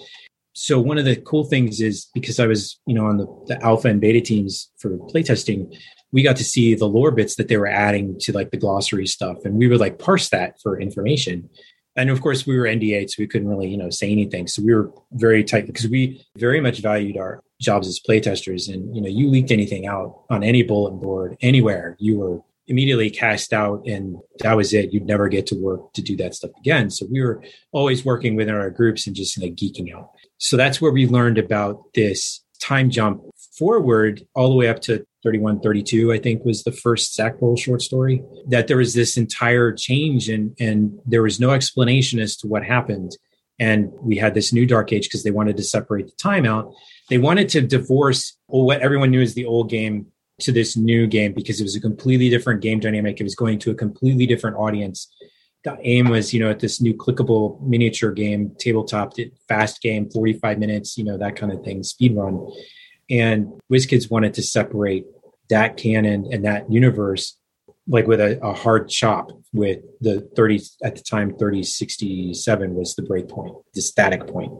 So 0.53 0.79
one 0.79 0.97
of 0.97 1.05
the 1.05 1.17
cool 1.17 1.43
things 1.43 1.81
is 1.81 2.07
because 2.15 2.39
I 2.39 2.47
was, 2.47 2.79
you 2.87 2.95
know, 2.95 3.05
on 3.05 3.17
the, 3.17 3.27
the 3.45 3.63
alpha 3.63 3.89
and 3.89 4.01
beta 4.01 4.21
teams 4.21 4.71
for 4.79 4.97
playtesting, 4.97 5.77
we 6.11 6.23
got 6.23 6.37
to 6.37 6.43
see 6.43 6.73
the 6.73 6.87
lore 6.87 7.11
bits 7.11 7.35
that 7.35 7.47
they 7.47 7.57
were 7.57 7.67
adding 7.67 8.17
to 8.21 8.31
like 8.31 8.49
the 8.49 8.57
glossary 8.57 9.05
stuff, 9.05 9.37
and 9.45 9.53
we 9.53 9.67
would 9.67 9.79
like 9.79 9.99
parse 9.99 10.29
that 10.29 10.59
for 10.63 10.81
information 10.81 11.47
and 11.95 12.09
of 12.09 12.21
course 12.21 12.45
we 12.45 12.57
were 12.57 12.65
NDA, 12.65 13.09
so 13.09 13.15
we 13.19 13.27
couldn't 13.27 13.47
really 13.47 13.67
you 13.69 13.77
know 13.77 13.89
say 13.89 14.11
anything. 14.11 14.47
So 14.47 14.61
we 14.63 14.73
were 14.73 14.91
very 15.13 15.43
tight 15.43 15.67
because 15.67 15.87
we 15.87 16.25
very 16.37 16.61
much 16.61 16.79
valued 16.79 17.17
our 17.17 17.41
jobs 17.61 17.87
as 17.87 17.99
playtesters. 17.99 18.71
And 18.71 18.95
you 18.95 19.01
know, 19.01 19.09
you 19.09 19.29
leaked 19.29 19.51
anything 19.51 19.87
out 19.87 20.23
on 20.29 20.43
any 20.43 20.63
bulletin 20.63 20.99
board 20.99 21.37
anywhere, 21.41 21.95
you 21.99 22.19
were 22.19 22.41
immediately 22.67 23.09
cast 23.09 23.53
out, 23.53 23.85
and 23.85 24.17
that 24.39 24.55
was 24.55 24.73
it. 24.73 24.91
You'd 24.91 25.05
never 25.05 25.29
get 25.29 25.45
to 25.47 25.55
work 25.55 25.93
to 25.93 26.01
do 26.01 26.17
that 26.17 26.33
stuff 26.33 26.51
again. 26.59 26.89
So 26.89 27.05
we 27.11 27.21
were 27.21 27.43
always 27.71 28.03
working 28.03 28.35
within 28.35 28.55
our 28.55 28.71
groups 28.71 29.05
and 29.05 29.15
just 29.15 29.39
like 29.39 29.55
geeking 29.55 29.95
out. 29.95 30.09
So 30.37 30.57
that's 30.57 30.81
where 30.81 30.91
we 30.91 31.07
learned 31.07 31.37
about 31.37 31.83
this 31.93 32.43
time 32.59 32.89
jump 32.89 33.21
forward 33.57 34.25
all 34.35 34.49
the 34.49 34.55
way 34.55 34.67
up 34.67 34.81
to 34.81 35.05
31 35.23 35.59
32 35.59 36.13
i 36.13 36.19
think 36.19 36.43
was 36.45 36.63
the 36.63 36.71
first 36.71 37.13
Stackpole 37.13 37.57
short 37.57 37.81
story 37.81 38.21
that 38.47 38.67
there 38.67 38.77
was 38.77 38.93
this 38.93 39.17
entire 39.17 39.71
change 39.71 40.29
and 40.29 40.55
and 40.59 40.99
there 41.05 41.23
was 41.23 41.39
no 41.39 41.51
explanation 41.51 42.19
as 42.19 42.35
to 42.37 42.47
what 42.47 42.63
happened 42.63 43.17
And 43.59 43.91
we 44.01 44.17
had 44.17 44.33
this 44.33 44.51
new 44.51 44.65
Dark 44.65 44.91
Age 44.91 45.05
because 45.05 45.23
they 45.23 45.31
wanted 45.31 45.57
to 45.57 45.63
separate 45.63 46.07
the 46.07 46.15
time 46.17 46.45
out. 46.45 46.73
They 47.09 47.17
wanted 47.17 47.49
to 47.49 47.61
divorce 47.61 48.37
what 48.47 48.81
everyone 48.81 49.11
knew 49.11 49.21
as 49.21 49.33
the 49.33 49.45
old 49.45 49.69
game 49.69 50.07
to 50.41 50.51
this 50.51 50.75
new 50.75 51.07
game 51.07 51.33
because 51.33 51.59
it 51.59 51.63
was 51.63 51.75
a 51.75 51.81
completely 51.81 52.29
different 52.29 52.61
game 52.61 52.79
dynamic. 52.79 53.19
It 53.19 53.23
was 53.23 53.35
going 53.35 53.59
to 53.59 53.71
a 53.71 53.75
completely 53.75 54.25
different 54.25 54.57
audience. 54.57 55.07
The 55.63 55.77
aim 55.81 56.09
was, 56.09 56.33
you 56.33 56.39
know, 56.41 56.49
at 56.49 56.59
this 56.59 56.81
new 56.81 56.93
clickable 56.93 57.61
miniature 57.61 58.11
game, 58.11 58.53
tabletop, 58.59 59.13
fast 59.47 59.81
game, 59.81 60.09
45 60.09 60.59
minutes, 60.59 60.97
you 60.97 61.05
know, 61.05 61.17
that 61.17 61.35
kind 61.37 61.51
of 61.51 61.63
thing, 61.63 61.81
speed 61.83 62.15
run. 62.15 62.45
And 63.09 63.53
WizKids 63.71 64.09
wanted 64.09 64.33
to 64.35 64.41
separate 64.41 65.05
that 65.49 65.77
canon 65.77 66.27
and 66.31 66.45
that 66.45 66.71
universe 66.71 67.37
like 67.87 68.07
with 68.07 68.19
a, 68.19 68.43
a, 68.43 68.51
hard 68.51 68.89
chop 68.89 69.31
with 69.53 69.77
the 70.01 70.27
30 70.35 70.61
at 70.83 70.95
the 70.95 71.03
time 71.03 71.29
3067 71.37 72.73
was 72.73 72.95
the 72.95 73.03
break 73.03 73.29
point 73.29 73.55
the 73.75 73.81
static 73.81 74.25
point. 74.25 74.51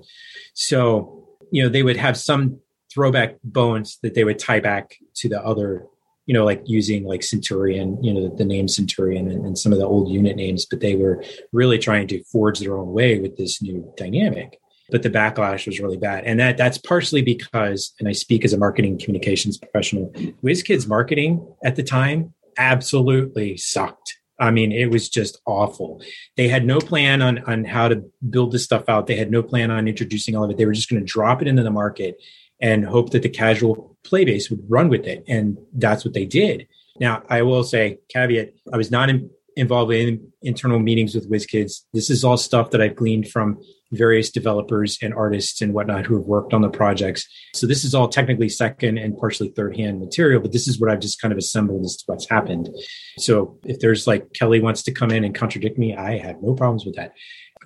So 0.54 1.26
you 1.52 1.64
know 1.64 1.70
they 1.70 1.84
would 1.84 1.98
have 1.98 2.18
some 2.18 2.60
throwback 2.94 3.38
bones 3.44 3.98
that 4.04 4.14
they 4.14 4.24
would 4.24 4.40
tie 4.40 4.60
back 4.60 4.96
to 5.16 5.30
the 5.30 5.42
other 5.42 5.86
you 6.26 6.34
know 6.34 6.46
like 6.46 6.62
using 6.66 7.04
like 7.04 7.24
centurion 7.24 8.02
you 8.04 8.14
know 8.14 8.30
the, 8.30 8.36
the 8.36 8.46
name 8.46 8.68
centurion 8.68 9.30
and, 9.30 9.46
and 9.46 9.58
some 9.58 9.72
of 9.72 9.78
the 9.78 9.86
old 9.86 10.10
unit 10.10 10.36
names 10.36 10.66
but 10.66 10.80
they 10.80 10.96
were 10.96 11.24
really 11.52 11.78
trying 11.78 12.08
to 12.08 12.24
forge 12.26 12.60
their 12.60 12.78
own 12.78 12.94
way 12.94 13.20
with 13.20 13.38
this 13.38 13.62
new 13.62 13.94
dynamic 13.98 14.60
but 14.90 15.04
the 15.04 15.10
backlash 15.10 15.66
was 15.66 15.80
really 15.80 15.98
bad. 15.98 16.24
And 16.26 16.40
that 16.40 16.58
that's 16.58 16.78
partially 16.78 17.22
because, 17.22 17.94
and 18.00 18.08
I 18.08 18.12
speak 18.12 18.46
as 18.46 18.54
a 18.54 18.58
marketing 18.58 19.00
communications 19.00 19.58
professional, 19.58 20.10
WizKids 20.44 20.88
marketing 20.88 21.46
at 21.64 21.76
the 21.76 21.84
time 21.84 22.34
absolutely 22.58 23.58
sucked. 23.58 24.18
I 24.40 24.52
mean, 24.52 24.72
it 24.72 24.92
was 24.92 25.08
just 25.08 25.40
awful. 25.46 26.02
They 26.36 26.50
had 26.50 26.66
no 26.66 26.80
plan 26.80 27.22
on 27.22 27.40
on 27.46 27.64
how 27.64 27.88
to 27.88 28.04
build 28.30 28.52
this 28.52 28.64
stuff 28.64 28.90
out. 28.90 29.08
They 29.08 29.16
had 29.16 29.32
no 29.32 29.42
plan 29.42 29.72
on 29.72 29.88
introducing 29.88 30.36
all 30.36 30.44
of 30.44 30.52
it. 30.52 30.58
They 30.58 30.66
were 30.66 30.74
just 30.74 30.90
going 30.90 31.02
to 31.02 31.06
drop 31.06 31.42
it 31.42 31.48
into 31.48 31.64
the 31.64 31.72
market 31.72 32.18
and 32.62 32.86
hope 32.86 33.12
that 33.12 33.22
the 33.22 33.30
casual 33.30 33.98
play 34.04 34.26
base 34.26 34.50
would 34.50 34.64
run 34.70 34.90
with 34.90 35.06
it. 35.06 35.24
And 35.28 35.58
that's 35.74 36.06
what 36.06 36.14
they 36.14 36.26
did. 36.26 36.68
Now, 37.00 37.24
I 37.30 37.42
will 37.42 37.64
say, 37.64 38.00
caveat, 38.10 38.54
I 38.72 38.78
was 38.78 38.92
not 38.92 39.10
in, 39.10 39.30
involved 39.56 39.92
in 39.92 40.32
internal 40.42 40.80
meetings 40.80 41.16
with 41.16 41.30
WizKids. 41.30 41.82
This 41.94 42.10
is 42.10 42.24
all 42.24 42.38
stuff 42.38 42.72
that 42.72 42.82
I've 42.82 42.96
gleaned 42.96 43.30
from 43.30 43.62
various 43.96 44.30
developers 44.30 44.98
and 45.02 45.14
artists 45.14 45.62
and 45.62 45.74
whatnot 45.74 46.06
who 46.06 46.16
have 46.16 46.26
worked 46.26 46.54
on 46.54 46.62
the 46.62 46.70
projects. 46.70 47.28
So 47.54 47.68
this 47.68 47.84
is 47.84 47.96
all 47.96 48.08
technically 48.08 48.50
second 48.50 48.98
and 48.98 49.18
partially 49.18 49.50
third 49.50 49.76
hand 49.76 50.00
material, 50.00 50.42
but 50.42 50.52
this 50.52 50.68
is 50.68 50.80
what 50.80 50.92
I've 50.92 51.00
just 51.00 51.22
kind 51.22 51.32
of 51.32 51.38
assembled 51.38 51.86
as 51.86 51.98
to 51.98 52.04
what's 52.08 52.30
happened. 52.30 52.70
So 53.18 53.60
if 53.66 53.80
there's 53.80 54.08
like 54.08 54.34
Kelly 54.34 54.60
wants 54.60 54.84
to 54.84 54.92
come 54.92 55.12
in 55.12 55.24
and 55.24 55.34
contradict 55.34 55.78
me, 55.78 55.96
I 55.96 56.18
have 56.18 56.42
no 56.42 56.54
problems 56.54 56.86
with 56.86 56.96
that. 56.96 57.14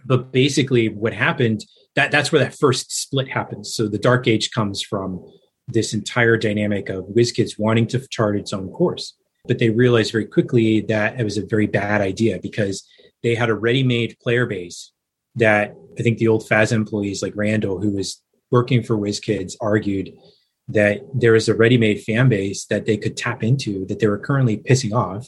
But 0.06 0.32
basically 0.32 0.90
what 0.90 1.14
happened, 1.14 1.66
that 1.96 2.12
that's 2.12 2.32
where 2.32 2.44
that 2.44 2.58
first 2.58 2.92
split 2.92 3.28
happens. 3.28 3.74
So 3.74 3.88
the 3.88 3.98
dark 3.98 4.28
age 4.28 4.52
comes 4.52 4.82
from 4.82 5.26
this 5.68 5.94
entire 5.94 6.38
dynamic 6.38 6.90
of 6.90 7.06
WizKids 7.06 7.60
wanting 7.60 7.88
to 7.88 8.08
chart 8.10 8.38
its 8.38 8.54
own 8.54 8.70
course. 8.70 9.16
But 9.46 9.60
they 9.60 9.70
realized 9.70 10.12
very 10.12 10.26
quickly 10.26 10.82
that 10.82 11.20
it 11.20 11.24
was 11.24 11.38
a 11.38 11.46
very 11.46 11.68
bad 11.68 12.02
idea 12.02 12.40
because 12.42 12.88
they 13.24 13.36
had 13.36 13.50
a 13.50 13.56
ready-made 13.56 14.18
player 14.22 14.46
base 14.46 14.92
that 15.36 15.76
I 15.98 16.02
think 16.02 16.18
the 16.18 16.28
old 16.28 16.48
FASA 16.48 16.74
employees 16.74 17.22
like 17.22 17.34
Randall, 17.36 17.80
who 17.80 17.92
was 17.92 18.22
working 18.52 18.84
for 18.84 18.98
WizKids, 18.98 19.56
argued 19.62 20.12
that 20.68 21.02
there 21.14 21.36
is 21.36 21.50
a 21.50 21.56
ready-made 21.56 22.02
fan 22.04 22.30
base 22.30 22.66
that 22.66 22.86
they 22.86 22.98
could 22.98 23.18
tap 23.18 23.44
into 23.44 23.86
that 23.88 24.00
they 24.00 24.08
were 24.08 24.20
currently 24.20 24.58
pissing 24.58 24.94
off. 24.94 25.28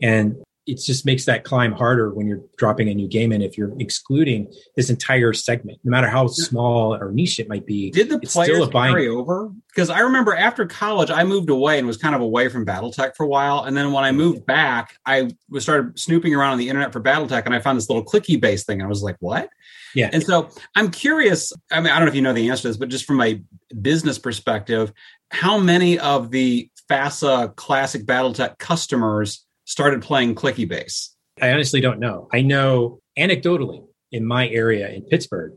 And 0.00 0.36
it 0.66 0.80
just 0.84 1.06
makes 1.06 1.24
that 1.26 1.44
climb 1.44 1.72
harder 1.72 2.12
when 2.12 2.26
you're 2.26 2.42
dropping 2.56 2.88
a 2.88 2.94
new 2.94 3.06
game 3.06 3.32
in 3.32 3.40
if 3.40 3.56
you're 3.56 3.72
excluding 3.78 4.52
this 4.74 4.90
entire 4.90 5.32
segment, 5.32 5.78
no 5.84 5.90
matter 5.90 6.08
how 6.08 6.26
small 6.26 6.94
or 6.94 7.12
niche 7.12 7.38
it 7.38 7.48
might 7.48 7.64
be. 7.64 7.90
Did 7.90 8.08
the 8.08 8.18
players 8.18 8.56
still 8.56 8.68
carry 8.68 9.06
over? 9.06 9.52
Because 9.68 9.90
I 9.90 10.00
remember 10.00 10.34
after 10.34 10.66
college, 10.66 11.10
I 11.10 11.22
moved 11.22 11.50
away 11.50 11.78
and 11.78 11.86
was 11.86 11.96
kind 11.96 12.16
of 12.16 12.20
away 12.20 12.48
from 12.48 12.66
BattleTech 12.66 13.14
for 13.14 13.22
a 13.22 13.28
while, 13.28 13.64
and 13.64 13.76
then 13.76 13.92
when 13.92 14.04
I 14.04 14.10
moved 14.10 14.44
back, 14.44 14.98
I 15.06 15.30
was 15.48 15.62
started 15.62 15.98
snooping 15.98 16.34
around 16.34 16.52
on 16.52 16.58
the 16.58 16.68
internet 16.68 16.92
for 16.92 17.00
BattleTech, 17.00 17.46
and 17.46 17.54
I 17.54 17.60
found 17.60 17.78
this 17.78 17.88
little 17.88 18.04
clicky 18.04 18.40
base 18.40 18.64
thing. 18.64 18.82
I 18.82 18.86
was 18.86 19.02
like, 19.02 19.16
"What?" 19.20 19.48
Yeah. 19.94 20.10
And 20.12 20.22
so 20.22 20.50
I'm 20.74 20.90
curious. 20.90 21.52
I 21.70 21.80
mean, 21.80 21.92
I 21.92 21.98
don't 21.98 22.06
know 22.06 22.10
if 22.10 22.16
you 22.16 22.22
know 22.22 22.32
the 22.32 22.50
answer 22.50 22.62
to 22.62 22.68
this, 22.68 22.76
but 22.76 22.88
just 22.88 23.04
from 23.04 23.16
my 23.16 23.40
business 23.80 24.18
perspective, 24.18 24.92
how 25.30 25.58
many 25.58 25.98
of 25.98 26.30
the 26.30 26.70
FASA 26.90 27.54
classic 27.56 28.04
BattleTech 28.04 28.58
customers 28.58 29.45
started 29.66 30.00
playing 30.00 30.34
clicky 30.34 30.66
base? 30.66 31.14
I 31.42 31.52
honestly 31.52 31.82
don't 31.82 32.00
know. 32.00 32.28
I 32.32 32.40
know 32.40 33.00
anecdotally 33.18 33.84
in 34.10 34.24
my 34.24 34.48
area 34.48 34.88
in 34.88 35.02
Pittsburgh, 35.02 35.52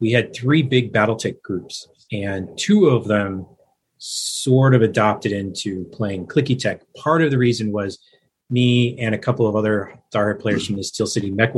we 0.00 0.10
had 0.10 0.34
three 0.34 0.62
big 0.62 0.92
Battletech 0.92 1.40
groups, 1.42 1.86
and 2.10 2.48
two 2.58 2.88
of 2.88 3.06
them 3.06 3.46
sort 3.98 4.74
of 4.74 4.82
adopted 4.82 5.30
into 5.30 5.84
playing 5.92 6.26
clicky 6.26 6.58
tech. 6.58 6.80
Part 6.96 7.22
of 7.22 7.30
the 7.30 7.38
reason 7.38 7.70
was 7.70 7.98
me 8.48 8.98
and 8.98 9.14
a 9.14 9.18
couple 9.18 9.46
of 9.46 9.54
other 9.54 9.94
diehard 10.12 10.40
players 10.40 10.66
from 10.66 10.76
the 10.76 10.82
Steel 10.82 11.06
City 11.06 11.30
Mech. 11.30 11.54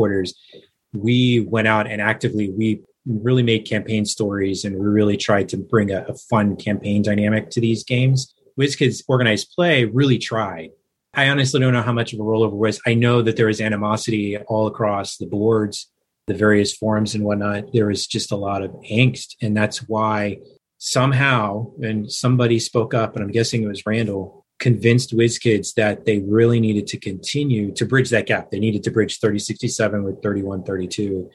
We 0.93 1.47
went 1.49 1.69
out 1.69 1.87
and 1.87 2.03
actively 2.03 2.51
we 2.51 2.83
really 3.07 3.43
made 3.43 3.67
campaign 3.67 4.05
stories 4.05 4.65
and 4.65 4.77
we 4.77 4.87
really 4.87 5.17
tried 5.17 5.49
to 5.51 5.57
bring 5.57 5.91
a, 5.91 6.05
a 6.09 6.15
fun 6.15 6.57
campaign 6.57 7.03
dynamic 7.03 7.49
to 7.51 7.61
these 7.61 7.85
games. 7.85 8.35
WizKids 8.59 9.03
organized 9.09 9.53
play 9.55 9.87
really 9.87 10.19
tried 10.19 10.71
I 11.15 11.29
honestly 11.29 11.61
don't 11.61 11.75
know 11.75 11.83
how 11.83 11.93
much 11.93 12.13
of 12.13 12.21
a 12.21 12.23
rollover 12.23 12.53
was. 12.53 12.81
I 12.87 12.95
know 12.95 13.21
that 13.23 13.37
there 13.37 13.51
is 13.51 13.61
animosity 13.61 14.39
all 14.39 14.67
across 14.67 15.19
the 15.19 15.27
boards, 15.27 15.91
the 16.27 16.35
various 16.35 16.75
forums 16.75 17.15
and 17.15 17.23
whatnot. 17.25 17.73
There 17.73 17.91
is 17.91 18.07
just 18.07 18.33
a 18.33 18.37
lot 18.37 18.63
of 18.63 18.71
angst. 18.91 19.37
And 19.43 19.55
that's 19.55 19.89
why 19.89 20.39
somehow, 20.79 21.71
and 21.83 22.11
somebody 22.11 22.59
spoke 22.59 22.95
up, 22.95 23.15
and 23.15 23.23
I'm 23.23 23.31
guessing 23.31 23.63
it 23.63 23.69
was 23.69 23.85
Randall, 23.85 24.47
convinced 24.59 25.15
WizKids 25.15 25.75
that 25.75 26.07
they 26.07 26.21
really 26.21 26.61
needed 26.61 26.87
to 26.87 26.99
continue 26.99 27.73
to 27.73 27.85
bridge 27.85 28.09
that 28.11 28.27
gap. 28.27 28.51
They 28.51 28.61
needed 28.61 28.83
to 28.85 28.91
bridge 28.91 29.21
3067 29.21 30.05
with 30.05 30.23
3132. 30.23 31.31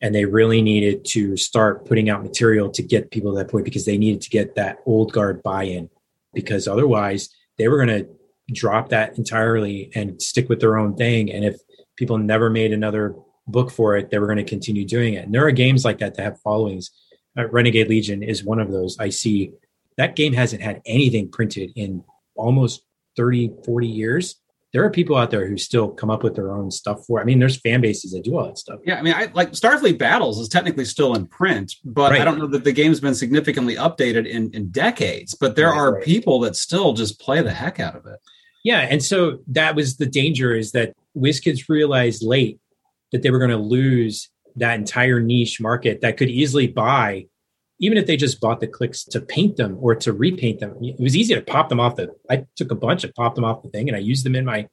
And 0.00 0.14
they 0.14 0.24
really 0.24 0.62
needed 0.62 1.04
to 1.10 1.36
start 1.36 1.86
putting 1.86 2.10
out 2.10 2.22
material 2.22 2.70
to 2.70 2.82
get 2.82 3.10
people 3.10 3.32
to 3.32 3.38
that 3.38 3.50
point 3.50 3.66
because 3.66 3.84
they 3.84 3.98
needed 3.98 4.22
to 4.22 4.30
get 4.30 4.56
that 4.56 4.78
old 4.86 5.12
guard 5.12 5.42
buy 5.42 5.64
in. 5.64 5.88
Because 6.32 6.66
otherwise, 6.66 7.28
they 7.58 7.68
were 7.68 7.76
going 7.76 8.04
to 8.04 8.08
drop 8.52 8.90
that 8.90 9.16
entirely 9.18 9.90
and 9.94 10.20
stick 10.20 10.48
with 10.48 10.60
their 10.60 10.78
own 10.78 10.96
thing. 10.96 11.30
And 11.30 11.44
if 11.44 11.60
people 11.96 12.18
never 12.18 12.50
made 12.50 12.72
another 12.72 13.14
book 13.46 13.70
for 13.70 13.96
it, 13.96 14.10
they 14.10 14.18
were 14.18 14.26
going 14.26 14.38
to 14.38 14.44
continue 14.44 14.84
doing 14.84 15.14
it. 15.14 15.24
And 15.24 15.34
there 15.34 15.46
are 15.46 15.52
games 15.52 15.84
like 15.84 15.98
that 15.98 16.14
that 16.14 16.22
have 16.22 16.40
followings. 16.40 16.90
Uh, 17.38 17.48
Renegade 17.48 17.88
Legion 17.88 18.22
is 18.22 18.44
one 18.44 18.60
of 18.60 18.70
those. 18.70 18.98
I 18.98 19.10
see 19.10 19.52
that 19.96 20.16
game 20.16 20.32
hasn't 20.32 20.62
had 20.62 20.80
anything 20.86 21.30
printed 21.30 21.72
in 21.76 22.04
almost 22.34 22.82
30, 23.16 23.52
40 23.64 23.86
years. 23.86 24.36
There 24.72 24.84
are 24.84 24.90
people 24.90 25.16
out 25.16 25.32
there 25.32 25.48
who 25.48 25.58
still 25.58 25.88
come 25.88 26.10
up 26.10 26.22
with 26.22 26.36
their 26.36 26.52
own 26.52 26.70
stuff 26.70 27.04
for. 27.04 27.18
It. 27.18 27.22
I 27.22 27.24
mean, 27.24 27.40
there's 27.40 27.60
fan 27.60 27.80
bases 27.80 28.12
that 28.12 28.22
do 28.22 28.38
all 28.38 28.46
that 28.46 28.56
stuff. 28.56 28.78
Yeah, 28.84 28.98
I 28.98 29.02
mean, 29.02 29.14
I 29.14 29.28
like 29.34 29.50
Starfleet 29.50 29.98
Battles 29.98 30.38
is 30.38 30.48
technically 30.48 30.84
still 30.84 31.14
in 31.16 31.26
print, 31.26 31.74
but 31.84 32.12
right. 32.12 32.20
I 32.20 32.24
don't 32.24 32.38
know 32.38 32.46
that 32.46 32.62
the 32.62 32.70
game's 32.70 33.00
been 33.00 33.16
significantly 33.16 33.74
updated 33.74 34.28
in 34.28 34.52
in 34.52 34.70
decades. 34.70 35.34
But 35.34 35.56
there 35.56 35.70
right, 35.70 35.76
are 35.76 35.94
right. 35.94 36.04
people 36.04 36.38
that 36.40 36.54
still 36.54 36.92
just 36.92 37.18
play 37.18 37.42
the 37.42 37.52
heck 37.52 37.80
out 37.80 37.96
of 37.96 38.06
it. 38.06 38.20
Yeah, 38.64 38.80
and 38.80 39.02
so 39.02 39.38
that 39.48 39.74
was 39.74 39.96
the 39.96 40.06
danger 40.06 40.54
is 40.54 40.72
that 40.72 40.94
WizKids 41.16 41.68
realized 41.68 42.22
late 42.22 42.58
that 43.12 43.22
they 43.22 43.30
were 43.30 43.38
going 43.38 43.50
to 43.50 43.56
lose 43.56 44.28
that 44.56 44.78
entire 44.78 45.20
niche 45.20 45.60
market 45.60 46.00
that 46.02 46.16
could 46.16 46.28
easily 46.28 46.66
buy, 46.66 47.26
even 47.80 47.96
if 47.96 48.06
they 48.06 48.16
just 48.16 48.40
bought 48.40 48.60
the 48.60 48.66
clicks 48.66 49.04
to 49.04 49.20
paint 49.20 49.56
them 49.56 49.78
or 49.80 49.94
to 49.94 50.12
repaint 50.12 50.60
them. 50.60 50.76
It 50.82 51.00
was 51.00 51.16
easy 51.16 51.34
to 51.34 51.40
pop 51.40 51.68
them 51.68 51.80
off 51.80 51.96
the. 51.96 52.14
I 52.28 52.44
took 52.56 52.70
a 52.70 52.74
bunch, 52.74 53.04
and 53.04 53.14
popped 53.14 53.36
them 53.36 53.44
off 53.44 53.62
the 53.62 53.70
thing, 53.70 53.88
and 53.88 53.96
I 53.96 54.00
used 54.00 54.24
them 54.24 54.36
in 54.36 54.44
my 54.44 54.68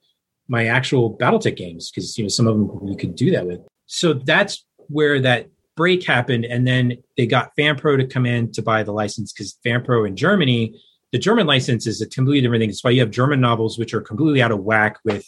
my 0.49 0.67
actual 0.67 1.17
BattleTech 1.17 1.55
games 1.55 1.89
because 1.89 2.17
you 2.17 2.23
know 2.23 2.29
some 2.29 2.47
of 2.47 2.57
them 2.57 2.87
you 2.87 2.97
could 2.97 3.15
do 3.15 3.31
that 3.31 3.45
with. 3.45 3.61
So 3.85 4.13
that's 4.13 4.65
where 4.87 5.21
that 5.21 5.47
break 5.75 6.05
happened, 6.05 6.45
and 6.45 6.67
then 6.67 6.97
they 7.15 7.25
got 7.25 7.51
FanPro 7.57 7.97
to 7.97 8.05
come 8.05 8.25
in 8.25 8.51
to 8.53 8.61
buy 8.61 8.83
the 8.83 8.91
license 8.91 9.31
because 9.31 9.57
FanPro 9.65 10.07
in 10.07 10.15
Germany 10.15 10.81
the 11.17 11.23
German 11.23 11.47
license 11.47 11.87
is 11.87 11.99
a 11.99 12.07
completely 12.07 12.41
different 12.41 12.61
thing. 12.61 12.69
That's 12.69 12.83
why 12.83 12.91
you 12.91 12.99
have 12.99 13.09
German 13.09 13.41
novels 13.41 13.79
which 13.79 13.91
are 13.95 14.01
completely 14.01 14.39
out 14.39 14.51
of 14.51 14.59
whack 14.59 14.99
with 15.03 15.25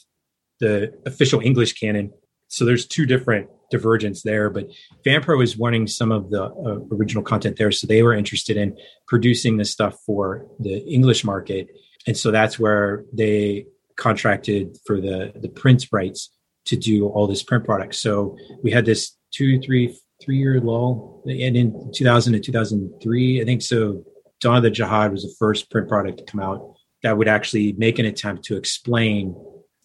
the 0.59 0.93
official 1.07 1.39
English 1.39 1.73
canon. 1.73 2.13
So 2.47 2.63
there's 2.63 2.85
two 2.85 3.07
different 3.07 3.49
divergence 3.71 4.21
there. 4.21 4.51
But 4.51 4.67
FanPro 5.03 5.43
is 5.43 5.57
wanting 5.57 5.87
some 5.87 6.11
of 6.11 6.29
the 6.29 6.43
uh, 6.43 6.95
original 6.95 7.23
content 7.23 7.57
there, 7.57 7.71
so 7.71 7.87
they 7.87 8.03
were 8.03 8.13
interested 8.13 8.55
in 8.55 8.77
producing 9.07 9.57
this 9.57 9.71
stuff 9.71 9.97
for 10.05 10.45
the 10.59 10.77
English 10.77 11.23
market, 11.23 11.69
and 12.05 12.15
so 12.15 12.29
that's 12.29 12.59
where 12.59 13.03
they 13.11 13.65
contracted 13.95 14.77
for 14.85 15.01
the 15.01 15.31
the 15.41 15.49
print 15.49 15.87
rights 15.91 16.29
to 16.65 16.77
do 16.77 17.07
all 17.07 17.25
this 17.25 17.41
print 17.41 17.65
product. 17.65 17.95
So 17.95 18.37
we 18.61 18.69
had 18.69 18.85
this 18.85 19.17
two, 19.31 19.59
three, 19.59 19.97
three 20.21 20.37
year 20.37 20.61
lull, 20.61 21.23
and 21.25 21.57
in 21.57 21.91
2000 21.95 22.33
to 22.33 22.39
2003, 22.39 23.41
I 23.41 23.45
think 23.45 23.63
so. 23.63 24.03
Dawn 24.41 24.57
of 24.57 24.63
the 24.63 24.71
Jihad 24.71 25.11
was 25.11 25.23
the 25.23 25.33
first 25.37 25.69
print 25.69 25.87
product 25.87 26.19
to 26.19 26.25
come 26.25 26.39
out 26.39 26.75
that 27.03 27.17
would 27.17 27.27
actually 27.27 27.73
make 27.73 27.99
an 27.99 28.05
attempt 28.05 28.43
to 28.45 28.57
explain 28.57 29.35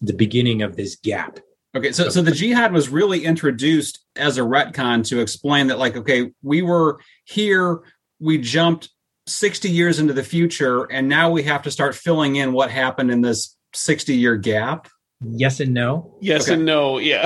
the 0.01 0.13
beginning 0.13 0.61
of 0.61 0.75
this 0.75 0.95
gap. 0.95 1.39
Okay, 1.75 1.91
so 1.91 2.09
so 2.09 2.21
the 2.21 2.31
jihad 2.31 2.71
was 2.71 2.87
really 2.87 3.25
introduced 3.25 3.99
as 4.15 4.37
a 4.37 4.41
retcon 4.41 5.05
to 5.09 5.19
explain 5.19 5.67
that, 5.67 5.77
like, 5.77 5.97
okay, 5.97 6.31
we 6.41 6.61
were 6.61 6.99
here, 7.25 7.81
we 8.19 8.37
jumped 8.37 8.89
60 9.27 9.69
years 9.69 9.99
into 9.99 10.13
the 10.13 10.23
future, 10.23 10.85
and 10.85 11.09
now 11.09 11.29
we 11.29 11.43
have 11.43 11.63
to 11.63 11.71
start 11.71 11.95
filling 11.95 12.37
in 12.37 12.53
what 12.53 12.71
happened 12.71 13.11
in 13.11 13.21
this 13.21 13.57
60 13.73 14.15
year 14.15 14.37
gap. 14.37 14.87
Yes 15.21 15.59
and 15.59 15.73
no. 15.73 16.17
Yes 16.21 16.43
okay. 16.43 16.53
and 16.53 16.65
no. 16.65 16.97
Yeah. 16.97 17.23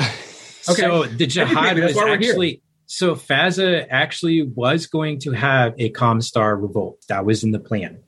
Okay. 0.68 0.82
So 0.82 1.04
the 1.04 1.28
jihad 1.28 1.78
was 1.78 1.98
actually 1.98 2.63
so 2.91 3.13
FASA 3.13 3.86
actually 3.91 4.41
was 4.41 4.88
going 4.88 5.19
to 5.19 5.32
have 5.32 5.75
a 5.78 5.91
Comstar 5.91 6.60
revolt. 6.60 7.06
That 7.08 7.23
was 7.23 7.43
in 7.43 7.52
the 7.52 7.60
plan. 7.60 7.99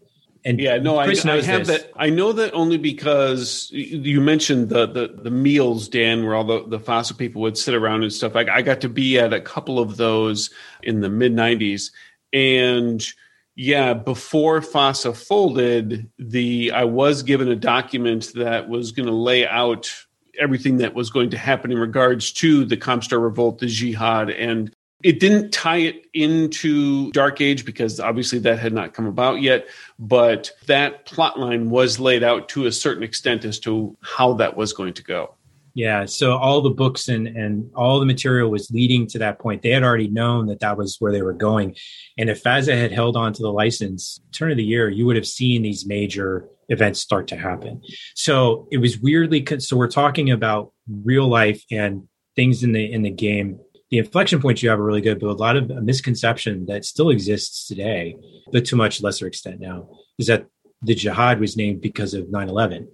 And 0.44 0.60
yeah, 0.60 0.78
no, 0.78 0.98
I, 0.98 1.04
I, 1.04 1.42
have 1.42 1.68
this. 1.68 1.84
that. 1.84 1.92
I 1.96 2.10
know 2.10 2.32
that 2.32 2.52
only 2.56 2.80
because 2.80 3.70
you 3.72 4.20
mentioned 4.22 4.70
the 4.70 4.88
the, 4.88 5.20
the 5.22 5.30
meals, 5.30 5.88
Dan, 5.88 6.26
where 6.26 6.34
all 6.34 6.44
the 6.44 6.68
the 6.68 6.80
FASA 6.80 7.16
people 7.16 7.44
would 7.44 7.60
sit 7.60 7.76
around 7.76 8.02
and 8.02 8.12
stuff. 8.12 8.36
I, 8.36 8.48
I 8.52 8.64
got 8.64 8.82
to 8.82 8.90
be 8.90 9.20
at 9.20 9.34
a 9.34 9.40
couple 9.40 9.78
of 9.78 9.98
those 9.98 10.50
in 10.82 11.02
the 11.02 11.10
mid 11.10 11.36
'90s, 11.36 11.92
and 12.34 13.06
yeah, 13.54 13.94
before 13.94 14.62
FASA 14.62 15.16
folded, 15.16 16.10
the 16.18 16.72
I 16.72 16.86
was 16.86 17.22
given 17.22 17.50
a 17.50 17.56
document 17.56 18.32
that 18.34 18.68
was 18.68 18.94
going 18.94 19.06
to 19.08 19.14
lay 19.14 19.46
out 19.46 19.92
everything 20.40 20.78
that 20.78 20.94
was 20.94 21.10
going 21.10 21.30
to 21.32 21.38
happen 21.38 21.72
in 21.72 21.78
regards 21.78 22.32
to 22.34 22.66
the 22.66 22.78
Comstar 22.78 23.22
revolt, 23.22 23.60
the 23.60 23.68
jihad, 23.68 24.30
and 24.30 24.74
it 25.04 25.20
didn't 25.20 25.52
tie 25.52 25.78
it 25.78 26.06
into 26.14 27.12
Dark 27.12 27.42
Age 27.42 27.66
because 27.66 28.00
obviously 28.00 28.40
that 28.40 28.60
had 28.60 28.74
not 28.74 28.94
come 28.94 29.08
about 29.08 29.42
yet, 29.42 29.68
but 30.00 30.52
that 30.68 31.06
plot 31.06 31.40
line 31.40 31.70
was 31.70 32.00
laid 32.00 32.24
out 32.24 32.50
to 32.50 32.66
a 32.68 32.72
certain 32.72 33.04
extent 33.04 33.46
as 33.46 33.60
to 33.60 33.98
how 34.02 34.34
that 34.34 34.56
was 34.56 34.74
going 34.74 34.94
to 34.94 35.04
go. 35.04 35.36
Yeah, 35.74 36.06
so 36.06 36.36
all 36.36 36.62
the 36.62 36.70
books 36.70 37.08
and 37.08 37.28
and 37.28 37.72
all 37.74 38.02
the 38.02 38.06
material 38.06 38.52
was 38.52 38.70
leading 38.72 39.08
to 39.08 39.20
that 39.20 39.40
point. 39.40 39.62
They 39.62 39.70
had 39.70 39.84
already 39.84 40.10
known 40.10 40.48
that 40.48 40.60
that 40.60 40.78
was 40.78 40.98
where 41.00 41.14
they 41.14 41.22
were 41.22 41.34
going, 41.34 41.76
and 42.18 42.30
if 42.30 42.44
FASA 42.44 42.78
had 42.78 42.92
held 42.92 43.16
on 43.16 43.32
to 43.32 43.42
the 43.42 43.52
license, 43.52 44.20
turn 44.34 44.52
of 44.52 44.58
the 44.58 44.66
year, 44.66 44.90
you 44.90 45.06
would 45.06 45.16
have 45.16 45.28
seen 45.28 45.62
these 45.62 45.86
major 45.86 46.50
events 46.72 47.00
start 47.00 47.28
to 47.28 47.38
happen. 47.38 47.82
So 48.16 48.68
it 48.72 48.80
was 48.80 49.00
weirdly. 49.00 49.46
So 49.60 49.78
we're 49.78 49.88
talking 49.88 50.32
about 50.32 50.74
real 50.88 51.28
life 51.28 51.64
and 51.72 52.08
things 52.36 52.64
in 52.64 52.72
the 52.72 52.92
in 52.92 53.04
the 53.04 53.12
game 53.12 53.60
the 53.92 53.98
inflection 53.98 54.42
points 54.42 54.64
you 54.64 54.70
have 54.70 54.80
are 54.80 54.86
really 54.86 55.02
good, 55.02 55.20
but 55.20 55.28
a 55.28 55.34
lot 55.34 55.58
of 55.58 55.70
misconception 55.84 56.66
that 56.68 56.86
still 56.86 57.10
exists 57.10 57.68
today, 57.68 58.16
but 58.52 58.64
to 58.66 58.78
much 58.78 59.02
lesser 59.04 59.28
extent 59.28 59.60
now, 59.60 59.90
is 60.18 60.28
that 60.28 60.46
the 60.82 60.96
jihad 60.96 61.42
was 61.42 61.58
named 61.58 61.82
because 61.82 62.14
of 62.14 62.32
9 62.32 62.50
11. 62.50 62.88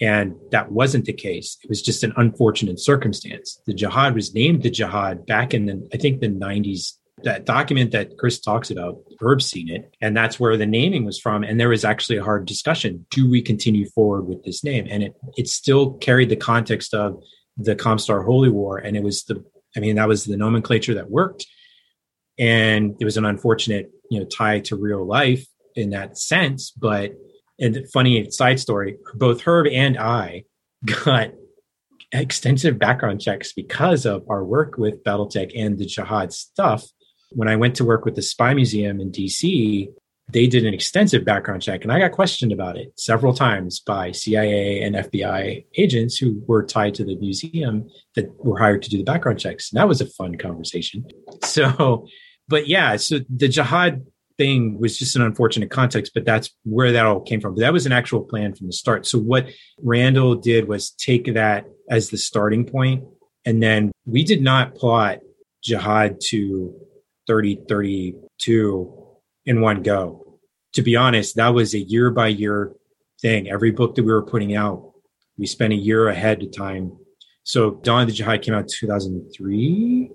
And 0.00 0.34
that 0.50 0.70
wasn't 0.70 1.06
the 1.06 1.12
case. 1.12 1.56
It 1.62 1.68
was 1.68 1.80
just 1.80 2.04
an 2.04 2.12
unfortunate 2.16 2.80
circumstance. 2.80 3.60
The 3.66 3.74
jihad 3.74 4.14
was 4.14 4.34
named 4.34 4.62
the 4.62 4.70
jihad 4.70 5.26
back 5.26 5.54
in 5.54 5.66
the, 5.66 5.88
I 5.92 5.96
think, 5.96 6.20
the 6.20 6.28
90s. 6.28 6.98
That 7.24 7.44
document 7.44 7.92
that 7.92 8.18
Chris 8.18 8.40
talks 8.40 8.70
about, 8.70 8.98
Herb's 9.20 9.46
seen 9.46 9.70
it, 9.70 9.94
and 10.00 10.16
that's 10.16 10.40
where 10.40 10.56
the 10.56 10.66
naming 10.66 11.04
was 11.04 11.18
from. 11.18 11.44
And 11.44 11.58
there 11.58 11.68
was 11.68 11.84
actually 11.84 12.16
a 12.16 12.24
hard 12.24 12.46
discussion: 12.46 13.06
Do 13.10 13.30
we 13.30 13.42
continue 13.42 13.88
forward 13.90 14.22
with 14.22 14.44
this 14.44 14.64
name? 14.64 14.86
And 14.90 15.02
it 15.02 15.14
it 15.36 15.48
still 15.48 15.94
carried 15.94 16.28
the 16.28 16.36
context 16.36 16.94
of 16.94 17.22
the 17.56 17.76
Comstar 17.76 18.24
Holy 18.24 18.48
War, 18.48 18.78
and 18.78 18.96
it 18.96 19.02
was 19.02 19.24
the 19.24 19.44
I 19.76 19.80
mean, 19.80 19.96
that 19.96 20.08
was 20.08 20.24
the 20.24 20.36
nomenclature 20.36 20.94
that 20.94 21.10
worked. 21.10 21.46
And 22.38 22.94
it 23.00 23.04
was 23.04 23.16
an 23.16 23.24
unfortunate, 23.24 23.90
you 24.10 24.20
know, 24.20 24.26
tie 24.26 24.60
to 24.60 24.76
real 24.76 25.06
life 25.06 25.46
in 25.74 25.90
that 25.90 26.18
sense. 26.18 26.70
But 26.70 27.12
and 27.58 27.86
funny 27.92 28.30
side 28.30 28.58
story, 28.58 28.96
both 29.14 29.42
Herb 29.42 29.66
and 29.66 29.98
I 29.98 30.44
got 31.04 31.30
extensive 32.12 32.78
background 32.78 33.20
checks 33.20 33.52
because 33.52 34.04
of 34.04 34.24
our 34.28 34.44
work 34.44 34.76
with 34.76 35.02
Battletech 35.04 35.52
and 35.56 35.78
the 35.78 35.86
Jihad 35.86 36.32
stuff. 36.32 36.84
When 37.34 37.48
I 37.48 37.56
went 37.56 37.76
to 37.76 37.84
work 37.84 38.04
with 38.04 38.14
the 38.14 38.22
Spy 38.22 38.54
Museum 38.54 39.00
in 39.00 39.10
DC, 39.10 39.88
they 40.28 40.46
did 40.46 40.64
an 40.64 40.72
extensive 40.72 41.24
background 41.24 41.62
check 41.62 41.82
and 41.82 41.92
I 41.92 41.98
got 41.98 42.12
questioned 42.12 42.52
about 42.52 42.76
it 42.76 42.92
several 42.96 43.34
times 43.34 43.80
by 43.80 44.12
CIA 44.12 44.82
and 44.82 44.96
FBI 44.96 45.64
agents 45.76 46.16
who 46.16 46.42
were 46.46 46.64
tied 46.64 46.94
to 46.94 47.04
the 47.04 47.16
museum 47.16 47.88
that 48.14 48.32
were 48.44 48.58
hired 48.58 48.82
to 48.82 48.90
do 48.90 48.98
the 48.98 49.04
background 49.04 49.40
checks. 49.40 49.70
And 49.70 49.78
that 49.78 49.88
was 49.88 50.00
a 50.00 50.06
fun 50.06 50.36
conversation. 50.36 51.04
So, 51.42 52.06
but 52.48 52.66
yeah, 52.66 52.96
so 52.96 53.20
the 53.28 53.48
jihad 53.48 54.04
thing 54.38 54.78
was 54.78 54.96
just 54.96 55.16
an 55.16 55.22
unfortunate 55.22 55.70
context, 55.70 56.12
but 56.14 56.24
that's 56.24 56.50
where 56.64 56.92
that 56.92 57.04
all 57.04 57.20
came 57.20 57.40
from. 57.40 57.54
But 57.54 57.60
that 57.60 57.72
was 57.72 57.86
an 57.86 57.92
actual 57.92 58.22
plan 58.22 58.54
from 58.54 58.68
the 58.68 58.72
start. 58.72 59.06
So 59.06 59.18
what 59.18 59.48
Randall 59.82 60.36
did 60.36 60.68
was 60.68 60.90
take 60.90 61.34
that 61.34 61.66
as 61.90 62.10
the 62.10 62.18
starting 62.18 62.64
point. 62.64 63.04
And 63.44 63.62
then 63.62 63.92
we 64.06 64.24
did 64.24 64.40
not 64.40 64.74
plot 64.76 65.18
jihad 65.62 66.20
to 66.28 66.74
3032 67.26 69.08
in 69.46 69.60
one 69.60 69.82
go. 69.82 70.38
To 70.74 70.82
be 70.82 70.96
honest, 70.96 71.36
that 71.36 71.54
was 71.54 71.74
a 71.74 71.80
year 71.80 72.10
by 72.10 72.28
year 72.28 72.72
thing. 73.20 73.48
Every 73.48 73.70
book 73.70 73.94
that 73.94 74.04
we 74.04 74.12
were 74.12 74.24
putting 74.24 74.54
out, 74.54 74.92
we 75.36 75.46
spent 75.46 75.72
a 75.72 75.76
year 75.76 76.08
ahead 76.08 76.42
of 76.42 76.56
time. 76.56 76.96
So 77.44 77.72
Dawn 77.72 78.02
of 78.02 78.08
the 78.08 78.14
Jihad 78.14 78.42
came 78.42 78.54
out 78.54 78.68
2003. 78.68 80.10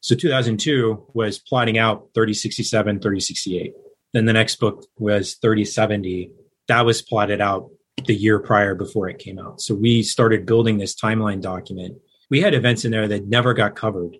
So 0.00 0.14
2002 0.16 1.06
was 1.14 1.38
plotting 1.38 1.78
out 1.78 2.08
3067, 2.14 2.96
3068. 2.96 3.72
Then 4.12 4.24
the 4.26 4.32
next 4.32 4.56
book 4.56 4.84
was 4.98 5.34
3070. 5.34 6.30
That 6.68 6.84
was 6.84 7.02
plotted 7.02 7.40
out 7.40 7.70
the 8.06 8.14
year 8.14 8.38
prior 8.40 8.74
before 8.74 9.08
it 9.08 9.18
came 9.18 9.38
out. 9.38 9.60
So 9.60 9.74
we 9.74 10.02
started 10.02 10.46
building 10.46 10.78
this 10.78 10.94
timeline 10.94 11.40
document. 11.40 11.98
We 12.30 12.40
had 12.40 12.54
events 12.54 12.84
in 12.84 12.90
there 12.90 13.08
that 13.08 13.28
never 13.28 13.54
got 13.54 13.76
covered. 13.76 14.16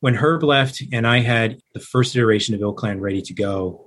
When 0.00 0.14
Herb 0.14 0.42
left 0.42 0.82
and 0.92 1.06
I 1.06 1.20
had 1.20 1.58
the 1.72 1.80
first 1.80 2.14
iteration 2.14 2.54
of 2.54 2.60
ilClan 2.60 3.00
ready 3.00 3.22
to 3.22 3.34
go, 3.34 3.86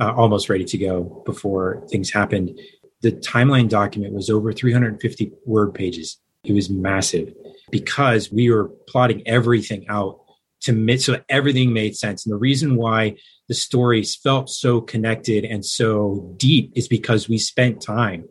uh, 0.00 0.12
almost 0.12 0.48
ready 0.48 0.64
to 0.64 0.78
go 0.78 1.22
before 1.26 1.86
things 1.90 2.10
happened. 2.10 2.58
The 3.02 3.12
timeline 3.12 3.68
document 3.68 4.14
was 4.14 4.30
over 4.30 4.52
350 4.52 5.32
word 5.44 5.74
pages. 5.74 6.18
It 6.44 6.52
was 6.52 6.70
massive 6.70 7.34
because 7.70 8.32
we 8.32 8.50
were 8.50 8.70
plotting 8.88 9.26
everything 9.26 9.86
out 9.88 10.20
to 10.62 10.72
make 10.72 11.00
so 11.00 11.20
everything 11.28 11.72
made 11.72 11.96
sense. 11.96 12.24
And 12.24 12.32
the 12.32 12.38
reason 12.38 12.76
why 12.76 13.16
the 13.48 13.54
stories 13.54 14.16
felt 14.16 14.48
so 14.48 14.80
connected 14.80 15.44
and 15.44 15.64
so 15.64 16.34
deep 16.36 16.72
is 16.74 16.88
because 16.88 17.28
we 17.28 17.38
spent 17.38 17.82
time 17.82 18.24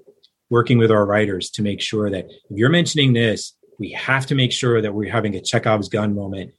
working 0.49 0.77
with 0.77 0.91
our 0.91 1.05
writers 1.05 1.49
to 1.51 1.62
make 1.62 1.81
sure 1.81 2.10
that 2.10 2.25
if 2.25 2.57
you're 2.57 2.69
mentioning 2.69 3.13
this, 3.13 3.53
we 3.79 3.91
have 3.91 4.25
to 4.27 4.36
make 4.36 4.51
sure 4.51 4.81
that 4.81 4.93
we're 4.93 5.12
having 5.12 5.36
a 5.36 5.41
Chekhov's 5.41 5.89
gun 5.89 6.15
moment 6.15 6.51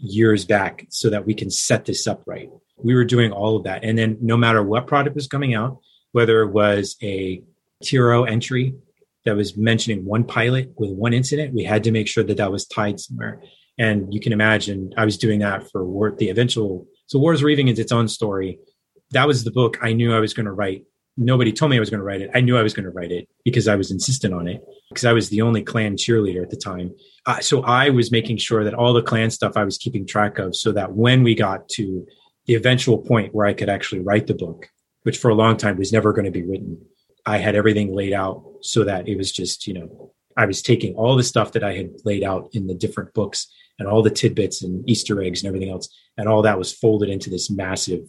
years 0.00 0.44
back 0.44 0.86
so 0.88 1.10
that 1.10 1.26
we 1.26 1.34
can 1.34 1.50
set 1.50 1.84
this 1.84 2.06
up 2.06 2.22
right 2.26 2.50
we 2.82 2.94
were 2.94 3.04
doing 3.04 3.32
all 3.32 3.56
of 3.56 3.64
that. 3.64 3.84
And 3.84 3.98
then 3.98 4.18
no 4.20 4.36
matter 4.36 4.62
what 4.62 4.86
product 4.86 5.14
was 5.14 5.26
coming 5.26 5.54
out, 5.54 5.78
whether 6.12 6.42
it 6.42 6.50
was 6.50 6.96
a 7.02 7.42
TRO 7.84 8.24
entry 8.24 8.74
that 9.24 9.36
was 9.36 9.56
mentioning 9.56 10.04
one 10.04 10.24
pilot 10.24 10.72
with 10.76 10.90
one 10.90 11.12
incident, 11.12 11.54
we 11.54 11.64
had 11.64 11.84
to 11.84 11.92
make 11.92 12.08
sure 12.08 12.24
that 12.24 12.38
that 12.38 12.52
was 12.52 12.66
tied 12.66 13.00
somewhere. 13.00 13.42
And 13.78 14.12
you 14.12 14.20
can 14.20 14.32
imagine 14.32 14.92
I 14.96 15.04
was 15.04 15.18
doing 15.18 15.40
that 15.40 15.70
for 15.70 15.84
War, 15.84 16.10
the 16.10 16.28
eventual. 16.28 16.86
So 17.06 17.18
Wars 17.18 17.42
Reaving 17.42 17.68
is 17.68 17.78
its 17.78 17.92
own 17.92 18.08
story. 18.08 18.58
That 19.12 19.26
was 19.26 19.44
the 19.44 19.50
book 19.50 19.78
I 19.82 19.92
knew 19.92 20.14
I 20.14 20.20
was 20.20 20.34
going 20.34 20.46
to 20.46 20.52
write. 20.52 20.84
Nobody 21.16 21.52
told 21.52 21.70
me 21.70 21.76
I 21.76 21.80
was 21.80 21.90
going 21.90 22.00
to 22.00 22.04
write 22.04 22.22
it. 22.22 22.30
I 22.34 22.40
knew 22.40 22.56
I 22.56 22.62
was 22.62 22.72
going 22.72 22.84
to 22.84 22.90
write 22.90 23.12
it 23.12 23.28
because 23.44 23.68
I 23.68 23.76
was 23.76 23.90
insistent 23.90 24.32
on 24.32 24.48
it 24.48 24.62
because 24.88 25.04
I 25.04 25.12
was 25.12 25.28
the 25.28 25.42
only 25.42 25.62
clan 25.62 25.96
cheerleader 25.96 26.42
at 26.42 26.50
the 26.50 26.56
time. 26.56 26.94
Uh, 27.26 27.40
so 27.40 27.62
I 27.62 27.90
was 27.90 28.10
making 28.10 28.38
sure 28.38 28.64
that 28.64 28.74
all 28.74 28.92
the 28.92 29.02
clan 29.02 29.30
stuff 29.30 29.56
I 29.56 29.64
was 29.64 29.76
keeping 29.76 30.06
track 30.06 30.38
of 30.38 30.56
so 30.56 30.72
that 30.72 30.92
when 30.92 31.22
we 31.22 31.34
got 31.34 31.68
to 31.70 32.06
the 32.46 32.54
eventual 32.54 32.98
point 32.98 33.34
where 33.34 33.46
I 33.46 33.54
could 33.54 33.68
actually 33.68 34.00
write 34.00 34.26
the 34.26 34.34
book, 34.34 34.68
which 35.02 35.18
for 35.18 35.30
a 35.30 35.34
long 35.34 35.56
time 35.56 35.76
was 35.76 35.92
never 35.92 36.12
going 36.12 36.24
to 36.24 36.30
be 36.30 36.42
written. 36.42 36.78
I 37.26 37.38
had 37.38 37.54
everything 37.54 37.94
laid 37.94 38.12
out 38.12 38.42
so 38.62 38.84
that 38.84 39.08
it 39.08 39.16
was 39.16 39.30
just, 39.30 39.66
you 39.66 39.74
know, 39.74 40.12
I 40.36 40.46
was 40.46 40.62
taking 40.62 40.94
all 40.94 41.16
the 41.16 41.22
stuff 41.22 41.52
that 41.52 41.64
I 41.64 41.74
had 41.74 41.90
laid 42.04 42.24
out 42.24 42.48
in 42.52 42.66
the 42.66 42.74
different 42.74 43.12
books 43.14 43.46
and 43.78 43.86
all 43.88 44.02
the 44.02 44.10
tidbits 44.10 44.62
and 44.62 44.88
Easter 44.88 45.22
eggs 45.22 45.42
and 45.42 45.48
everything 45.48 45.70
else, 45.70 45.88
and 46.16 46.28
all 46.28 46.42
that 46.42 46.58
was 46.58 46.72
folded 46.72 47.08
into 47.08 47.30
this 47.30 47.50
massive 47.50 48.00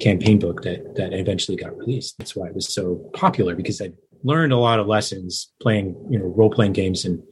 campaign 0.00 0.38
book 0.38 0.62
that 0.62 0.96
that 0.96 1.12
eventually 1.12 1.56
got 1.56 1.76
released. 1.76 2.16
That's 2.18 2.36
why 2.36 2.48
it 2.48 2.54
was 2.54 2.72
so 2.72 2.96
popular 3.14 3.54
because 3.54 3.80
I 3.80 3.92
learned 4.22 4.52
a 4.52 4.56
lot 4.56 4.80
of 4.80 4.86
lessons 4.86 5.52
playing, 5.60 5.96
you 6.10 6.18
know, 6.18 6.26
role 6.26 6.50
playing 6.50 6.72
games 6.72 7.04
and 7.04 7.22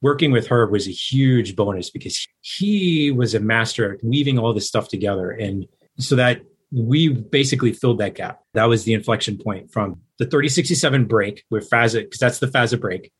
working 0.00 0.32
with 0.32 0.48
Herb 0.48 0.72
was 0.72 0.88
a 0.88 0.92
huge 0.92 1.54
bonus 1.54 1.90
because 1.90 2.26
he 2.40 3.10
was 3.10 3.34
a 3.34 3.40
master 3.40 3.94
at 3.94 4.04
weaving 4.04 4.38
all 4.38 4.52
this 4.52 4.66
stuff 4.66 4.88
together 4.88 5.30
and 5.30 5.66
so 5.98 6.16
that 6.16 6.42
we 6.72 7.08
basically 7.08 7.72
filled 7.72 7.98
that 7.98 8.14
gap. 8.14 8.40
That 8.54 8.64
was 8.64 8.84
the 8.84 8.94
inflection 8.94 9.38
point 9.38 9.70
from 9.70 10.00
the 10.18 10.24
3067 10.24 11.04
break 11.04 11.44
with 11.50 11.68
FASA, 11.68 12.04
because 12.04 12.18
that's 12.18 12.38
the 12.38 12.46
FASA 12.46 12.80
break, 12.80 13.12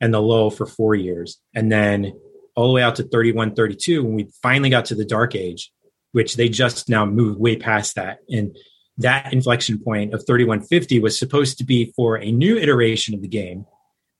and 0.00 0.14
the 0.14 0.22
low 0.22 0.50
for 0.50 0.66
four 0.66 0.94
years. 0.94 1.38
And 1.54 1.70
then 1.70 2.12
all 2.54 2.68
the 2.68 2.72
way 2.72 2.82
out 2.82 2.96
to 2.96 3.02
3132 3.02 4.04
when 4.04 4.14
we 4.14 4.30
finally 4.40 4.70
got 4.70 4.86
to 4.86 4.94
the 4.94 5.04
dark 5.04 5.34
age, 5.34 5.72
which 6.16 6.36
they 6.36 6.48
just 6.48 6.88
now 6.88 7.04
moved 7.04 7.38
way 7.38 7.56
past 7.56 7.94
that. 7.94 8.20
And 8.30 8.56
that 8.96 9.34
inflection 9.34 9.78
point 9.78 10.14
of 10.14 10.24
3150 10.26 10.98
was 10.98 11.18
supposed 11.18 11.58
to 11.58 11.64
be 11.64 11.92
for 11.94 12.16
a 12.16 12.32
new 12.32 12.56
iteration 12.56 13.14
of 13.14 13.20
the 13.20 13.28
game, 13.28 13.66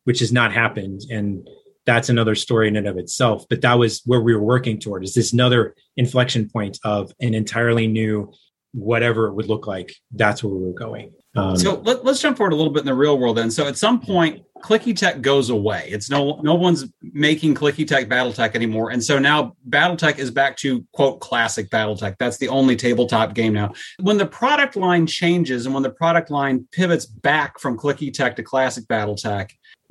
which 0.05 0.19
has 0.19 0.31
not 0.31 0.53
happened. 0.53 1.01
And 1.11 1.49
that's 1.87 2.11
another 2.11 2.35
story 2.35 2.69
in 2.69 2.77
and 2.77 2.87
of 2.87 2.99
itself. 2.99 3.47
But 3.49 3.63
that 3.63 3.79
was 3.79 4.03
where 4.05 4.21
we 4.21 4.35
were 4.35 4.43
working 4.43 4.79
toward 4.79 5.05
is 5.05 5.15
this 5.15 5.33
another 5.33 5.75
inflection 5.97 6.51
point 6.51 6.79
of 6.85 7.13
an 7.19 7.33
entirely 7.33 7.87
new 7.87 8.31
whatever 8.75 9.29
it 9.29 9.33
would 9.33 9.49
look 9.49 9.67
like. 9.67 9.95
That's 10.13 10.45
where 10.45 10.53
we 10.53 10.67
were 10.67 10.75
going. 10.75 11.15
Um, 11.37 11.57
so 11.57 11.81
let, 11.81 12.05
us 12.07 12.21
jump 12.21 12.37
forward 12.37 12.53
a 12.53 12.57
little 12.57 12.73
bit 12.73 12.81
in 12.81 12.87
the 12.87 12.95
real 12.95 13.19
world 13.19 13.37
then. 13.37 13.51
So 13.51 13.67
at 13.67 13.77
some 13.77 14.01
point, 14.01 14.43
clicky 14.63 14.97
tech 14.97 15.21
goes 15.21 15.51
away. 15.51 15.89
It's 15.91 16.11
no 16.11 16.41
no 16.43 16.55
one's 16.55 16.87
making 17.03 17.55
clicky 17.55 17.87
tech 17.87 18.09
BattleTech 18.09 18.55
anymore, 18.55 18.91
and 18.91 19.03
so 19.03 19.19
now 19.19 19.55
BattleTech 19.69 20.19
is 20.19 20.31
back 20.31 20.57
to 20.59 20.85
quote 20.93 21.21
classic 21.21 21.69
BattleTech. 21.69 22.17
That's 22.19 22.39
the 22.39 22.49
only 22.49 22.77
tabletop 22.77 23.35
game 23.35 23.53
now. 23.53 23.75
When 24.01 24.17
the 24.17 24.27
product 24.27 24.77
line 24.77 25.07
changes 25.07 25.67
and 25.67 25.75
when 25.75 25.83
the 25.83 25.91
product 25.91 26.31
line 26.31 26.67
pivots 26.73 27.07
back 27.07 27.59
from 27.59 27.79
clicky 27.79 28.13
tech 28.13 28.37
to 28.37 28.43
classic 28.43 28.85
BattleTech, 28.87 29.51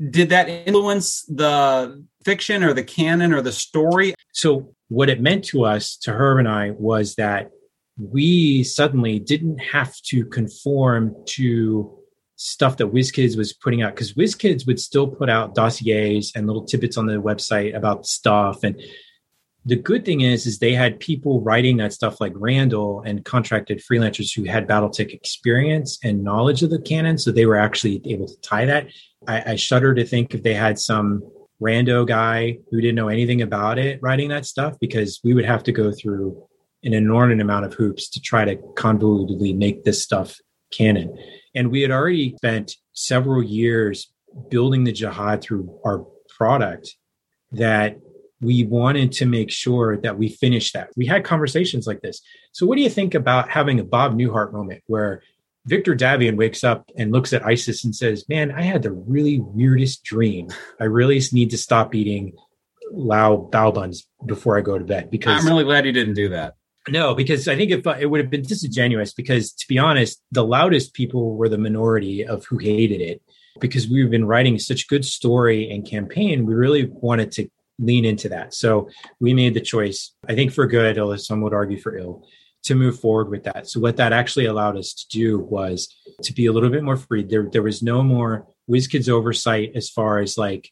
did 0.09 0.29
that 0.29 0.49
influence 0.49 1.23
the 1.23 2.03
fiction 2.23 2.63
or 2.63 2.73
the 2.73 2.83
canon 2.83 3.33
or 3.33 3.41
the 3.41 3.51
story? 3.51 4.15
So 4.33 4.73
what 4.87 5.09
it 5.09 5.21
meant 5.21 5.45
to 5.45 5.63
us, 5.63 5.95
to 5.97 6.11
Herb 6.11 6.39
and 6.39 6.47
I, 6.47 6.71
was 6.71 7.15
that 7.15 7.51
we 7.97 8.63
suddenly 8.63 9.19
didn't 9.19 9.59
have 9.59 9.95
to 10.03 10.25
conform 10.25 11.15
to 11.25 11.97
stuff 12.35 12.77
that 12.77 12.91
WizKids 12.91 13.37
was 13.37 13.53
putting 13.53 13.81
out 13.81 13.95
because 13.95 14.13
WizKids 14.13 14.67
would 14.67 14.79
still 14.79 15.07
put 15.07 15.29
out 15.29 15.55
dossiers 15.55 16.33
and 16.35 16.47
little 16.47 16.65
tidbits 16.65 16.97
on 16.97 17.05
the 17.05 17.13
website 17.13 17.75
about 17.75 18.05
stuff. 18.05 18.63
And 18.63 18.81
the 19.65 19.77
good 19.77 20.05
thing 20.05 20.21
is, 20.21 20.45
is 20.45 20.59
they 20.59 20.73
had 20.73 20.99
people 20.99 21.41
writing 21.41 21.77
that 21.77 21.93
stuff 21.93 22.19
like 22.19 22.33
Randall 22.35 23.01
and 23.05 23.23
contracted 23.23 23.81
freelancers 23.81 24.35
who 24.35 24.43
had 24.43 24.67
BattleTech 24.67 25.13
experience 25.13 25.97
and 26.03 26.23
knowledge 26.23 26.61
of 26.61 26.69
the 26.69 26.81
canon, 26.81 27.17
so 27.17 27.31
they 27.31 27.45
were 27.45 27.57
actually 27.57 28.01
able 28.05 28.27
to 28.27 28.39
tie 28.41 28.65
that. 28.65 28.87
I, 29.27 29.53
I 29.53 29.55
shudder 29.55 29.95
to 29.95 30.05
think 30.05 30.35
if 30.35 30.43
they 30.43 30.53
had 30.53 30.77
some 30.77 31.23
rando 31.61 32.05
guy 32.05 32.57
who 32.69 32.81
didn't 32.81 32.95
know 32.95 33.07
anything 33.07 33.41
about 33.41 33.79
it 33.79 33.97
writing 34.01 34.27
that 34.27 34.45
stuff 34.45 34.77
because 34.81 35.21
we 35.23 35.33
would 35.33 35.45
have 35.45 35.63
to 35.63 35.71
go 35.71 35.89
through 35.89 36.45
an 36.85 36.93
inordinate 36.93 37.43
amount 37.43 37.65
of 37.65 37.73
hoops 37.73 38.09
to 38.11 38.21
try 38.21 38.45
to 38.45 38.55
convolutedly 38.75 39.55
make 39.55 39.83
this 39.83 40.01
stuff 40.01 40.37
canon. 40.71 41.17
And 41.53 41.71
we 41.71 41.81
had 41.81 41.91
already 41.91 42.35
spent 42.37 42.75
several 42.93 43.43
years 43.43 44.11
building 44.49 44.83
the 44.83 44.91
jihad 44.91 45.41
through 45.41 45.79
our 45.85 46.05
product 46.37 46.95
that 47.51 47.97
we 48.41 48.63
wanted 48.65 49.11
to 49.13 49.25
make 49.25 49.49
sure 49.49 49.97
that 49.97 50.17
we 50.17 50.29
finished 50.29 50.73
that. 50.73 50.89
We 50.95 51.05
had 51.05 51.23
conversations 51.23 51.87
like 51.87 52.01
this. 52.01 52.21
So, 52.51 52.65
what 52.65 52.75
do 52.75 52.81
you 52.81 52.89
think 52.89 53.15
about 53.15 53.49
having 53.49 53.79
a 53.79 53.83
Bob 53.83 54.17
Newhart 54.17 54.53
moment 54.53 54.83
where 54.87 55.23
Victor 55.65 55.95
Davion 55.95 56.35
wakes 56.35 56.63
up 56.63 56.91
and 56.97 57.11
looks 57.11 57.33
at 57.33 57.45
Isis 57.45 57.83
and 57.83 57.95
says, 57.95 58.25
Man, 58.29 58.51
I 58.51 58.61
had 58.61 58.83
the 58.83 58.91
really 58.91 59.39
weirdest 59.39 60.03
dream. 60.03 60.49
I 60.79 60.83
really 60.85 61.21
need 61.31 61.49
to 61.51 61.57
stop 61.57 61.95
eating 61.95 62.33
Lao 62.91 63.49
bao 63.51 63.73
buns 63.73 64.05
before 64.25 64.57
I 64.57 64.61
go 64.61 64.77
to 64.77 64.85
bed 64.85 65.09
because 65.09 65.41
I'm 65.41 65.47
really 65.47 65.63
glad 65.63 65.85
you 65.85 65.91
didn't 65.91 66.13
do 66.13 66.29
that. 66.29 66.55
No, 66.89 67.15
because 67.15 67.47
I 67.47 67.55
think 67.55 67.71
if 67.71 67.85
it 67.85 68.05
would 68.09 68.21
have 68.21 68.29
been 68.29 68.43
disingenuous, 68.43 69.13
because 69.13 69.51
to 69.53 69.67
be 69.67 69.79
honest, 69.79 70.21
the 70.31 70.45
loudest 70.45 70.93
people 70.93 71.35
were 71.35 71.49
the 71.49 71.57
minority 71.57 72.25
of 72.25 72.45
who 72.45 72.57
hated 72.57 73.01
it. 73.01 73.21
Because 73.59 73.87
we've 73.87 74.09
been 74.09 74.25
writing 74.25 74.59
such 74.59 74.89
good 74.89 75.05
story 75.05 75.71
and 75.71 75.87
campaign, 75.87 76.45
we 76.45 76.53
really 76.53 76.89
wanted 76.91 77.31
to 77.33 77.47
lean 77.79 78.03
into 78.03 78.29
that. 78.29 78.53
So 78.53 78.89
we 79.19 79.33
made 79.33 79.53
the 79.53 79.61
choice, 79.61 80.13
I 80.27 80.35
think 80.35 80.51
for 80.51 80.67
good, 80.67 80.99
although 80.99 81.15
some 81.15 81.41
would 81.41 81.53
argue 81.53 81.79
for 81.79 81.97
ill, 81.97 82.27
to 82.63 82.75
move 82.75 82.99
forward 82.99 83.29
with 83.29 83.43
that. 83.43 83.69
So 83.69 83.79
what 83.79 83.97
that 83.97 84.11
actually 84.11 84.45
allowed 84.45 84.77
us 84.77 84.93
to 84.93 85.07
do 85.07 85.39
was 85.39 85.95
to 86.23 86.33
be 86.33 86.47
a 86.47 86.51
little 86.51 86.69
bit 86.69 86.83
more 86.83 86.97
free. 86.97 87.23
There, 87.23 87.47
there 87.51 87.61
was 87.61 87.81
no 87.81 88.03
more 88.03 88.47
WizKids 88.69 89.07
oversight 89.07 89.71
as 89.75 89.89
far 89.89 90.19
as 90.19 90.37
like 90.37 90.71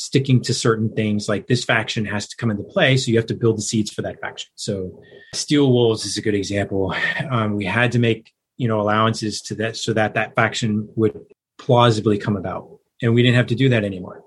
sticking 0.00 0.40
to 0.40 0.54
certain 0.54 0.90
things 0.94 1.28
like 1.28 1.46
this 1.46 1.62
faction 1.62 2.06
has 2.06 2.26
to 2.26 2.34
come 2.36 2.50
into 2.50 2.62
play 2.62 2.96
so 2.96 3.10
you 3.10 3.18
have 3.18 3.26
to 3.26 3.34
build 3.34 3.58
the 3.58 3.62
seeds 3.62 3.92
for 3.92 4.00
that 4.00 4.18
faction. 4.18 4.48
So 4.54 5.02
steel 5.34 5.70
wolves 5.70 6.06
is 6.06 6.16
a 6.16 6.22
good 6.22 6.34
example. 6.34 6.94
Um, 7.30 7.54
we 7.54 7.66
had 7.66 7.92
to 7.92 7.98
make 7.98 8.32
you 8.56 8.66
know 8.66 8.80
allowances 8.80 9.42
to 9.42 9.54
that 9.56 9.76
so 9.76 9.92
that 9.92 10.14
that 10.14 10.34
faction 10.34 10.88
would 10.96 11.20
plausibly 11.58 12.16
come 12.16 12.36
about. 12.36 12.78
And 13.02 13.14
we 13.14 13.22
didn't 13.22 13.36
have 13.36 13.48
to 13.48 13.54
do 13.54 13.68
that 13.68 13.84
anymore. 13.84 14.24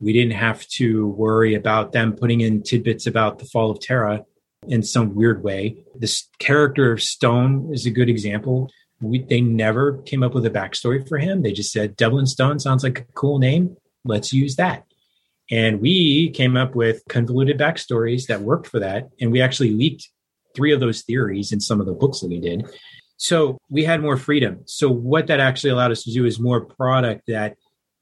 We 0.00 0.14
didn't 0.14 0.32
have 0.32 0.66
to 0.78 1.08
worry 1.08 1.54
about 1.54 1.92
them 1.92 2.14
putting 2.14 2.40
in 2.40 2.62
tidbits 2.62 3.06
about 3.06 3.38
the 3.38 3.44
fall 3.44 3.70
of 3.70 3.80
terra 3.80 4.24
in 4.66 4.82
some 4.82 5.14
weird 5.14 5.44
way. 5.44 5.84
This 5.94 6.28
character 6.38 6.92
of 6.92 7.02
stone 7.02 7.70
is 7.72 7.84
a 7.84 7.90
good 7.90 8.08
example. 8.08 8.70
We, 9.02 9.22
they 9.22 9.42
never 9.42 9.98
came 10.02 10.22
up 10.22 10.32
with 10.32 10.46
a 10.46 10.50
backstory 10.50 11.06
for 11.06 11.18
him. 11.18 11.42
They 11.42 11.52
just 11.52 11.70
said 11.70 11.96
devlin 11.96 12.26
stone 12.26 12.58
sounds 12.58 12.82
like 12.82 13.00
a 13.00 13.12
cool 13.14 13.38
name. 13.38 13.76
Let's 14.04 14.32
use 14.32 14.56
that 14.56 14.86
and 15.52 15.82
we 15.82 16.30
came 16.30 16.56
up 16.56 16.74
with 16.74 17.02
convoluted 17.10 17.58
backstories 17.58 18.26
that 18.26 18.40
worked 18.40 18.66
for 18.66 18.80
that. 18.80 19.10
And 19.20 19.30
we 19.30 19.42
actually 19.42 19.72
leaked 19.72 20.08
three 20.56 20.72
of 20.72 20.80
those 20.80 21.02
theories 21.02 21.52
in 21.52 21.60
some 21.60 21.78
of 21.78 21.84
the 21.84 21.92
books 21.92 22.20
that 22.20 22.28
we 22.28 22.40
did. 22.40 22.64
So 23.18 23.58
we 23.68 23.84
had 23.84 24.00
more 24.00 24.16
freedom. 24.16 24.62
So 24.64 24.88
what 24.88 25.26
that 25.26 25.40
actually 25.40 25.70
allowed 25.70 25.92
us 25.92 26.04
to 26.04 26.12
do 26.12 26.24
is 26.24 26.40
more 26.40 26.64
product 26.64 27.24
that 27.28 27.56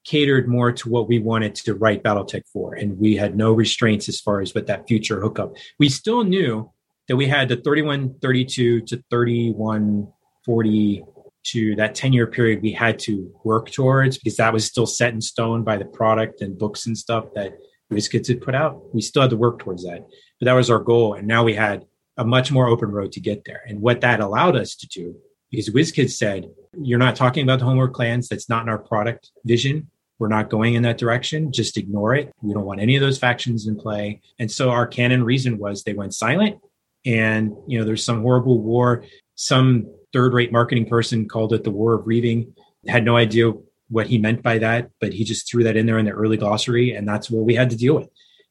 catered 0.05 0.49
more 0.49 0.71
to 0.73 0.89
what 0.89 1.09
we 1.09 1.19
wanted 1.19 1.57
to 1.57 1.75
write 1.75 2.05
Battletech 2.05 2.45
for. 2.53 2.75
And 2.75 2.97
we 2.99 3.17
had 3.17 3.37
no 3.37 3.53
restraints 3.53 4.09
as 4.09 4.21
far 4.21 4.41
as 4.41 4.55
what 4.55 4.69
that 4.69 4.87
future 4.87 5.21
hookup. 5.21 5.57
We 5.81 5.89
still 5.89 6.23
knew 6.23 6.71
that 7.09 7.17
we 7.17 7.27
had 7.27 7.49
the 7.49 7.57
3132 7.57 8.83
to 8.83 9.05
3140 9.11 11.05
to 11.43 11.75
that 11.77 11.95
10 11.95 12.13
year 12.13 12.27
period 12.27 12.63
we 12.63 12.73
had 12.73 12.99
to 13.01 13.33
work 13.45 13.71
towards 13.71 14.19
because 14.19 14.37
that 14.37 14.53
was 14.53 14.65
still 14.65 14.87
set 14.87 15.15
in 15.15 15.21
stone 15.21 15.65
by 15.65 15.77
the 15.77 15.85
product 15.85 16.43
and 16.43 16.59
books 16.59 16.87
and 16.87 16.97
stuff 16.97 17.27
that 17.35 17.53
WizKids 17.93 18.29
had 18.29 18.41
put 18.41 18.55
out. 18.55 18.95
We 18.95 19.01
still 19.01 19.23
had 19.23 19.31
to 19.31 19.37
work 19.37 19.59
towards 19.59 19.85
that. 19.85 20.07
But 20.39 20.47
that 20.47 20.53
was 20.53 20.71
our 20.71 20.79
goal. 20.79 21.15
And 21.15 21.27
now 21.27 21.45
we 21.45 21.55
had 21.55 21.85
a 22.17 22.25
much 22.25 22.53
more 22.53 22.69
open 22.69 22.91
road 22.91 23.13
to 23.13 23.21
get 23.21 23.45
there. 23.45 23.63
And 23.67 23.81
what 23.81 24.03
that 24.03 24.21
allowed 24.21 24.57
us 24.57 24.75
to 24.77 24.87
do, 24.87 25.17
because 25.51 25.71
WizKids 25.71 26.13
said, 26.13 26.51
you're 26.79 26.99
not 26.99 27.17
talking 27.17 27.43
about 27.43 27.59
the 27.59 27.65
Homeworld 27.65 27.93
Clans. 27.93 28.29
That's 28.29 28.49
not 28.49 28.63
in 28.63 28.69
our 28.69 28.79
product 28.79 29.31
vision. 29.45 29.91
We're 30.19 30.29
not 30.29 30.51
going 30.51 30.75
in 30.75 30.83
that 30.83 30.99
direction. 30.99 31.51
Just 31.51 31.79
ignore 31.79 32.15
it. 32.15 32.31
We 32.43 32.53
don't 32.53 32.67
want 32.67 32.81
any 32.81 32.95
of 32.95 33.01
those 33.01 33.19
factions 33.19 33.67
in 33.67 33.77
play. 33.77 34.21
And 34.39 34.51
so 34.51 34.71
our 34.71 34.87
canon 34.87 35.25
reason 35.25 35.59
was 35.59 35.83
they 35.83 35.95
went 35.95 36.15
silent. 36.15 36.59
And, 37.07 37.57
you 37.67 37.79
know, 37.79 37.87
there's 37.87 38.05
some 38.05 38.21
horrible 38.21 38.61
war. 38.61 39.05
Some 39.35 39.87
third 40.13 40.35
rate 40.35 40.53
marketing 40.53 40.87
person 40.87 41.29
called 41.29 41.53
it 41.53 41.65
the 41.65 41.71
war 41.71 41.95
of 41.95 42.07
Reaving. 42.07 42.55
Had 42.87 43.05
no 43.05 43.17
idea 43.17 43.53
what 43.89 44.07
he 44.07 44.19
meant 44.19 44.43
by 44.43 44.59
that, 44.59 44.91
but 45.01 45.13
he 45.13 45.25
just 45.25 45.51
threw 45.51 45.65
that 45.65 45.77
in 45.77 45.87
there 45.87 45.99
in 45.99 46.07
the 46.07 46.13
early 46.13 46.37
glossary, 46.37 46.93
and 46.95 47.07
that's 47.07 47.31
what 47.31 47.45
we 47.45 47.55
had 47.55 47.71
to 47.71 47.77
deal 47.77 47.97
with. 47.97 48.09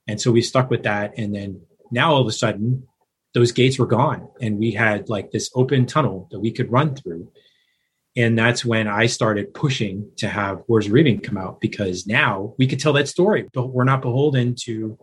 And 0.07 0.19
so 0.19 0.31
we 0.31 0.41
stuck 0.41 0.69
with 0.69 0.83
that. 0.83 1.17
And 1.17 1.33
then 1.33 1.61
now 1.91 2.13
all 2.13 2.21
of 2.21 2.27
a 2.27 2.31
sudden, 2.31 2.87
those 3.33 3.51
gates 3.51 3.79
were 3.79 3.87
gone, 3.87 4.27
and 4.41 4.57
we 4.57 4.71
had 4.71 5.09
like 5.09 5.31
this 5.31 5.49
open 5.55 5.85
tunnel 5.85 6.27
that 6.31 6.39
we 6.39 6.51
could 6.51 6.71
run 6.71 6.95
through. 6.95 7.31
And 8.15 8.37
that's 8.37 8.65
when 8.65 8.87
I 8.87 9.05
started 9.05 9.53
pushing 9.53 10.11
to 10.17 10.27
have 10.27 10.63
Wars 10.67 10.87
of 10.87 10.93
Reaving 10.93 11.21
come 11.21 11.37
out 11.37 11.61
because 11.61 12.07
now 12.07 12.55
we 12.57 12.67
could 12.67 12.79
tell 12.79 12.93
that 12.93 13.07
story, 13.07 13.47
but 13.53 13.67
we're 13.67 13.83
not 13.83 14.01
beholden 14.01 14.55
to 14.63 14.97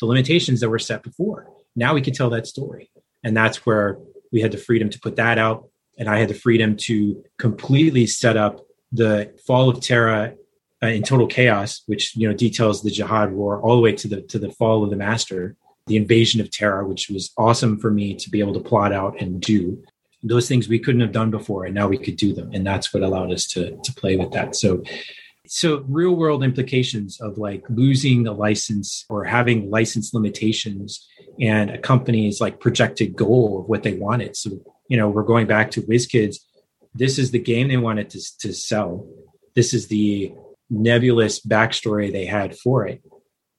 the 0.00 0.06
limitations 0.06 0.60
that 0.60 0.70
were 0.70 0.78
set 0.78 1.02
before. 1.02 1.48
Now 1.76 1.92
we 1.92 2.02
could 2.02 2.14
tell 2.14 2.30
that 2.30 2.46
story. 2.46 2.90
And 3.24 3.36
that's 3.36 3.66
where 3.66 3.98
we 4.30 4.40
had 4.40 4.52
the 4.52 4.58
freedom 4.58 4.90
to 4.90 5.00
put 5.00 5.16
that 5.16 5.38
out 5.38 5.68
and 6.02 6.10
I 6.10 6.18
had 6.18 6.30
the 6.30 6.34
freedom 6.34 6.76
to 6.88 7.22
completely 7.38 8.06
set 8.06 8.36
up 8.36 8.66
the 8.90 9.32
fall 9.46 9.68
of 9.68 9.80
Terra 9.80 10.34
uh, 10.82 10.88
in 10.88 11.04
total 11.04 11.28
chaos, 11.28 11.82
which 11.86 12.16
you 12.16 12.28
know 12.28 12.34
details 12.34 12.82
the 12.82 12.90
Jihad 12.90 13.30
War 13.30 13.60
all 13.62 13.76
the 13.76 13.82
way 13.82 13.92
to 13.92 14.08
the 14.08 14.20
to 14.22 14.40
the 14.40 14.50
fall 14.50 14.82
of 14.82 14.90
the 14.90 14.96
Master, 14.96 15.54
the 15.86 15.96
invasion 15.96 16.40
of 16.40 16.50
Terra, 16.50 16.84
which 16.84 17.08
was 17.08 17.30
awesome 17.38 17.78
for 17.78 17.92
me 17.92 18.16
to 18.16 18.28
be 18.30 18.40
able 18.40 18.52
to 18.54 18.68
plot 18.68 18.92
out 18.92 19.20
and 19.20 19.40
do 19.40 19.80
those 20.24 20.48
things 20.48 20.68
we 20.68 20.80
couldn't 20.80 21.02
have 21.02 21.12
done 21.12 21.30
before, 21.30 21.66
and 21.66 21.74
now 21.74 21.86
we 21.86 21.98
could 21.98 22.16
do 22.16 22.32
them, 22.32 22.50
and 22.52 22.66
that's 22.66 22.92
what 22.92 23.04
allowed 23.04 23.32
us 23.32 23.46
to 23.52 23.76
to 23.84 23.94
play 23.94 24.16
with 24.16 24.32
that. 24.32 24.56
So. 24.56 24.82
So, 25.48 25.84
real 25.88 26.14
world 26.14 26.44
implications 26.44 27.20
of 27.20 27.36
like 27.36 27.64
losing 27.68 28.26
a 28.26 28.32
license 28.32 29.04
or 29.10 29.24
having 29.24 29.70
license 29.70 30.14
limitations 30.14 31.06
and 31.40 31.68
a 31.68 31.78
company's 31.78 32.40
like 32.40 32.60
projected 32.60 33.16
goal 33.16 33.60
of 33.60 33.68
what 33.68 33.82
they 33.82 33.94
wanted. 33.94 34.36
So, 34.36 34.50
you 34.88 34.96
know, 34.96 35.08
we're 35.08 35.22
going 35.22 35.46
back 35.46 35.70
to 35.72 35.82
WizKids. 35.82 36.36
This 36.94 37.18
is 37.18 37.30
the 37.30 37.38
game 37.38 37.68
they 37.68 37.76
wanted 37.76 38.10
to, 38.10 38.20
to 38.40 38.52
sell. 38.52 39.06
This 39.54 39.74
is 39.74 39.88
the 39.88 40.32
nebulous 40.70 41.40
backstory 41.40 42.10
they 42.10 42.26
had 42.26 42.56
for 42.56 42.86
it. 42.86 43.02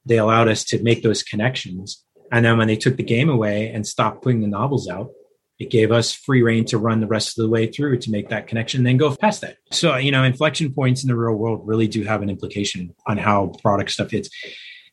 They 0.06 0.18
allowed 0.18 0.48
us 0.48 0.64
to 0.64 0.82
make 0.82 1.02
those 1.02 1.22
connections. 1.22 2.04
And 2.30 2.44
then 2.44 2.58
when 2.58 2.68
they 2.68 2.76
took 2.76 2.96
the 2.96 3.02
game 3.02 3.28
away 3.28 3.70
and 3.70 3.86
stopped 3.86 4.22
putting 4.22 4.40
the 4.40 4.48
novels 4.48 4.88
out, 4.88 5.10
it 5.58 5.70
gave 5.70 5.92
us 5.92 6.12
free 6.12 6.42
reign 6.42 6.64
to 6.66 6.78
run 6.78 7.00
the 7.00 7.06
rest 7.06 7.38
of 7.38 7.44
the 7.44 7.48
way 7.48 7.68
through 7.68 7.98
to 7.98 8.10
make 8.10 8.28
that 8.28 8.48
connection 8.48 8.82
then 8.82 8.96
go 8.96 9.14
past 9.14 9.40
that. 9.42 9.56
So, 9.70 9.96
you 9.96 10.10
know, 10.10 10.24
inflection 10.24 10.74
points 10.74 11.04
in 11.04 11.08
the 11.08 11.16
real 11.16 11.34
world 11.34 11.62
really 11.64 11.86
do 11.86 12.02
have 12.04 12.22
an 12.22 12.30
implication 12.30 12.94
on 13.06 13.18
how 13.18 13.52
product 13.62 13.92
stuff 13.92 14.10
hits. 14.10 14.28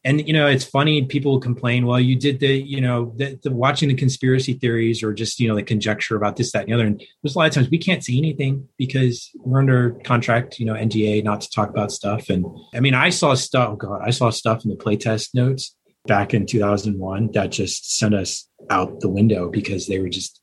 And 0.04 0.28
you 0.28 0.34
know 0.34 0.48
it's 0.48 0.64
funny 0.64 1.06
people 1.06 1.40
complain 1.40 1.86
well 1.86 2.00
you 2.00 2.16
did 2.16 2.40
the 2.40 2.48
you 2.48 2.82
know 2.82 3.14
the, 3.18 3.40
the, 3.44 3.52
watching 3.52 3.90
the 3.90 3.96
conspiracy 3.96 4.54
theories 4.54 5.04
or 5.04 5.14
just 5.14 5.40
you 5.40 5.48
know 5.48 5.56
the 5.56 5.64
conjecture 5.64 6.16
about 6.16 6.36
this 6.36 6.52
that 6.52 6.62
and 6.62 6.70
the 6.70 6.74
other. 6.74 6.86
And 6.86 7.04
there's 7.22 7.36
a 7.36 7.38
lot 7.38 7.48
of 7.48 7.54
times 7.54 7.70
we 7.70 7.78
can't 7.78 8.04
see 8.04 8.18
anything 8.18 8.68
because 8.78 9.30
we're 9.36 9.60
under 9.60 9.92
contract 10.04 10.60
you 10.60 10.66
know 10.66 10.74
nda 10.74 11.24
not 11.24 11.42
to 11.42 11.50
talk 11.50 11.70
about 11.70 11.92
stuff. 11.92 12.30
And 12.30 12.46
i 12.74 12.80
mean 12.80 12.94
i 12.94 13.10
saw 13.10 13.34
stuff 13.34 13.70
oh 13.74 13.76
god 13.76 14.02
i 14.04 14.10
saw 14.10 14.30
stuff 14.30 14.64
in 14.64 14.72
the 14.72 14.78
playtest 14.78 15.30
notes 15.34 15.76
back 16.06 16.34
in 16.34 16.46
2001 16.46 17.32
that 17.34 17.52
just 17.52 17.98
sent 17.98 18.16
us 18.16 18.50
out 18.70 19.00
the 19.02 19.10
window 19.10 19.50
because 19.50 19.88
they 19.88 20.00
were 20.00 20.10
just 20.10 20.42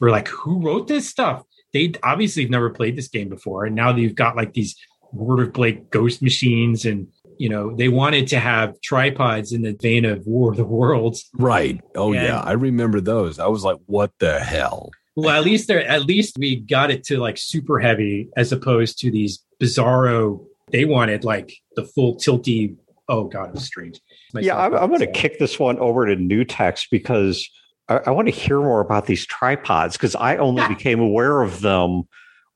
we're 0.00 0.10
like 0.10 0.28
who 0.28 0.60
wrote 0.60 0.88
this 0.88 1.08
stuff? 1.08 1.42
They 1.72 1.92
obviously 2.02 2.42
have 2.42 2.50
never 2.50 2.70
played 2.70 2.96
this 2.96 3.08
game 3.08 3.28
before. 3.28 3.64
And 3.64 3.74
now 3.74 3.94
you've 3.96 4.14
got 4.14 4.36
like 4.36 4.52
these 4.52 4.76
Word 5.12 5.40
of 5.40 5.52
Blake 5.52 5.90
ghost 5.90 6.22
machines 6.22 6.84
and 6.84 7.08
you 7.38 7.48
know 7.48 7.74
they 7.74 7.88
wanted 7.88 8.26
to 8.28 8.38
have 8.38 8.80
tripods 8.80 9.52
in 9.52 9.62
the 9.62 9.76
vein 9.80 10.04
of 10.04 10.26
war 10.26 10.50
of 10.50 10.56
the 10.56 10.64
worlds. 10.64 11.28
Right. 11.34 11.80
Oh 11.94 12.12
and, 12.12 12.22
yeah. 12.22 12.40
I 12.40 12.52
remember 12.52 13.00
those. 13.00 13.38
I 13.38 13.46
was 13.46 13.64
like 13.64 13.78
what 13.86 14.12
the 14.18 14.40
hell? 14.40 14.90
Well 15.16 15.30
at 15.30 15.44
least 15.44 15.68
there 15.68 15.86
at 15.86 16.04
least 16.04 16.36
we 16.38 16.56
got 16.56 16.90
it 16.90 17.04
to 17.04 17.18
like 17.18 17.38
super 17.38 17.78
heavy 17.78 18.28
as 18.36 18.52
opposed 18.52 18.98
to 19.00 19.10
these 19.10 19.44
bizarro 19.60 20.44
they 20.70 20.84
wanted 20.84 21.24
like 21.24 21.52
the 21.76 21.84
full 21.84 22.16
tilty 22.16 22.76
oh 23.08 23.24
god 23.24 23.50
it 23.50 23.54
was 23.54 23.64
strange. 23.64 24.00
Yeah 24.34 24.56
i'm, 24.56 24.74
I'm 24.74 24.88
going 24.88 25.00
to 25.00 25.10
kick 25.10 25.38
this 25.38 25.58
one 25.58 25.78
over 25.78 26.06
to 26.06 26.16
new 26.16 26.44
Tex 26.44 26.88
because 26.90 27.48
I, 27.88 27.98
I 28.06 28.10
want 28.10 28.26
to 28.28 28.32
hear 28.32 28.58
more 28.58 28.80
about 28.80 29.06
these 29.06 29.24
tripods 29.26 29.96
because 29.96 30.16
i 30.16 30.36
only 30.36 30.66
became 30.66 31.00
aware 31.00 31.42
of 31.42 31.60
them 31.60 32.04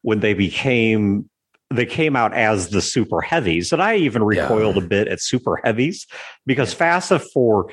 when 0.02 0.20
they 0.20 0.34
became 0.34 1.28
they 1.70 1.86
came 1.86 2.16
out 2.16 2.32
as 2.34 2.70
the 2.70 2.80
super 2.80 3.20
heavies. 3.20 3.72
And 3.72 3.82
I 3.82 3.96
even 3.96 4.22
recoiled 4.22 4.76
yeah. 4.76 4.82
a 4.82 4.86
bit 4.86 5.08
at 5.08 5.20
super 5.20 5.60
heavies 5.62 6.06
because 6.46 6.74
FASA 6.74 7.20
for 7.32 7.70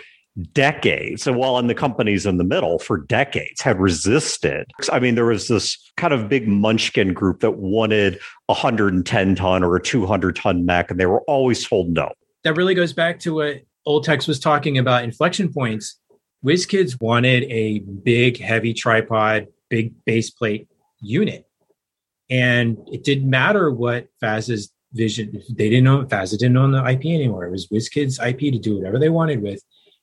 decades, 0.52 1.28
and 1.28 1.38
while 1.38 1.58
in 1.60 1.68
the 1.68 1.76
companies 1.76 2.26
in 2.26 2.38
the 2.38 2.44
middle 2.44 2.80
for 2.80 2.98
decades 2.98 3.62
had 3.62 3.80
resisted. 3.80 4.70
I 4.92 5.00
mean, 5.00 5.16
there 5.16 5.26
was 5.26 5.48
this 5.48 5.78
kind 5.98 6.14
of 6.14 6.28
big 6.28 6.48
munchkin 6.48 7.14
group 7.14 7.40
that 7.40 7.52
wanted 7.52 8.16
a 8.50 8.54
110 8.54 9.36
ton 9.36 9.64
or 9.64 9.76
a 9.76 9.82
200 9.82 10.36
ton 10.36 10.66
mech, 10.66 10.92
and 10.92 11.00
they 11.00 11.06
were 11.06 11.22
always 11.22 11.66
told 11.66 11.90
no. 11.90 12.12
That 12.44 12.58
really 12.58 12.76
goes 12.76 12.94
back 12.94 13.20
to 13.22 13.36
what 13.36 13.62
Old 13.86 14.04
Tex 14.04 14.28
was 14.28 14.40
talking 14.40 14.78
about 14.78 15.04
inflection 15.04 15.52
points. 15.52 16.00
WizKids 16.44 17.02
wanted 17.02 17.44
a 17.44 17.80
big, 17.80 18.40
heavy 18.40 18.74
tripod, 18.74 19.48
big 19.70 19.94
base 20.06 20.30
plate 20.30 20.68
unit. 21.02 21.45
And 22.30 22.78
it 22.92 23.04
didn't 23.04 23.30
matter 23.30 23.72
what 23.72 24.08
FASA's 24.22 24.72
vision, 24.94 25.42
they 25.50 25.70
didn't 25.70 25.84
know, 25.84 26.06
FASA 26.06 26.38
didn't 26.38 26.58
own 26.58 26.72
the 26.72 26.84
IP 26.84 27.06
anymore. 27.06 27.46
It 27.46 27.52
was 27.52 27.68
WizKids 27.68 28.26
IP 28.26 28.52
to 28.54 28.60
do 28.60 28.78
whatever 28.78 28.98
they 28.98 29.10
wanted 29.10 29.42
with. 29.42 29.62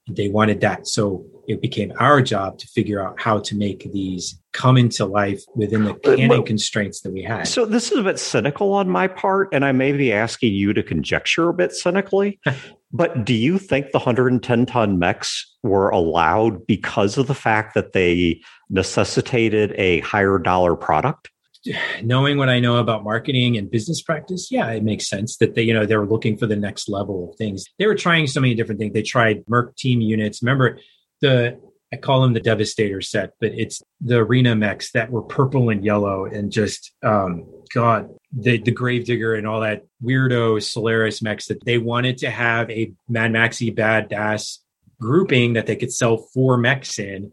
They 0.08 0.28
wanted 0.28 0.60
that. 0.60 0.86
So 0.86 1.24
it 1.46 1.60
became 1.60 1.92
our 1.98 2.20
job 2.20 2.58
to 2.58 2.66
figure 2.68 3.04
out 3.04 3.20
how 3.20 3.38
to 3.38 3.56
make 3.56 3.90
these 3.92 4.40
come 4.52 4.76
into 4.76 5.04
life 5.04 5.42
within 5.54 5.84
the 5.84 5.94
uh, 5.94 5.98
canon 6.16 6.28
well, 6.28 6.42
constraints 6.42 7.00
that 7.00 7.12
we 7.12 7.22
had. 7.22 7.48
So 7.48 7.64
this 7.64 7.90
is 7.90 7.98
a 7.98 8.02
bit 8.02 8.18
cynical 8.18 8.72
on 8.72 8.88
my 8.88 9.06
part, 9.06 9.48
and 9.52 9.64
I 9.64 9.72
may 9.72 9.92
be 9.92 10.12
asking 10.12 10.54
you 10.54 10.72
to 10.72 10.82
conjecture 10.82 11.48
a 11.48 11.54
bit 11.54 11.72
cynically. 11.72 12.40
but 12.92 13.24
do 13.24 13.32
you 13.32 13.58
think 13.58 13.92
the 13.92 13.98
110 13.98 14.66
ton 14.66 14.98
mechs 14.98 15.56
were 15.62 15.88
allowed 15.90 16.66
because 16.66 17.16
of 17.16 17.26
the 17.26 17.34
fact 17.34 17.74
that 17.74 17.92
they 17.92 18.40
necessitated 18.70 19.72
a 19.78 20.00
higher 20.00 20.38
dollar 20.38 20.76
product? 20.76 21.30
knowing 22.02 22.38
what 22.38 22.48
I 22.48 22.60
know 22.60 22.76
about 22.76 23.04
marketing 23.04 23.56
and 23.56 23.70
business 23.70 24.02
practice, 24.02 24.48
yeah, 24.50 24.70
it 24.70 24.82
makes 24.82 25.08
sense 25.08 25.36
that 25.38 25.54
they, 25.54 25.62
you 25.62 25.74
know, 25.74 25.86
they 25.86 25.96
were 25.96 26.06
looking 26.06 26.36
for 26.36 26.46
the 26.46 26.56
next 26.56 26.88
level 26.88 27.30
of 27.30 27.36
things. 27.36 27.64
They 27.78 27.86
were 27.86 27.94
trying 27.94 28.26
so 28.26 28.40
many 28.40 28.54
different 28.54 28.80
things. 28.80 28.92
They 28.92 29.02
tried 29.02 29.44
Merc 29.48 29.76
team 29.76 30.00
units. 30.00 30.42
Remember 30.42 30.78
the 31.20 31.58
I 31.92 31.98
call 31.98 32.22
them 32.22 32.32
the 32.32 32.40
Devastator 32.40 33.02
set, 33.02 33.32
but 33.38 33.52
it's 33.52 33.82
the 34.00 34.16
arena 34.16 34.56
mechs 34.56 34.92
that 34.92 35.10
were 35.10 35.20
purple 35.20 35.68
and 35.68 35.84
yellow 35.84 36.24
and 36.24 36.50
just 36.50 36.92
um 37.02 37.46
God, 37.74 38.08
the 38.32 38.58
the 38.58 38.70
Gravedigger 38.70 39.34
and 39.34 39.46
all 39.46 39.60
that 39.60 39.84
weirdo 40.02 40.62
Solaris 40.62 41.22
mechs 41.22 41.46
that 41.48 41.64
they 41.64 41.78
wanted 41.78 42.18
to 42.18 42.30
have 42.30 42.70
a 42.70 42.92
Mad 43.08 43.32
Maxi 43.32 43.74
badass 43.74 44.58
grouping 45.00 45.54
that 45.54 45.66
they 45.66 45.76
could 45.76 45.92
sell 45.92 46.16
four 46.32 46.56
mechs 46.56 46.98
in 46.98 47.32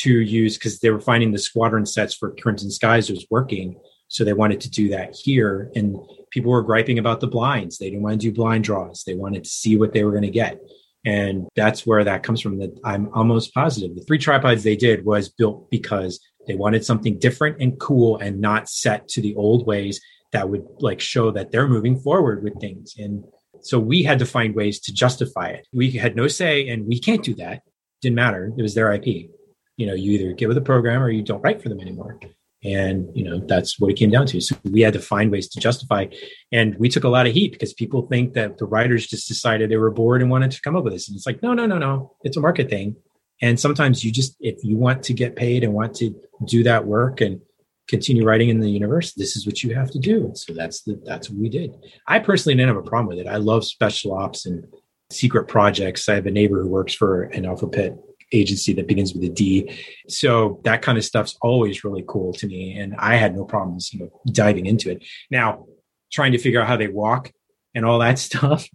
to 0.00 0.20
use 0.20 0.56
because 0.56 0.80
they 0.80 0.90
were 0.90 1.00
finding 1.00 1.32
the 1.32 1.38
squadron 1.38 1.86
sets 1.86 2.14
for 2.14 2.34
Crimson 2.40 2.70
Skies 2.70 3.10
was 3.10 3.26
working. 3.30 3.76
So 4.08 4.24
they 4.24 4.32
wanted 4.32 4.60
to 4.62 4.70
do 4.70 4.88
that 4.90 5.14
here. 5.14 5.70
And 5.74 5.96
people 6.30 6.50
were 6.50 6.62
griping 6.62 6.98
about 6.98 7.20
the 7.20 7.26
blinds. 7.26 7.78
They 7.78 7.90
didn't 7.90 8.02
want 8.02 8.20
to 8.20 8.28
do 8.28 8.34
blind 8.34 8.64
draws. 8.64 9.04
They 9.04 9.14
wanted 9.14 9.44
to 9.44 9.50
see 9.50 9.76
what 9.76 9.92
they 9.92 10.04
were 10.04 10.10
going 10.10 10.22
to 10.22 10.30
get. 10.30 10.58
And 11.04 11.48
that's 11.54 11.86
where 11.86 12.04
that 12.04 12.22
comes 12.22 12.40
from. 12.40 12.58
That 12.58 12.78
I'm 12.84 13.10
almost 13.14 13.54
positive. 13.54 13.94
The 13.94 14.02
three 14.02 14.18
tripods 14.18 14.62
they 14.62 14.76
did 14.76 15.04
was 15.04 15.28
built 15.28 15.70
because 15.70 16.20
they 16.46 16.54
wanted 16.54 16.84
something 16.84 17.18
different 17.18 17.60
and 17.60 17.78
cool 17.78 18.18
and 18.18 18.40
not 18.40 18.68
set 18.68 19.08
to 19.08 19.22
the 19.22 19.34
old 19.34 19.66
ways 19.66 20.00
that 20.32 20.48
would 20.48 20.66
like 20.78 21.00
show 21.00 21.30
that 21.32 21.50
they're 21.50 21.68
moving 21.68 21.98
forward 21.98 22.42
with 22.42 22.60
things. 22.60 22.94
And 22.98 23.24
so 23.62 23.78
we 23.78 24.02
had 24.02 24.18
to 24.20 24.26
find 24.26 24.54
ways 24.54 24.80
to 24.80 24.92
justify 24.92 25.48
it. 25.48 25.66
We 25.72 25.90
had 25.92 26.16
no 26.16 26.28
say 26.28 26.68
and 26.68 26.86
we 26.86 26.98
can't 26.98 27.22
do 27.22 27.34
that. 27.34 27.62
Didn't 28.00 28.16
matter. 28.16 28.52
It 28.56 28.62
was 28.62 28.74
their 28.74 28.92
IP 28.92 29.30
you 29.76 29.86
know 29.86 29.94
you 29.94 30.12
either 30.12 30.32
get 30.32 30.48
with 30.48 30.56
the 30.56 30.62
program 30.62 31.02
or 31.02 31.10
you 31.10 31.22
don't 31.22 31.42
write 31.42 31.62
for 31.62 31.68
them 31.68 31.80
anymore. 31.80 32.18
And 32.62 33.08
you 33.14 33.24
know 33.24 33.38
that's 33.46 33.80
what 33.80 33.90
it 33.90 33.94
came 33.94 34.10
down 34.10 34.26
to. 34.26 34.40
So 34.40 34.56
we 34.64 34.82
had 34.82 34.92
to 34.92 35.00
find 35.00 35.30
ways 35.30 35.48
to 35.48 35.60
justify 35.60 36.06
and 36.52 36.76
we 36.76 36.88
took 36.90 37.04
a 37.04 37.08
lot 37.08 37.26
of 37.26 37.32
heat 37.32 37.52
because 37.52 37.72
people 37.72 38.06
think 38.06 38.34
that 38.34 38.58
the 38.58 38.66
writers 38.66 39.06
just 39.06 39.28
decided 39.28 39.70
they 39.70 39.78
were 39.78 39.90
bored 39.90 40.20
and 40.20 40.30
wanted 40.30 40.50
to 40.50 40.60
come 40.60 40.76
up 40.76 40.84
with 40.84 40.92
this. 40.92 41.08
And 41.08 41.16
it's 41.16 41.26
like 41.26 41.42
no 41.42 41.54
no 41.54 41.66
no 41.66 41.78
no. 41.78 42.16
It's 42.22 42.36
a 42.36 42.40
market 42.40 42.68
thing. 42.68 42.96
And 43.42 43.58
sometimes 43.58 44.04
you 44.04 44.12
just 44.12 44.36
if 44.40 44.62
you 44.62 44.76
want 44.76 45.02
to 45.04 45.14
get 45.14 45.36
paid 45.36 45.64
and 45.64 45.72
want 45.72 45.94
to 45.96 46.14
do 46.44 46.62
that 46.64 46.84
work 46.84 47.22
and 47.22 47.40
continue 47.88 48.24
writing 48.24 48.50
in 48.50 48.60
the 48.60 48.70
universe 48.70 49.14
this 49.14 49.34
is 49.34 49.44
what 49.46 49.62
you 49.62 49.74
have 49.74 49.90
to 49.90 49.98
do. 49.98 50.26
And 50.26 50.38
so 50.38 50.52
that's 50.52 50.82
the 50.82 51.00
that's 51.04 51.30
what 51.30 51.40
we 51.40 51.48
did. 51.48 51.74
I 52.06 52.18
personally 52.18 52.56
didn't 52.56 52.76
have 52.76 52.84
a 52.84 52.88
problem 52.88 53.06
with 53.06 53.18
it. 53.18 53.26
I 53.26 53.36
love 53.36 53.64
special 53.64 54.12
ops 54.12 54.44
and 54.44 54.66
secret 55.10 55.48
projects. 55.48 56.08
I 56.08 56.14
have 56.14 56.26
a 56.26 56.30
neighbor 56.30 56.62
who 56.62 56.68
works 56.68 56.94
for 56.94 57.22
an 57.24 57.46
alpha 57.46 57.66
pit 57.66 57.96
agency 58.32 58.72
that 58.74 58.86
begins 58.86 59.14
with 59.14 59.24
a 59.24 59.28
D. 59.28 59.76
So 60.08 60.60
that 60.64 60.82
kind 60.82 60.98
of 60.98 61.04
stuff's 61.04 61.36
always 61.42 61.84
really 61.84 62.04
cool 62.06 62.32
to 62.34 62.46
me. 62.46 62.78
And 62.78 62.94
I 62.98 63.16
had 63.16 63.34
no 63.34 63.44
problems, 63.44 63.92
you 63.92 64.00
know, 64.00 64.20
diving 64.32 64.66
into 64.66 64.90
it. 64.90 65.04
Now, 65.30 65.66
trying 66.12 66.32
to 66.32 66.38
figure 66.38 66.60
out 66.60 66.68
how 66.68 66.76
they 66.76 66.88
walk 66.88 67.32
and 67.74 67.84
all 67.84 67.98
that 68.00 68.18
stuff, 68.28 68.68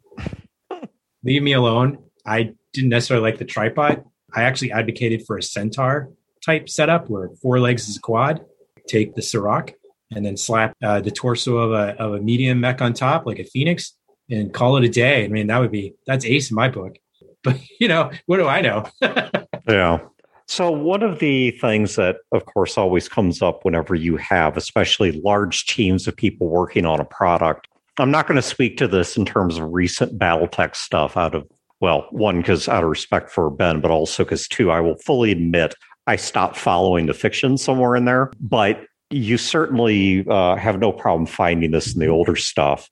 leave 1.24 1.44
me 1.44 1.54
alone. 1.54 2.00
I 2.26 2.54
didn't 2.74 2.90
necessarily 2.90 3.30
like 3.30 3.40
the 3.40 3.46
tripod. 3.46 4.04
I 4.34 4.44
actually 4.44 4.72
advocated 4.72 5.26
for 5.26 5.38
a 5.38 5.44
centaur 5.44 6.12
type 6.46 6.70
setup 6.70 7.10
where 7.10 7.30
four 7.42 7.60
legs 7.60 7.88
is 7.88 7.98
a 7.98 8.02
quad, 8.02 8.44
take 8.88 9.16
the 9.16 9.22
Sirach 9.22 9.74
and 10.12 10.26
then 10.26 10.38
slap 10.38 10.74
uh, 10.84 11.02
the 11.02 11.12
torso 11.12 11.58
of 11.58 11.72
a, 11.72 12.00
of 12.02 12.14
a 12.14 12.20
medium 12.20 12.60
mech 12.60 12.82
on 12.82 12.94
top, 12.94 13.26
like 13.26 13.40
a 13.40 13.44
Phoenix, 13.44 13.98
and 14.30 14.54
call 14.54 14.78
it 14.78 14.84
a 14.84 14.90
day. 14.90 15.26
I 15.26 15.28
mean, 15.28 15.48
that 15.48 15.60
would 15.60 15.72
be, 15.72 15.94
that's 16.06 16.26
ace 16.26 16.52
in 16.52 16.56
my 16.56 16.70
book. 16.70 16.96
But, 17.44 17.60
you 17.80 17.88
know, 17.88 18.10
what 18.26 18.38
do 18.38 18.48
I 18.48 18.62
know? 18.62 18.90
Yeah. 19.68 20.00
So, 20.48 20.70
one 20.70 21.02
of 21.02 21.20
the 21.20 21.52
things 21.52 21.96
that, 21.96 22.18
of 22.32 22.46
course, 22.46 22.78
always 22.78 23.10
comes 23.10 23.42
up 23.42 23.66
whenever 23.66 23.96
you 23.96 24.16
have, 24.18 24.58
especially 24.58 25.20
large 25.24 25.66
teams 25.66 26.08
of 26.08 26.16
people 26.16 26.48
working 26.48 26.86
on 26.86 27.00
a 27.00 27.06
product, 27.06 27.68
I'm 27.98 28.12
not 28.12 28.28
going 28.28 28.36
to 28.36 28.44
speak 28.44 28.78
to 28.78 28.88
this 28.88 29.18
in 29.18 29.26
terms 29.26 29.58
of 29.58 29.74
recent 29.74 30.20
Battletech 30.20 30.76
stuff 30.76 31.18
out 31.18 31.34
of, 31.34 31.48
well, 31.80 32.08
one, 32.12 32.38
because 32.38 32.68
out 32.68 32.84
of 32.84 32.90
respect 32.90 33.32
for 33.32 33.50
Ben, 33.50 33.82
but 33.82 33.90
also 33.90 34.24
because, 34.24 34.48
two, 34.48 34.70
I 34.70 34.82
will 34.82 34.98
fully 34.98 35.32
admit 35.32 35.74
I 36.06 36.16
stopped 36.16 36.58
following 36.58 37.08
the 37.08 37.16
fiction 37.16 37.58
somewhere 37.58 37.96
in 37.96 38.06
there. 38.06 38.32
But 38.40 38.86
you 39.10 39.38
certainly 39.40 40.26
uh, 40.30 40.58
have 40.58 40.80
no 40.80 40.92
problem 40.92 41.26
finding 41.26 41.72
this 41.72 41.94
in 41.94 42.00
the 42.00 42.08
older 42.08 42.36
stuff, 42.36 42.88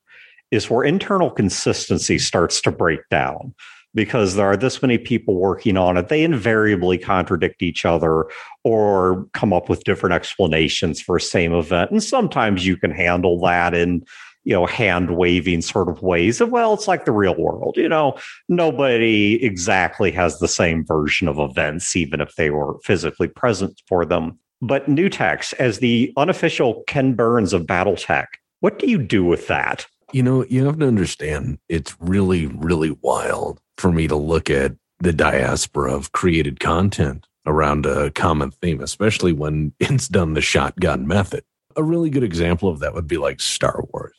is 0.50 0.72
where 0.72 0.84
internal 0.84 1.30
consistency 1.30 2.18
starts 2.18 2.62
to 2.62 2.72
break 2.72 3.02
down 3.12 3.54
because 3.94 4.36
there 4.36 4.48
are 4.48 4.58
this 4.58 4.82
many 4.82 4.98
people 4.98 5.36
working 5.36 5.78
on 5.78 5.98
it, 5.98 6.10
they 6.10 6.24
invariably 6.24 6.98
contradict 6.98 7.62
each 7.62 7.86
other 7.86 8.26
or 8.64 9.28
come 9.34 9.54
up 9.54 9.70
with 9.70 9.84
different 9.84 10.14
explanations 10.14 11.02
for 11.02 11.18
a 11.18 11.22
same 11.22 11.54
event. 11.54 11.92
And 11.92 12.04
sometimes 12.04 12.66
you 12.66 12.78
can 12.78 12.92
handle 12.92 13.40
that 13.42 13.74
in, 13.74 14.04
you 14.44 14.54
know, 14.54 14.66
hand 14.66 15.16
waving 15.16 15.62
sort 15.62 15.90
of 15.90 16.02
ways 16.02 16.42
of, 16.42 16.50
well, 16.50 16.74
it's 16.74 16.88
like 16.88 17.06
the 17.06 17.12
real 17.12 17.36
world, 17.36 17.76
you 17.78 17.88
know, 17.88 18.18
nobody 18.50 19.44
exactly 19.44 20.12
has 20.12 20.40
the 20.40 20.48
same 20.48 20.86
version 20.86 21.28
of 21.28 21.40
events, 21.40 21.96
even 21.96 22.20
if 22.20 22.36
they 22.36 22.50
were 22.50 22.80
physically 22.84 23.28
present 23.28 23.82
for 23.88 24.06
them. 24.06 24.38
But 24.62 24.88
Newtex, 24.88 25.54
as 25.56 25.80
the 25.80 26.14
unofficial 26.18 26.84
Ken 26.88 27.14
Burns 27.14 27.54
of 27.54 27.64
Battletech, 27.64 28.28
what 28.62 28.80
do 28.80 28.90
you 28.90 28.98
do 28.98 29.24
with 29.24 29.48
that? 29.48 29.86
You 30.14 30.22
know, 30.22 30.46
you 30.46 30.64
have 30.68 30.78
to 30.78 30.88
understand 30.88 31.58
it's 31.70 32.00
really, 32.00 32.46
really 32.46 32.96
wild 33.02 33.60
for 33.80 33.92
me 33.92 34.08
to 34.08 34.16
look 34.16 34.48
at 34.48 34.74
the 35.00 35.12
diaspora 35.12 35.92
of 35.92 36.12
created 36.12 36.60
content 36.60 37.28
around 37.48 37.88
a 37.88 38.12
common 38.12 38.52
theme, 38.52 38.80
especially 38.80 39.34
when 39.34 39.74
it's 39.80 40.08
done 40.08 40.36
the 40.36 40.42
shotgun 40.42 41.08
method. 41.08 41.44
A 41.76 41.84
really 41.84 42.12
good 42.12 42.22
example 42.22 42.70
of 42.70 42.80
that 42.80 42.94
would 42.94 43.08
be 43.08 43.18
like 43.18 43.42
Star 43.42 43.84
Wars. 43.92 44.16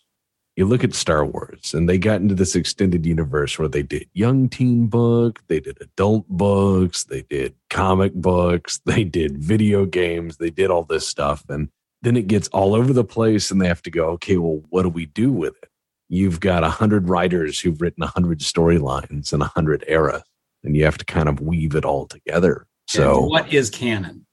You 0.57 0.65
look 0.67 0.83
at 0.83 0.95
Star 0.95 1.25
Wars, 1.25 1.73
and 1.73 1.89
they 1.89 1.97
got 1.97 2.21
into 2.21 2.35
this 2.35 2.57
extended 2.57 3.07
universe 3.07 3.57
where 3.57 3.69
they 3.69 3.85
did 3.85 4.09
young 4.15 4.49
teen 4.49 4.89
book, 4.89 5.45
they 5.47 5.61
did 5.61 5.79
adult 5.81 6.29
books, 6.29 7.05
they 7.05 7.23
did 7.23 7.55
comic 7.71 8.15
books, 8.15 8.81
they 8.85 9.05
did 9.05 9.39
video 9.39 9.87
games, 9.87 10.39
they 10.39 10.51
did 10.51 10.73
all 10.73 10.83
this 10.83 11.07
stuff. 11.07 11.45
And 11.49 11.69
then 12.03 12.17
it 12.17 12.27
gets 12.27 12.49
all 12.49 12.75
over 12.75 12.93
the 12.93 13.05
place, 13.05 13.53
and 13.53 13.61
they 13.61 13.69
have 13.69 13.83
to 13.83 13.93
go, 13.93 14.09
okay, 14.11 14.39
well, 14.39 14.61
what 14.71 14.83
do 14.83 14.89
we 14.89 15.07
do 15.07 15.31
with 15.31 15.55
it? 15.63 15.71
You've 16.15 16.39
got 16.39 16.63
a 16.63 16.71
hundred 16.71 17.09
writers 17.09 17.59
who've 17.59 17.81
written 17.81 18.05
a 18.05 18.07
hundred 18.07 18.39
storylines 18.39 19.33
and 19.33 19.43
a 19.43 19.47
hundred 19.47 19.85
eras, 19.89 20.23
and 20.63 20.77
you 20.77 20.85
have 20.85 20.99
to 20.99 21.05
kind 21.05 21.29
of 21.29 21.41
weave 21.41 21.75
it 21.75 21.85
all 21.85 22.07
together. 22.07 22.69
So, 22.87 23.23
and 23.23 23.31
what 23.31 23.53
is 23.53 23.69
canon? 23.69 24.25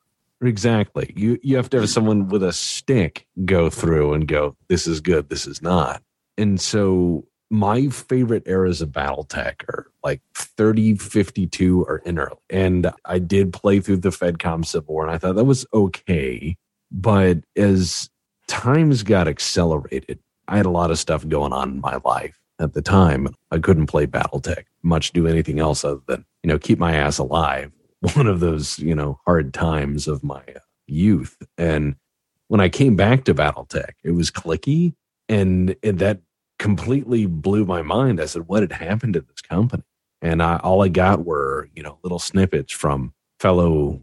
Exactly. 0.44 1.12
You 1.16 1.40
you 1.42 1.56
have 1.56 1.72
to 1.72 1.80
have 1.80 1.90
someone 1.90 2.28
with 2.28 2.44
a 2.44 2.54
stick 2.54 3.26
go 3.46 3.72
through 3.72 4.14
and 4.14 4.28
go, 4.28 4.56
this 4.68 4.86
is 4.86 5.02
good, 5.02 5.30
this 5.30 5.48
is 5.48 5.64
not. 5.64 6.04
And 6.38 6.62
so 6.62 7.26
my 7.50 7.88
favorite 7.88 8.44
eras 8.46 8.82
of 8.82 8.90
Battletech 8.90 9.64
are 9.68 9.88
like 10.04 10.22
30, 10.36 10.96
52 10.98 11.84
or 11.84 11.98
in 12.06 12.20
early. 12.20 12.38
And 12.52 12.92
I 13.06 13.18
did 13.18 13.54
play 13.54 13.80
through 13.80 13.98
the 13.98 14.10
FedCom 14.10 14.66
Civil 14.66 14.94
War 14.94 15.04
and 15.06 15.14
I 15.14 15.18
thought 15.18 15.36
that 15.36 15.46
was 15.46 15.66
okay. 15.74 16.58
But 16.92 17.40
as 17.56 18.10
times 18.48 19.02
got 19.02 19.28
accelerated, 19.28 20.20
I 20.52 20.58
had 20.58 20.66
a 20.66 20.70
lot 20.70 20.92
of 20.92 21.00
stuff 21.00 21.26
going 21.28 21.54
on 21.54 21.70
in 21.70 21.82
my 21.82 22.00
life 22.04 22.38
at 22.60 22.74
the 22.74 22.82
time. 22.82 23.30
I 23.52 23.58
couldn't 23.58 23.88
play 23.88 24.06
Battletech, 24.06 24.66
much 24.84 25.14
do 25.14 25.26
anything 25.26 25.60
else 25.60 25.86
other 25.86 26.02
than, 26.08 26.26
you 26.44 26.50
know, 26.50 26.60
keep 26.60 26.78
my 26.78 26.94
ass 26.94 27.18
alive. 27.18 27.72
One 28.16 28.28
of 28.28 28.42
those, 28.42 28.78
you 28.78 28.94
know, 28.94 29.18
hard 29.26 29.54
times 29.54 30.10
of 30.10 30.24
my 30.26 30.42
uh, 30.42 30.60
youth. 30.88 31.38
And 31.58 31.96
when 32.50 32.60
I 32.60 32.68
came 32.68 32.98
back 32.98 33.24
to 33.24 33.34
Battletech, 33.34 33.94
it 34.04 34.12
was 34.12 34.30
clicky 34.30 34.94
and, 35.30 35.74
and 35.84 36.00
that 36.00 36.20
completely 36.60 37.28
blew 37.28 37.64
my 37.64 37.82
mind. 37.82 38.20
I 38.20 38.26
said, 38.26 38.50
what 38.50 38.62
had 38.62 38.74
happened 38.74 39.14
to 39.14 39.22
this 39.22 39.42
company? 39.42 39.84
And 40.22 40.44
I, 40.44 40.58
all 40.58 40.84
I 40.84 40.90
got 40.90 41.26
were, 41.26 41.70
you 41.74 41.82
know, 41.82 41.98
little 42.04 42.20
snippets 42.20 42.74
from 42.74 43.14
fellow 43.40 44.02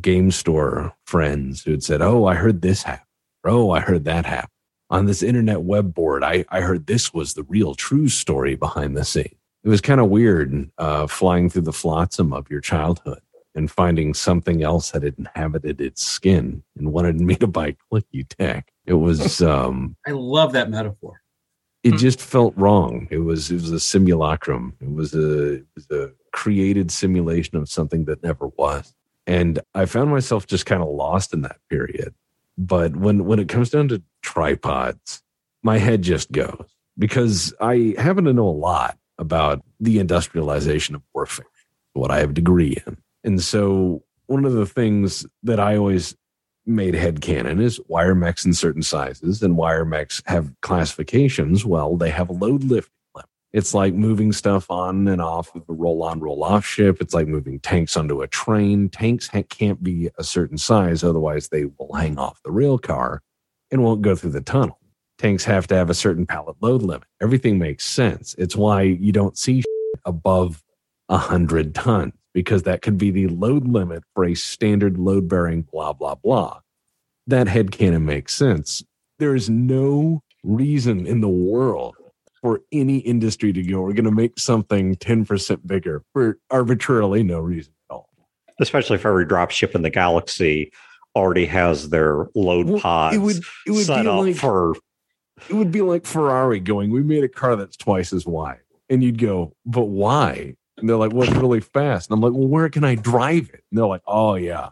game 0.00 0.30
store 0.30 0.96
friends 1.04 1.62
who 1.62 1.72
had 1.72 1.82
said, 1.82 2.00
Oh, 2.00 2.24
I 2.24 2.34
heard 2.34 2.62
this 2.62 2.82
happen. 2.82 3.06
Oh, 3.44 3.70
I 3.70 3.80
heard 3.80 4.04
that 4.04 4.24
happen. 4.24 4.48
On 4.92 5.06
this 5.06 5.22
internet 5.22 5.62
web 5.62 5.94
board, 5.94 6.22
I, 6.22 6.44
I 6.50 6.60
heard 6.60 6.86
this 6.86 7.14
was 7.14 7.32
the 7.32 7.44
real 7.44 7.74
true 7.74 8.08
story 8.08 8.56
behind 8.56 8.94
the 8.94 9.06
scene. 9.06 9.34
It 9.64 9.68
was 9.68 9.80
kind 9.80 10.00
of 10.00 10.10
weird 10.10 10.70
uh, 10.76 11.06
flying 11.06 11.48
through 11.48 11.62
the 11.62 11.72
flotsam 11.72 12.34
of 12.34 12.50
your 12.50 12.60
childhood 12.60 13.22
and 13.54 13.70
finding 13.70 14.12
something 14.12 14.62
else 14.62 14.90
that 14.90 15.02
had 15.02 15.14
inhabited 15.18 15.80
its 15.80 16.02
skin 16.02 16.62
and 16.76 16.92
wanted 16.92 17.20
me 17.20 17.36
to 17.36 17.46
buy 17.46 17.74
clicky 17.90 18.26
tech. 18.28 18.70
It 18.84 18.94
was 18.94 19.40
um 19.54 19.96
I 20.06 20.10
love 20.10 20.52
that 20.52 20.70
metaphor. 20.70 21.22
It 21.82 21.96
just 21.96 22.20
felt 22.20 22.54
wrong. 22.56 23.08
It 23.10 23.18
was 23.18 23.50
it 23.50 23.54
was 23.54 23.70
a 23.70 23.80
simulacrum. 23.80 24.76
It 24.80 24.92
was 24.92 25.14
a 25.14 25.54
it 25.54 25.66
was 25.74 25.90
a 25.90 26.12
created 26.32 26.90
simulation 26.90 27.56
of 27.56 27.68
something 27.68 28.04
that 28.06 28.22
never 28.22 28.48
was. 28.56 28.94
And 29.26 29.60
I 29.74 29.86
found 29.86 30.10
myself 30.10 30.46
just 30.46 30.66
kind 30.66 30.82
of 30.82 30.88
lost 30.88 31.32
in 31.32 31.42
that 31.42 31.58
period. 31.70 32.14
But 32.58 32.96
when 32.96 33.24
when 33.24 33.38
it 33.38 33.48
comes 33.48 33.70
down 33.70 33.88
to 33.88 34.02
tripods, 34.22 35.22
my 35.62 35.78
head 35.78 36.02
just 36.02 36.32
goes 36.32 36.66
because 36.98 37.54
I 37.60 37.94
happen 37.98 38.24
to 38.24 38.32
know 38.32 38.48
a 38.48 38.50
lot 38.50 38.98
about 39.18 39.62
the 39.80 39.98
industrialization 39.98 40.94
of 40.94 41.02
warfare, 41.14 41.46
what 41.94 42.10
I 42.10 42.18
have 42.18 42.30
a 42.30 42.34
degree 42.34 42.82
in. 42.86 42.98
And 43.24 43.40
so 43.42 44.02
one 44.26 44.44
of 44.44 44.52
the 44.52 44.66
things 44.66 45.26
that 45.42 45.60
I 45.60 45.76
always 45.76 46.16
made 46.64 46.94
head 46.94 47.20
canon 47.20 47.60
is 47.60 47.80
wire 47.88 48.14
mechs 48.14 48.44
in 48.44 48.54
certain 48.54 48.82
sizes 48.82 49.42
and 49.42 49.56
wire 49.56 49.84
mechs 49.84 50.22
have 50.26 50.52
classifications. 50.60 51.64
Well, 51.64 51.96
they 51.96 52.10
have 52.10 52.28
a 52.28 52.34
load 52.34 52.64
lift 52.64 52.90
it's 53.52 53.74
like 53.74 53.92
moving 53.92 54.32
stuff 54.32 54.70
on 54.70 55.06
and 55.08 55.20
off 55.20 55.54
of 55.54 55.62
a 55.68 55.72
roll 55.72 56.02
on, 56.02 56.20
roll 56.20 56.42
off 56.42 56.64
ship. 56.64 56.98
It's 57.00 57.12
like 57.12 57.26
moving 57.26 57.60
tanks 57.60 57.96
onto 57.96 58.22
a 58.22 58.28
train. 58.28 58.88
Tanks 58.88 59.28
ha- 59.28 59.42
can't 59.50 59.82
be 59.82 60.10
a 60.18 60.24
certain 60.24 60.56
size, 60.56 61.04
otherwise, 61.04 61.48
they 61.48 61.66
will 61.66 61.92
hang 61.94 62.18
off 62.18 62.40
the 62.44 62.50
rail 62.50 62.78
car 62.78 63.22
and 63.70 63.82
won't 63.82 64.02
go 64.02 64.16
through 64.16 64.30
the 64.30 64.40
tunnel. 64.40 64.78
Tanks 65.18 65.44
have 65.44 65.66
to 65.68 65.74
have 65.74 65.90
a 65.90 65.94
certain 65.94 66.26
pallet 66.26 66.56
load 66.60 66.82
limit. 66.82 67.06
Everything 67.20 67.58
makes 67.58 67.84
sense. 67.84 68.34
It's 68.38 68.56
why 68.56 68.82
you 68.82 69.12
don't 69.12 69.36
see 69.36 69.62
above 70.04 70.62
100 71.08 71.74
tons 71.74 72.14
because 72.34 72.62
that 72.62 72.80
could 72.80 72.96
be 72.96 73.10
the 73.10 73.28
load 73.28 73.66
limit 73.68 74.02
for 74.14 74.24
a 74.24 74.34
standard 74.34 74.98
load 74.98 75.28
bearing, 75.28 75.62
blah, 75.70 75.92
blah, 75.92 76.14
blah. 76.14 76.60
That 77.26 77.48
head 77.48 77.70
headcanon 77.70 78.02
makes 78.02 78.34
sense. 78.34 78.82
There 79.18 79.34
is 79.34 79.50
no 79.50 80.22
reason 80.42 81.06
in 81.06 81.20
the 81.20 81.28
world 81.28 81.94
for 82.42 82.60
any 82.72 82.98
industry 82.98 83.52
to 83.52 83.62
go. 83.62 83.80
We're 83.82 83.92
going 83.92 84.04
to 84.04 84.10
make 84.10 84.38
something 84.38 84.96
10% 84.96 85.66
bigger 85.66 86.02
for 86.12 86.38
arbitrarily 86.50 87.22
no 87.22 87.38
reason 87.38 87.72
at 87.88 87.94
all. 87.94 88.10
Especially 88.60 88.96
if 88.96 89.06
every 89.06 89.24
drop 89.24 89.50
ship 89.50 89.74
in 89.74 89.82
the 89.82 89.90
galaxy 89.90 90.72
already 91.14 91.46
has 91.46 91.88
their 91.90 92.26
load 92.34 92.68
well, 92.68 92.80
pods 92.80 93.16
it 93.16 93.20
would, 93.20 93.36
it 93.66 93.70
would 93.70 93.86
set 93.86 94.06
up 94.06 94.20
like, 94.20 94.36
for. 94.36 94.74
It 95.48 95.54
would 95.54 95.72
be 95.72 95.82
like 95.82 96.04
Ferrari 96.04 96.60
going, 96.60 96.90
We 96.90 97.02
made 97.02 97.24
a 97.24 97.28
car 97.28 97.56
that's 97.56 97.76
twice 97.76 98.12
as 98.12 98.26
wide. 98.26 98.60
And 98.90 99.02
you'd 99.02 99.18
go, 99.18 99.54
But 99.64 99.84
why? 99.84 100.56
And 100.76 100.88
they're 100.88 100.96
like, 100.96 101.12
Well, 101.12 101.28
it's 101.28 101.36
really 101.36 101.60
fast. 101.60 102.10
And 102.10 102.16
I'm 102.16 102.20
like, 102.20 102.38
Well, 102.38 102.48
where 102.48 102.68
can 102.68 102.84
I 102.84 102.96
drive 102.96 103.48
it? 103.48 103.62
And 103.70 103.78
they're 103.78 103.86
like, 103.86 104.02
Oh, 104.06 104.34
yeah. 104.34 104.70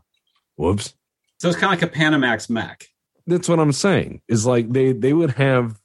Whoops. 0.56 0.94
So 1.38 1.48
it's 1.48 1.56
kind 1.56 1.72
of 1.72 1.80
like 1.80 1.90
a 1.90 1.98
Panamax 1.98 2.50
Mac. 2.50 2.86
That's 3.26 3.48
what 3.48 3.58
I'm 3.58 3.72
saying. 3.72 4.22
Is 4.28 4.44
like 4.44 4.70
they 4.70 4.92
they 4.92 5.12
would 5.12 5.30
have 5.32 5.79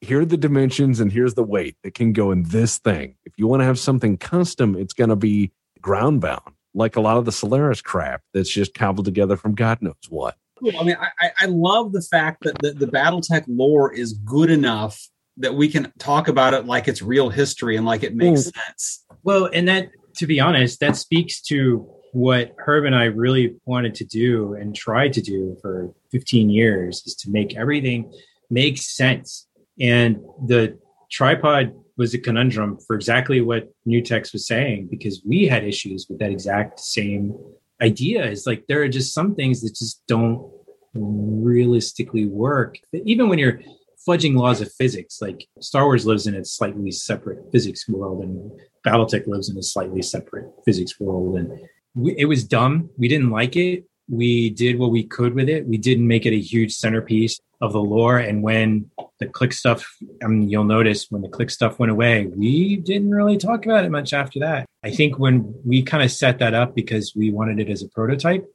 here 0.00 0.20
are 0.20 0.26
the 0.26 0.36
dimensions 0.36 1.00
and 1.00 1.12
here's 1.12 1.34
the 1.34 1.42
weight 1.42 1.76
that 1.82 1.94
can 1.94 2.12
go 2.12 2.30
in 2.30 2.44
this 2.44 2.78
thing. 2.78 3.16
If 3.24 3.32
you 3.36 3.46
want 3.46 3.60
to 3.60 3.64
have 3.64 3.78
something 3.78 4.18
custom, 4.18 4.76
it's 4.76 4.92
going 4.92 5.10
to 5.10 5.16
be 5.16 5.52
ground 5.80 6.20
bound, 6.20 6.54
like 6.74 6.96
a 6.96 7.00
lot 7.00 7.16
of 7.16 7.24
the 7.24 7.32
Solaris 7.32 7.80
crap 7.80 8.22
that's 8.34 8.50
just 8.50 8.74
cobbled 8.74 9.06
together 9.06 9.36
from 9.36 9.54
God 9.54 9.80
knows 9.80 9.94
what. 10.08 10.36
Cool. 10.58 10.72
I 10.78 10.84
mean, 10.84 10.96
I, 11.20 11.30
I 11.40 11.46
love 11.46 11.92
the 11.92 12.02
fact 12.02 12.44
that 12.44 12.58
the, 12.60 12.72
the 12.72 12.86
Battletech 12.86 13.44
lore 13.46 13.92
is 13.92 14.14
good 14.14 14.50
enough 14.50 14.98
that 15.38 15.54
we 15.54 15.68
can 15.68 15.92
talk 15.98 16.28
about 16.28 16.54
it 16.54 16.64
like 16.64 16.88
it's 16.88 17.02
real 17.02 17.28
history 17.28 17.76
and 17.76 17.84
like 17.84 18.02
it 18.02 18.14
makes 18.14 18.40
mm. 18.42 18.54
sense. 18.54 19.04
Well, 19.22 19.50
and 19.52 19.68
that, 19.68 19.90
to 20.16 20.26
be 20.26 20.40
honest, 20.40 20.80
that 20.80 20.96
speaks 20.96 21.42
to 21.42 21.86
what 22.12 22.54
Herb 22.58 22.86
and 22.86 22.94
I 22.94 23.04
really 23.04 23.56
wanted 23.66 23.94
to 23.96 24.04
do 24.04 24.54
and 24.54 24.74
tried 24.74 25.12
to 25.14 25.20
do 25.20 25.56
for 25.60 25.92
15 26.10 26.48
years 26.48 27.02
is 27.04 27.14
to 27.16 27.30
make 27.30 27.54
everything 27.54 28.10
make 28.48 28.78
sense 28.78 29.45
and 29.80 30.16
the 30.46 30.78
tripod 31.10 31.74
was 31.96 32.14
a 32.14 32.18
conundrum 32.18 32.78
for 32.86 32.94
exactly 32.94 33.40
what 33.40 33.72
Nutex 33.86 34.32
was 34.32 34.46
saying 34.46 34.88
because 34.90 35.22
we 35.24 35.46
had 35.46 35.64
issues 35.64 36.06
with 36.08 36.18
that 36.18 36.30
exact 36.30 36.80
same 36.80 37.34
idea. 37.80 38.24
It's 38.24 38.46
like 38.46 38.66
there 38.68 38.82
are 38.82 38.88
just 38.88 39.14
some 39.14 39.34
things 39.34 39.62
that 39.62 39.74
just 39.74 40.02
don't 40.06 40.50
realistically 40.94 42.26
work. 42.26 42.78
Even 42.92 43.28
when 43.28 43.38
you're 43.38 43.60
fudging 44.06 44.36
laws 44.36 44.60
of 44.60 44.72
physics, 44.72 45.20
like 45.20 45.46
Star 45.60 45.84
Wars 45.84 46.06
lives 46.06 46.26
in 46.26 46.34
a 46.34 46.44
slightly 46.44 46.90
separate 46.90 47.50
physics 47.52 47.88
world, 47.88 48.22
and 48.22 48.52
BattleTech 48.86 49.26
lives 49.26 49.48
in 49.48 49.56
a 49.58 49.62
slightly 49.62 50.02
separate 50.02 50.50
physics 50.64 50.98
world, 51.00 51.38
and 51.38 51.58
we, 51.94 52.14
it 52.16 52.26
was 52.26 52.44
dumb. 52.44 52.90
We 52.96 53.08
didn't 53.08 53.30
like 53.30 53.56
it. 53.56 53.84
We 54.08 54.50
did 54.50 54.78
what 54.78 54.90
we 54.90 55.04
could 55.04 55.34
with 55.34 55.48
it. 55.48 55.66
We 55.66 55.78
didn't 55.78 56.06
make 56.06 56.26
it 56.26 56.32
a 56.32 56.40
huge 56.40 56.74
centerpiece 56.74 57.40
of 57.60 57.72
the 57.72 57.80
lore. 57.80 58.18
And 58.18 58.42
when 58.42 58.90
the 59.18 59.26
click 59.26 59.52
stuff, 59.52 59.84
I 60.22 60.26
mean, 60.26 60.48
you'll 60.48 60.64
notice 60.64 61.06
when 61.10 61.22
the 61.22 61.28
click 61.28 61.50
stuff 61.50 61.78
went 61.78 61.90
away, 61.90 62.26
we 62.26 62.76
didn't 62.76 63.10
really 63.10 63.38
talk 63.38 63.64
about 63.64 63.84
it 63.84 63.90
much 63.90 64.12
after 64.12 64.38
that. 64.40 64.66
I 64.84 64.90
think 64.90 65.18
when 65.18 65.54
we 65.64 65.82
kind 65.82 66.04
of 66.04 66.12
set 66.12 66.38
that 66.38 66.54
up 66.54 66.74
because 66.74 67.14
we 67.16 67.30
wanted 67.30 67.58
it 67.58 67.70
as 67.70 67.82
a 67.82 67.88
prototype 67.88 68.46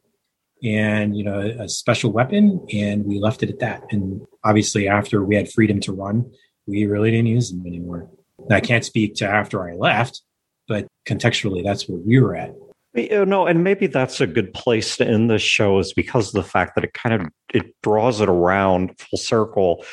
and, 0.63 1.17
you 1.17 1.23
know, 1.23 1.39
a 1.39 1.67
special 1.67 2.11
weapon, 2.11 2.65
and 2.71 3.03
we 3.03 3.19
left 3.19 3.41
it 3.41 3.49
at 3.49 3.59
that. 3.59 3.83
And 3.89 4.21
obviously, 4.43 4.87
after 4.87 5.23
we 5.23 5.35
had 5.35 5.51
freedom 5.51 5.79
to 5.81 5.91
run, 5.91 6.31
we 6.67 6.85
really 6.85 7.09
didn't 7.09 7.25
use 7.25 7.51
them 7.51 7.65
anymore. 7.65 8.09
I 8.49 8.59
can't 8.59 8.85
speak 8.85 9.15
to 9.15 9.27
after 9.27 9.67
I 9.67 9.73
left, 9.73 10.21
but 10.67 10.87
contextually, 11.07 11.63
that's 11.63 11.89
where 11.89 11.97
we 11.97 12.19
were 12.19 12.35
at. 12.35 12.53
You 12.93 13.25
know, 13.25 13.47
and 13.47 13.63
maybe 13.63 13.87
that's 13.87 14.19
a 14.19 14.27
good 14.27 14.53
place 14.53 14.97
to 14.97 15.07
end 15.07 15.29
this 15.29 15.41
show 15.41 15.79
is 15.79 15.93
because 15.93 16.27
of 16.27 16.33
the 16.33 16.49
fact 16.49 16.75
that 16.75 16.83
it 16.83 16.93
kind 16.93 17.21
of 17.21 17.27
it 17.53 17.73
draws 17.83 18.19
it 18.19 18.27
around 18.27 18.99
full 18.99 19.17
circle 19.17 19.85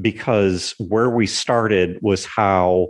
because 0.00 0.74
where 0.78 1.10
we 1.10 1.26
started 1.26 1.98
was 2.00 2.24
how 2.24 2.88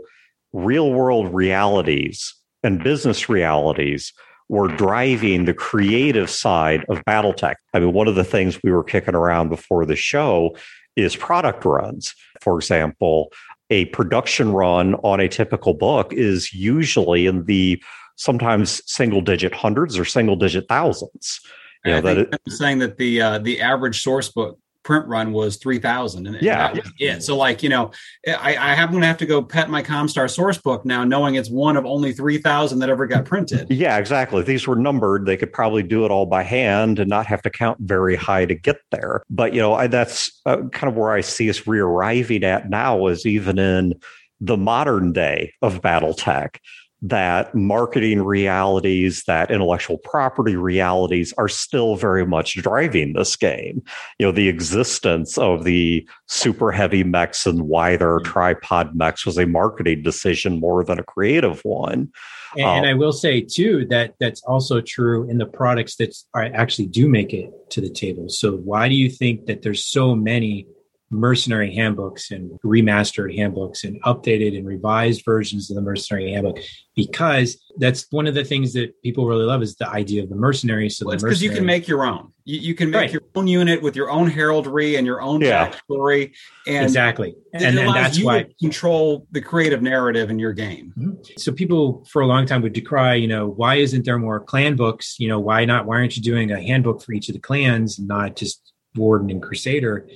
real 0.53 0.93
world 0.93 1.33
realities 1.33 2.35
and 2.63 2.85
business 2.85 3.29
realities 3.29 4.13
were 4.49 4.69
driving 4.69 5.45
the 5.45 5.55
creative 5.55 6.29
side 6.29 6.85
of 6.89 7.03
Battletech. 7.05 7.55
I 7.73 7.81
mean, 7.81 7.93
one 7.93 8.09
of 8.09 8.15
the 8.15 8.25
things 8.25 8.63
we 8.63 8.71
were 8.71 8.85
kicking 8.85 9.15
around 9.15 9.49
before 9.49 9.87
the 9.87 9.97
show 9.97 10.57
is 10.97 11.17
product 11.17 11.65
runs. 11.65 12.15
For 12.41 12.57
example, 12.57 13.33
a 13.71 13.87
production 13.87 14.53
run 14.53 14.95
on 14.97 15.21
a 15.21 15.29
typical 15.29 15.75
book 15.75 16.13
is 16.13 16.53
usually 16.53 17.27
in 17.27 17.47
the 17.47 17.83
sometimes 18.17 18.83
single 18.87 19.21
digit 19.21 19.55
hundreds 19.55 19.99
or 19.99 20.05
single 20.05 20.37
digit 20.37 20.67
thousands. 20.69 21.41
You 21.85 21.93
know, 21.93 22.01
that 22.01 22.19
it, 22.19 22.29
I'm 22.33 22.53
saying 22.53 22.79
that 22.79 22.97
the 22.97 23.21
uh, 23.21 23.39
the 23.39 23.61
average 23.61 24.03
source 24.03 24.31
book 24.31 24.59
print 24.85 25.07
run 25.07 25.33
was 25.33 25.57
3000 25.57 26.27
and 26.27 26.43
yeah 26.43 26.73
that 26.73 26.87
it. 26.99 27.23
So 27.23 27.37
like 27.37 27.63
you 27.63 27.71
know 27.71 27.91
i 28.29 28.55
i 28.55 28.75
am 28.75 28.93
gonna 28.93 29.07
have 29.07 29.17
to 29.19 29.27
go 29.27 29.43
pet 29.43 29.71
my 29.71 29.83
comstar 29.83 30.31
source 30.31 30.59
book 30.59 30.85
now 30.85 31.05
knowing 31.05 31.35
it's 31.35 31.51
one 31.51 31.77
of 31.77 31.87
only 31.87 32.13
3000 32.13 32.79
that 32.79 32.91
ever 32.91 33.07
got 33.07 33.25
printed. 33.25 33.67
Yeah 33.71 33.97
exactly. 33.97 34.43
These 34.43 34.67
were 34.67 34.77
numbered. 34.77 35.27
They 35.27 35.39
could 35.39 35.53
probably 35.53 35.83
do 35.83 36.05
it 36.05 36.11
all 36.11 36.27
by 36.27 36.43
hand 36.43 36.99
and 36.99 37.09
not 37.09 37.27
have 37.27 37.43
to 37.43 37.51
count 37.51 37.79
very 37.81 38.15
high 38.15 38.45
to 38.45 38.55
get 38.55 38.77
there. 38.93 39.23
But 39.31 39.55
you 39.55 39.61
know 39.61 39.73
I, 39.73 39.87
that's 39.87 40.31
uh, 40.47 40.63
kind 40.73 40.91
of 40.91 40.97
where 40.97 41.13
i 41.13 41.23
see 41.23 41.49
us 41.49 41.67
re-arriving 41.67 42.45
at 42.45 42.69
now 42.69 43.07
is 43.07 43.25
even 43.25 43.59
in 43.59 43.95
the 44.41 44.57
modern 44.57 45.13
day 45.13 45.53
of 45.63 45.81
battletech 45.81 46.57
that 47.05 47.55
marketing 47.55 48.23
realities, 48.23 49.25
that 49.27 49.51
intellectual 49.51 49.99
property 49.99 50.57
realities 50.57 51.35
are 51.37 51.49
still 51.49 51.97
very 51.97 52.25
much 52.25 52.55
driving 52.55 53.13
this 53.13 53.37
game. 53.37 53.83
You 54.19 54.27
know, 54.27 54.33
the 54.33 54.49
existence 54.49 55.37
of 55.37 55.65
the 55.65 56.09
super 56.29 56.73
heavy 56.73 57.05
mechs 57.05 57.47
and 57.47 57.69
why 57.69 57.99
there 57.99 58.15
are 58.15 58.21
mm-hmm. 58.21 58.33
tripod 58.33 58.97
mechs 58.97 59.27
was 59.27 59.37
a 59.37 59.47
marketing 59.47 60.03
decision 60.03 60.59
more 60.59 60.83
than 60.83 60.99
a 60.99 61.05
creative 61.05 61.61
one. 61.63 62.11
And, 62.57 62.65
um, 62.65 62.79
and 62.79 62.87
I 62.87 62.95
will 62.95 63.13
say 63.13 63.43
too 63.43 63.85
that 63.91 64.15
that's 64.19 64.43
also 64.45 64.81
true 64.81 65.29
in 65.29 65.37
the 65.37 65.47
products 65.47 65.97
that 65.97 66.17
actually 66.35 66.87
do 66.87 67.07
make 67.07 67.35
it 67.35 67.51
to 67.71 67.83
the 67.83 67.91
table. 67.91 68.31
So 68.31 68.53
why 68.53 68.89
do 68.89 68.95
you 68.95 69.11
think 69.11 69.45
that 69.45 69.61
there's 69.61 69.85
so 69.85 70.15
many 70.15 70.67
mercenary 71.11 71.75
handbooks 71.75 72.31
and 72.31 72.59
remastered 72.65 73.37
handbooks 73.37 73.85
and 73.85 74.03
updated 74.03 74.57
and 74.57 74.67
revised 74.67 75.25
versions 75.25 75.71
of 75.71 75.77
the 75.77 75.83
mercenary 75.83 76.33
handbook 76.33 76.59
because 76.97 77.61
that's 77.79 78.07
one 78.11 78.27
of 78.27 78.35
the 78.35 78.45
things 78.45 78.73
that 78.73 79.01
people 79.03 79.27
really 79.27 79.45
love 79.45 79.63
is 79.63 79.77
the 79.77 79.89
idea 79.89 80.23
of 80.23 80.29
the 80.29 80.37
mercenary. 80.37 80.89
So 80.89 81.07
well, 81.07 81.15
it's 81.15 81.23
because 81.23 81.43
you 81.43 81.51
can 81.51 81.67
make 81.67 81.89
your 81.89 82.05
own. 82.05 82.33
You, 82.45 82.59
you 82.59 82.75
can 82.75 82.91
make 82.91 83.01
right. 83.01 83.13
your 83.13 83.23
own 83.35 83.47
unit 83.47 83.83
with 83.83 83.97
your 83.97 84.11
own 84.11 84.29
heraldry 84.29 84.97
and 84.97 85.07
your 85.07 85.23
own 85.23 85.41
yeah. 85.41 85.71
backstory 85.71 86.35
and 86.67 86.85
exactly. 86.85 87.35
and, 87.53 87.79
and 87.79 87.95
that's 87.95 88.23
why 88.23 88.39
you 88.39 88.55
control 88.61 89.27
the 89.33 89.41
creative 89.41 89.83
narrative 89.83 90.31
in 90.31 90.39
your 90.39 90.53
game. 90.53 90.93
Mm-hmm. 90.99 91.15
so 91.39 91.53
people 91.53 92.05
for 92.11 92.23
a 92.23 92.27
long 92.27 92.47
time 92.47 92.63
would 92.63 92.75
decry 92.75 93.15
you 93.15 93.29
know 93.29 93.49
why 93.49 93.77
isn't 93.77 94.05
there 94.05 94.19
more 94.19 94.41
clan 94.41 94.77
books? 94.77 95.17
You 95.19 95.29
know 95.29 95.41
why 95.41 95.65
not? 95.65 95.87
Why 95.87 95.97
aren't 95.97 96.17
you 96.17 96.23
doing 96.23 96.51
a 96.51 96.63
handbook 96.63 97.03
for 97.03 97.13
each 97.13 97.29
of 97.29 97.35
the 97.35 97.41
clans 97.41 97.99
not 97.99 98.37
just 98.37 98.73
warden 98.95 99.31
and 99.31 99.43
crusader 99.43 100.07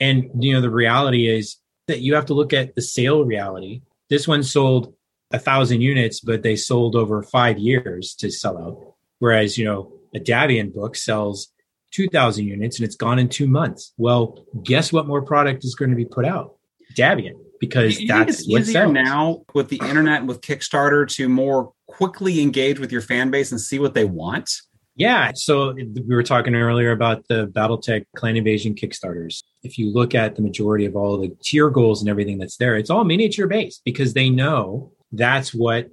and 0.00 0.30
you 0.38 0.52
know, 0.52 0.60
the 0.60 0.70
reality 0.70 1.28
is 1.28 1.56
that 1.86 2.00
you 2.00 2.14
have 2.14 2.26
to 2.26 2.34
look 2.34 2.52
at 2.52 2.74
the 2.74 2.82
sale 2.82 3.24
reality. 3.24 3.82
This 4.08 4.26
one 4.26 4.42
sold 4.42 4.94
a 5.32 5.38
thousand 5.38 5.80
units, 5.80 6.20
but 6.20 6.42
they 6.42 6.56
sold 6.56 6.96
over 6.96 7.22
five 7.22 7.58
years 7.58 8.14
to 8.16 8.30
sell 8.30 8.58
out. 8.58 8.94
Whereas, 9.18 9.58
you 9.58 9.64
know, 9.64 9.92
a 10.14 10.18
Davion 10.18 10.72
book 10.72 10.96
sells 10.96 11.52
2,000 11.92 12.44
units 12.46 12.78
and 12.78 12.86
it's 12.86 12.96
gone 12.96 13.18
in 13.18 13.28
two 13.28 13.46
months. 13.46 13.92
Well, 13.96 14.44
guess 14.64 14.92
what 14.92 15.06
more 15.06 15.22
product 15.22 15.64
is 15.64 15.74
going 15.74 15.90
to 15.90 15.96
be 15.96 16.04
put 16.04 16.24
out? 16.24 16.56
Davion, 16.96 17.34
because 17.60 18.00
that's 18.06 18.46
what 18.48 18.62
easier 18.62 18.84
sells. 18.84 18.92
now 18.92 19.42
with 19.54 19.68
the 19.68 19.80
internet 19.84 20.20
and 20.20 20.28
with 20.28 20.40
Kickstarter 20.40 21.08
to 21.16 21.28
more 21.28 21.72
quickly 21.86 22.40
engage 22.40 22.78
with 22.78 22.90
your 22.90 23.02
fan 23.02 23.30
base 23.30 23.52
and 23.52 23.60
see 23.60 23.78
what 23.78 23.94
they 23.94 24.04
want. 24.04 24.50
Yeah. 24.96 25.32
So 25.34 25.72
we 25.74 26.14
were 26.14 26.22
talking 26.22 26.54
earlier 26.54 26.90
about 26.90 27.26
the 27.28 27.46
Battletech 27.46 28.06
Clan 28.16 28.36
Invasion 28.36 28.74
Kickstarters. 28.74 29.42
If 29.62 29.78
you 29.78 29.92
look 29.92 30.14
at 30.14 30.36
the 30.36 30.42
majority 30.42 30.86
of 30.86 30.96
all 30.96 31.18
the 31.18 31.36
tier 31.42 31.70
goals 31.70 32.00
and 32.00 32.08
everything 32.08 32.38
that's 32.38 32.56
there, 32.56 32.76
it's 32.76 32.90
all 32.90 33.04
miniature 33.04 33.46
based 33.46 33.82
because 33.84 34.14
they 34.14 34.30
know 34.30 34.92
that's 35.12 35.52
what 35.52 35.90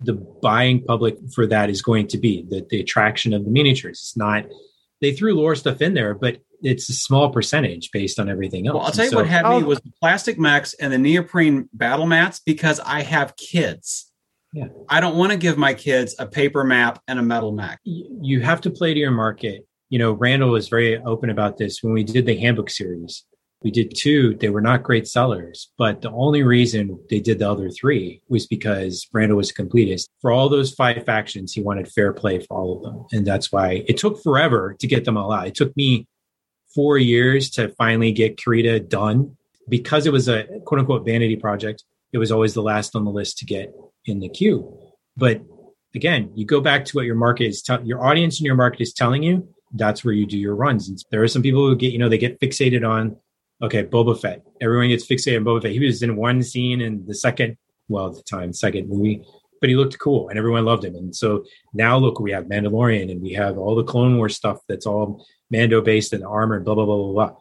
the 0.00 0.14
buying 0.14 0.82
public 0.84 1.16
for 1.34 1.46
that 1.46 1.70
is 1.70 1.82
going 1.82 2.08
to 2.08 2.18
be 2.18 2.44
the, 2.48 2.66
the 2.70 2.80
attraction 2.80 3.32
of 3.32 3.44
the 3.44 3.50
miniatures. 3.50 3.98
It's 4.00 4.16
not, 4.16 4.44
they 5.00 5.12
threw 5.12 5.34
lore 5.34 5.54
stuff 5.54 5.80
in 5.80 5.94
there, 5.94 6.14
but 6.14 6.38
it's 6.62 6.88
a 6.88 6.92
small 6.92 7.30
percentage 7.30 7.90
based 7.92 8.20
on 8.20 8.28
everything 8.28 8.66
else. 8.66 8.74
Well, 8.74 8.84
I'll 8.84 8.92
tell 8.92 9.04
you 9.04 9.10
so, 9.10 9.16
what 9.16 9.26
had 9.26 9.44
me 9.44 9.56
oh. 9.56 9.60
was 9.64 9.80
the 9.80 9.92
plastic 10.00 10.38
mechs 10.38 10.74
and 10.74 10.92
the 10.92 10.98
neoprene 10.98 11.68
battle 11.72 12.06
mats 12.06 12.40
because 12.44 12.80
I 12.80 13.02
have 13.02 13.36
kids. 13.36 14.10
Yeah. 14.52 14.68
I 14.88 15.00
don't 15.00 15.16
want 15.16 15.32
to 15.32 15.38
give 15.38 15.56
my 15.56 15.74
kids 15.74 16.14
a 16.18 16.26
paper 16.26 16.62
map 16.62 17.02
and 17.08 17.18
a 17.18 17.22
metal 17.22 17.52
map. 17.52 17.78
You 17.84 18.40
have 18.40 18.60
to 18.62 18.70
play 18.70 18.92
to 18.94 19.00
your 19.00 19.10
market. 19.10 19.66
You 19.92 19.98
know, 19.98 20.12
Randall 20.12 20.48
was 20.48 20.70
very 20.70 20.96
open 21.02 21.28
about 21.28 21.58
this 21.58 21.82
when 21.82 21.92
we 21.92 22.02
did 22.02 22.24
the 22.24 22.38
handbook 22.38 22.70
series. 22.70 23.24
We 23.62 23.70
did 23.70 23.92
two, 23.94 24.34
they 24.40 24.48
were 24.48 24.62
not 24.62 24.84
great 24.84 25.06
sellers, 25.06 25.70
but 25.76 26.00
the 26.00 26.10
only 26.12 26.42
reason 26.42 26.98
they 27.10 27.20
did 27.20 27.40
the 27.40 27.50
other 27.50 27.68
three 27.68 28.22
was 28.26 28.46
because 28.46 29.06
Randall 29.12 29.36
was 29.36 29.50
a 29.50 29.54
completist. 29.54 30.08
For 30.22 30.32
all 30.32 30.48
those 30.48 30.72
five 30.72 31.04
factions, 31.04 31.52
he 31.52 31.60
wanted 31.60 31.92
fair 31.92 32.14
play 32.14 32.38
for 32.38 32.56
all 32.56 32.78
of 32.78 32.82
them. 32.82 33.04
And 33.12 33.26
that's 33.26 33.52
why 33.52 33.84
it 33.86 33.98
took 33.98 34.22
forever 34.22 34.74
to 34.80 34.86
get 34.86 35.04
them 35.04 35.18
all 35.18 35.30
out. 35.30 35.46
It 35.46 35.54
took 35.54 35.76
me 35.76 36.06
four 36.74 36.96
years 36.96 37.50
to 37.50 37.68
finally 37.68 38.12
get 38.12 38.38
Kurita 38.38 38.88
done 38.88 39.36
because 39.68 40.06
it 40.06 40.12
was 40.12 40.26
a 40.26 40.44
quote 40.64 40.80
unquote 40.80 41.04
vanity 41.04 41.36
project. 41.36 41.84
It 42.14 42.18
was 42.18 42.32
always 42.32 42.54
the 42.54 42.62
last 42.62 42.96
on 42.96 43.04
the 43.04 43.10
list 43.10 43.36
to 43.38 43.44
get 43.44 43.74
in 44.06 44.20
the 44.20 44.30
queue. 44.30 44.74
But 45.18 45.42
again, 45.94 46.32
you 46.34 46.46
go 46.46 46.62
back 46.62 46.86
to 46.86 46.96
what 46.96 47.04
your 47.04 47.14
market 47.14 47.44
is, 47.44 47.60
te- 47.60 47.84
your 47.84 48.02
audience 48.02 48.38
and 48.38 48.46
your 48.46 48.56
market 48.56 48.80
is 48.80 48.94
telling 48.94 49.22
you. 49.22 49.52
That's 49.72 50.04
where 50.04 50.14
you 50.14 50.26
do 50.26 50.38
your 50.38 50.54
runs. 50.54 50.88
And 50.88 51.02
there 51.10 51.22
are 51.22 51.28
some 51.28 51.42
people 51.42 51.66
who 51.66 51.76
get, 51.76 51.92
you 51.92 51.98
know, 51.98 52.08
they 52.08 52.18
get 52.18 52.40
fixated 52.40 52.88
on, 52.88 53.16
okay, 53.62 53.84
Boba 53.84 54.20
Fett. 54.20 54.42
Everyone 54.60 54.88
gets 54.88 55.06
fixated 55.06 55.38
on 55.38 55.44
Boba 55.44 55.62
Fett. 55.62 55.72
He 55.72 55.84
was 55.84 56.02
in 56.02 56.16
one 56.16 56.42
scene 56.42 56.80
in 56.80 57.06
the 57.06 57.14
second, 57.14 57.56
well, 57.88 58.08
at 58.08 58.14
the 58.14 58.22
time, 58.22 58.52
second 58.52 58.88
movie, 58.88 59.22
but 59.60 59.70
he 59.70 59.76
looked 59.76 59.98
cool 59.98 60.28
and 60.28 60.38
everyone 60.38 60.64
loved 60.64 60.84
him. 60.84 60.94
And 60.94 61.14
so 61.14 61.44
now 61.72 61.96
look, 61.98 62.20
we 62.20 62.32
have 62.32 62.44
Mandalorian 62.44 63.10
and 63.10 63.22
we 63.22 63.32
have 63.32 63.58
all 63.58 63.74
the 63.74 63.84
Clone 63.84 64.16
Wars 64.16 64.36
stuff 64.36 64.58
that's 64.68 64.86
all 64.86 65.24
Mando 65.50 65.80
based 65.80 66.12
and 66.12 66.24
armor 66.24 66.56
and 66.56 66.64
blah, 66.64 66.74
blah, 66.74 66.84
blah, 66.84 66.96
blah, 66.96 67.12
blah. 67.12 67.36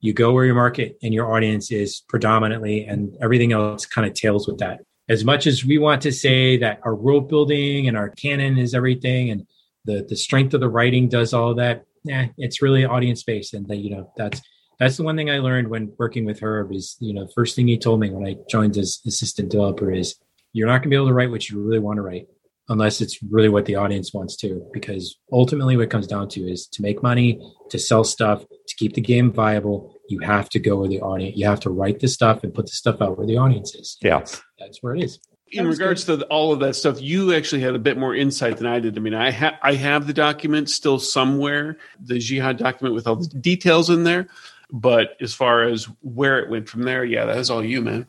You 0.00 0.14
go 0.14 0.32
where 0.32 0.46
your 0.46 0.54
market 0.54 0.96
and 1.02 1.12
your 1.12 1.30
audience 1.30 1.70
is 1.70 2.02
predominantly, 2.08 2.86
and 2.86 3.14
everything 3.20 3.52
else 3.52 3.84
kind 3.84 4.08
of 4.08 4.14
tails 4.14 4.48
with 4.48 4.58
that 4.58 4.80
as 5.10 5.24
much 5.24 5.48
as 5.48 5.64
we 5.64 5.76
want 5.76 6.00
to 6.02 6.12
say 6.12 6.56
that 6.56 6.78
our 6.84 6.94
world 6.94 7.28
building 7.28 7.88
and 7.88 7.96
our 7.96 8.10
canon 8.10 8.56
is 8.56 8.74
everything 8.74 9.30
and 9.30 9.44
the 9.84 10.04
the 10.08 10.16
strength 10.16 10.54
of 10.54 10.60
the 10.60 10.68
writing 10.68 11.08
does 11.08 11.32
all 11.32 11.54
that. 11.54 11.84
Yeah 12.04 12.26
it's 12.38 12.62
really 12.62 12.84
audience 12.84 13.22
based 13.22 13.54
and 13.54 13.68
that 13.68 13.76
you 13.76 13.90
know 13.94 14.12
that's 14.16 14.40
that's 14.78 14.96
the 14.96 15.02
one 15.02 15.16
thing 15.16 15.30
i 15.30 15.38
learned 15.38 15.68
when 15.68 15.92
working 15.98 16.24
with 16.24 16.42
herb 16.42 16.72
is 16.72 16.96
you 17.00 17.12
know 17.12 17.28
first 17.34 17.54
thing 17.54 17.68
he 17.68 17.78
told 17.78 18.00
me 18.00 18.10
when 18.10 18.26
i 18.26 18.34
joined 18.48 18.76
as 18.78 19.00
assistant 19.06 19.50
developer 19.50 19.92
is 19.92 20.16
you're 20.52 20.66
not 20.66 20.78
going 20.78 20.84
to 20.84 20.88
be 20.88 20.96
able 20.96 21.06
to 21.06 21.14
write 21.14 21.30
what 21.30 21.48
you 21.48 21.60
really 21.60 21.78
want 21.78 21.96
to 21.98 22.02
write 22.02 22.26
unless 22.70 23.00
it's 23.00 23.22
really 23.30 23.48
what 23.48 23.64
the 23.66 23.74
audience 23.74 24.14
wants 24.14 24.36
to 24.36 24.66
because 24.72 25.16
ultimately 25.32 25.76
what 25.76 25.84
it 25.84 25.90
comes 25.90 26.06
down 26.06 26.28
to 26.28 26.40
is 26.40 26.66
to 26.66 26.82
make 26.82 27.02
money 27.02 27.38
to 27.68 27.78
sell 27.78 28.04
stuff 28.04 28.44
to 28.66 28.76
keep 28.76 28.94
the 28.94 29.00
game 29.00 29.30
viable 29.30 29.94
you 30.08 30.20
have 30.20 30.48
to 30.48 30.58
go 30.58 30.76
where 30.76 30.88
the 30.88 31.00
audience 31.00 31.36
you 31.36 31.46
have 31.46 31.60
to 31.60 31.70
write 31.70 32.00
the 32.00 32.08
stuff 32.08 32.42
and 32.42 32.54
put 32.54 32.66
the 32.66 32.72
stuff 32.72 33.02
out 33.02 33.18
where 33.18 33.26
the 33.26 33.36
audience 33.36 33.74
is. 33.74 33.98
Yeah. 34.00 34.18
That's, 34.18 34.42
that's 34.58 34.82
where 34.82 34.94
it 34.94 35.04
is 35.04 35.20
in 35.52 35.66
regards 35.66 36.04
good. 36.04 36.20
to 36.20 36.26
all 36.26 36.52
of 36.52 36.60
that 36.60 36.74
stuff 36.74 37.00
you 37.00 37.34
actually 37.34 37.60
had 37.60 37.74
a 37.74 37.78
bit 37.78 37.96
more 37.96 38.14
insight 38.14 38.56
than 38.56 38.66
i 38.66 38.78
did 38.78 38.96
i 38.96 39.00
mean 39.00 39.14
i 39.14 39.30
have 39.30 39.54
i 39.62 39.74
have 39.74 40.06
the 40.06 40.12
document 40.12 40.70
still 40.70 40.98
somewhere 40.98 41.76
the 42.00 42.18
jihad 42.18 42.56
document 42.56 42.94
with 42.94 43.06
all 43.06 43.16
the 43.16 43.26
details 43.40 43.90
in 43.90 44.04
there 44.04 44.28
but 44.70 45.16
as 45.20 45.34
far 45.34 45.64
as 45.64 45.84
where 46.02 46.38
it 46.38 46.48
went 46.48 46.68
from 46.68 46.82
there 46.82 47.04
yeah 47.04 47.24
that 47.24 47.38
is 47.38 47.50
all 47.50 47.64
you 47.64 47.80
man 47.80 48.06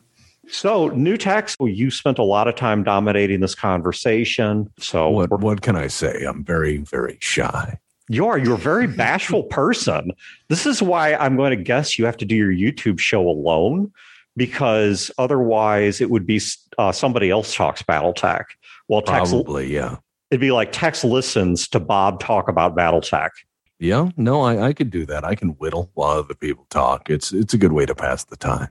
so, 0.48 0.88
new 0.88 1.16
Tex. 1.16 1.56
you 1.60 1.90
spent 1.90 2.18
a 2.18 2.24
lot 2.24 2.48
of 2.48 2.56
time 2.56 2.82
dominating 2.82 3.40
this 3.40 3.54
conversation. 3.54 4.70
So, 4.78 5.08
what, 5.08 5.40
what 5.40 5.62
can 5.62 5.76
I 5.76 5.86
say? 5.86 6.24
I'm 6.24 6.44
very, 6.44 6.78
very 6.78 7.16
shy. 7.20 7.78
You 8.08 8.26
are. 8.26 8.36
You're 8.36 8.56
a 8.56 8.58
very 8.58 8.86
bashful 8.86 9.44
person. 9.44 10.12
This 10.48 10.66
is 10.66 10.82
why 10.82 11.14
I'm 11.14 11.36
going 11.36 11.56
to 11.56 11.62
guess 11.62 11.98
you 11.98 12.04
have 12.06 12.16
to 12.18 12.24
do 12.24 12.34
your 12.34 12.52
YouTube 12.52 12.98
show 12.98 13.26
alone 13.26 13.92
because 14.36 15.10
otherwise 15.18 16.00
it 16.00 16.10
would 16.10 16.26
be 16.26 16.40
uh, 16.78 16.92
somebody 16.92 17.30
else 17.30 17.54
talks 17.54 17.82
BattleTech. 17.82 18.44
Well, 18.88 19.02
Tex, 19.02 19.30
probably, 19.30 19.72
yeah. 19.72 19.96
It'd 20.30 20.40
be 20.40 20.52
like 20.52 20.72
Tex 20.72 21.04
listens 21.04 21.68
to 21.68 21.80
Bob 21.80 22.20
talk 22.20 22.48
about 22.48 22.76
BattleTech. 22.76 23.30
Yeah, 23.78 24.10
no, 24.16 24.42
I, 24.42 24.68
I 24.68 24.72
could 24.72 24.90
do 24.90 25.04
that. 25.06 25.24
I 25.24 25.34
can 25.34 25.50
whittle 25.50 25.90
while 25.94 26.18
other 26.18 26.34
people 26.34 26.66
talk. 26.70 27.10
It's 27.10 27.32
it's 27.32 27.52
a 27.52 27.58
good 27.58 27.72
way 27.72 27.84
to 27.84 27.94
pass 27.94 28.24
the 28.24 28.36
time. 28.36 28.68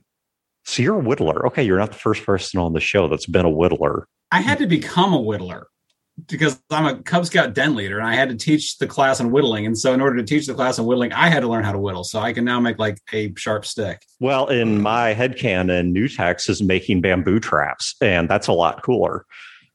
So 0.64 0.82
you're 0.82 0.99
a 0.99 1.03
whittler. 1.03 1.45
Okay, 1.47 1.64
you're 1.64 1.80
not 1.80 1.91
the 1.91 1.97
first 1.97 2.26
person 2.26 2.59
on 2.59 2.74
the 2.74 2.80
show 2.80 3.07
that's 3.07 3.26
been 3.26 3.45
a 3.45 3.49
whittler. 3.49 4.03
I 4.32 4.41
had 4.41 4.59
to 4.59 4.68
become 4.68 5.14
a 5.14 5.20
whittler 5.20 5.66
because 6.28 6.61
I'm 6.69 6.86
a 6.86 7.01
Cub 7.01 7.26
Scout 7.26 7.53
den 7.53 7.76
leader 7.76 7.99
and 7.99 8.07
I 8.07 8.15
had 8.15 8.30
to 8.30 8.36
teach 8.36 8.78
the 8.78 8.88
class 8.88 9.19
on 9.19 9.32
whittling. 9.32 9.65
And 9.65 9.78
so 9.78 9.93
in 9.93 10.01
order 10.01 10.17
to 10.17 10.24
teach 10.24 10.47
the 10.47 10.53
class 10.53 10.80
on 10.80 10.86
whittling, 10.86 11.13
I 11.13 11.30
had 11.30 11.41
to 11.41 11.47
learn 11.47 11.63
how 11.63 11.72
to 11.72 11.80
whittle. 11.80 12.03
So 12.03 12.19
I 12.19 12.34
can 12.34 12.45
now 12.45 12.59
make 12.59 12.80
like 12.80 12.99
a 13.13 13.34
sharp 13.36 13.65
stick. 13.65 14.05
Well, 14.19 14.47
in 14.47 14.82
my 14.82 15.13
head 15.13 15.38
canon, 15.38 15.93
Nutex 15.93 16.49
is 16.49 16.61
making 16.61 17.01
bamboo 17.01 17.39
traps, 17.39 17.95
and 18.01 18.30
that's 18.30 18.47
a 18.47 18.53
lot 18.53 18.84
cooler. 18.84 19.26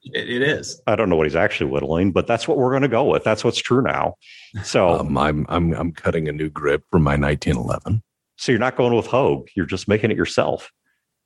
it, 0.04 0.28
it 0.28 0.42
is. 0.42 0.80
I 0.86 0.96
don't 0.96 1.08
know 1.08 1.16
what 1.16 1.26
he's 1.26 1.36
actually 1.36 1.70
whittling, 1.70 2.12
but 2.12 2.26
that's 2.26 2.46
what 2.46 2.58
we're 2.58 2.70
going 2.70 2.82
to 2.82 2.88
go 2.88 3.04
with. 3.04 3.24
That's 3.24 3.44
what's 3.44 3.58
true 3.58 3.82
now. 3.82 4.14
So 4.62 4.88
um, 5.00 5.16
I'm 5.16 5.46
I'm 5.48 5.72
I'm 5.74 5.92
cutting 5.92 6.28
a 6.28 6.32
new 6.32 6.50
grip 6.50 6.84
for 6.90 6.98
my 6.98 7.16
1911. 7.16 8.02
So 8.38 8.52
you're 8.52 8.58
not 8.58 8.76
going 8.76 8.94
with 8.94 9.06
Hogue. 9.06 9.48
You're 9.56 9.66
just 9.66 9.88
making 9.88 10.10
it 10.10 10.16
yourself. 10.16 10.70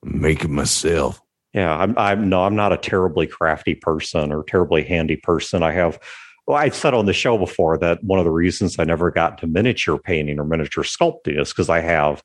Make 0.02 0.44
it 0.44 0.50
myself. 0.50 1.20
Yeah, 1.52 1.76
I'm. 1.76 1.98
I'm 1.98 2.28
no. 2.28 2.44
I'm 2.44 2.54
not 2.54 2.72
a 2.72 2.76
terribly 2.76 3.26
crafty 3.26 3.74
person 3.74 4.32
or 4.32 4.44
terribly 4.44 4.84
handy 4.84 5.16
person. 5.16 5.62
I 5.62 5.72
have 5.72 5.98
well, 6.46 6.58
I've 6.58 6.74
said 6.74 6.94
on 6.94 7.06
the 7.06 7.12
show 7.12 7.38
before 7.38 7.78
that 7.78 8.02
one 8.02 8.18
of 8.18 8.24
the 8.24 8.30
reasons 8.30 8.78
I 8.78 8.84
never 8.84 9.10
got 9.10 9.38
to 9.38 9.46
miniature 9.46 9.98
painting 9.98 10.38
or 10.38 10.44
miniature 10.44 10.84
sculpting 10.84 11.40
is 11.40 11.50
because 11.50 11.68
I 11.68 11.80
have, 11.80 12.22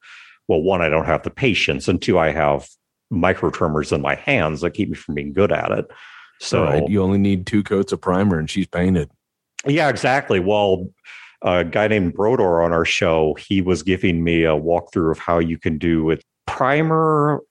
well, 0.48 0.62
one, 0.62 0.82
I 0.82 0.90
don't 0.90 1.06
have 1.06 1.24
the 1.24 1.30
patience, 1.30 1.88
and 1.88 2.02
two, 2.02 2.18
I 2.18 2.32
have 2.32 2.68
micro 3.12 3.50
tremors 3.50 3.92
in 3.92 4.02
my 4.02 4.16
hands 4.16 4.62
that 4.62 4.72
keep 4.72 4.90
me 4.90 4.96
from 4.96 5.16
being 5.16 5.34
good 5.34 5.52
at 5.52 5.72
it. 5.72 5.86
So 6.40 6.64
right. 6.64 6.90
you 6.90 7.02
only 7.02 7.18
need 7.18 7.46
two 7.46 7.64
coats 7.64 7.92
of 7.92 8.02
primer 8.02 8.40
and 8.40 8.50
she's 8.50 8.68
painted. 8.68 9.10
Yeah, 9.66 9.90
exactly. 9.90 10.40
Well, 10.40 10.90
a 11.42 11.64
guy 11.64 11.88
named 11.88 12.16
Brodor 12.16 12.64
on 12.64 12.74
our 12.74 12.86
show, 12.86 13.36
he 13.36 13.62
was 13.62 13.84
giving 13.84 14.24
me 14.24 14.44
a 14.44 14.54
walkthrough 14.54 15.12
of 15.12 15.20
how 15.20 15.40
you 15.40 15.58
can 15.58 15.78
do 15.78 16.04
with 16.04 16.24
primer, 16.46 17.42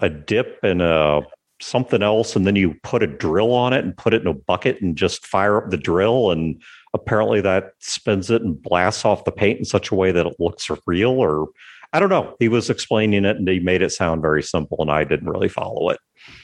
a 0.00 0.08
dip, 0.08 0.58
and 0.62 0.82
a 0.82 1.22
something 1.60 2.02
else, 2.02 2.36
and 2.36 2.46
then 2.46 2.56
you 2.56 2.74
put 2.82 3.02
a 3.02 3.06
drill 3.06 3.52
on 3.52 3.72
it 3.72 3.84
and 3.84 3.96
put 3.96 4.12
it 4.12 4.22
in 4.22 4.26
a 4.26 4.34
bucket 4.34 4.80
and 4.82 4.96
just 4.96 5.26
fire 5.26 5.56
up 5.56 5.70
the 5.70 5.76
drill, 5.76 6.30
and 6.30 6.60
apparently 6.92 7.40
that 7.40 7.72
spins 7.78 8.30
it 8.30 8.42
and 8.42 8.60
blasts 8.60 9.04
off 9.04 9.24
the 9.24 9.32
paint 9.32 9.58
in 9.58 9.64
such 9.64 9.90
a 9.90 9.94
way 9.94 10.12
that 10.12 10.26
it 10.26 10.36
looks 10.38 10.70
real. 10.86 11.12
Or 11.12 11.48
I 11.94 12.00
don't 12.00 12.08
know. 12.08 12.34
He 12.40 12.48
was 12.48 12.70
explaining 12.70 13.24
it 13.24 13.36
and 13.36 13.46
he 13.46 13.60
made 13.60 13.80
it 13.80 13.92
sound 13.92 14.20
very 14.20 14.42
simple, 14.42 14.78
and 14.80 14.90
I 14.90 15.04
didn't 15.04 15.28
really 15.28 15.48
follow 15.48 15.90
it. 15.90 15.98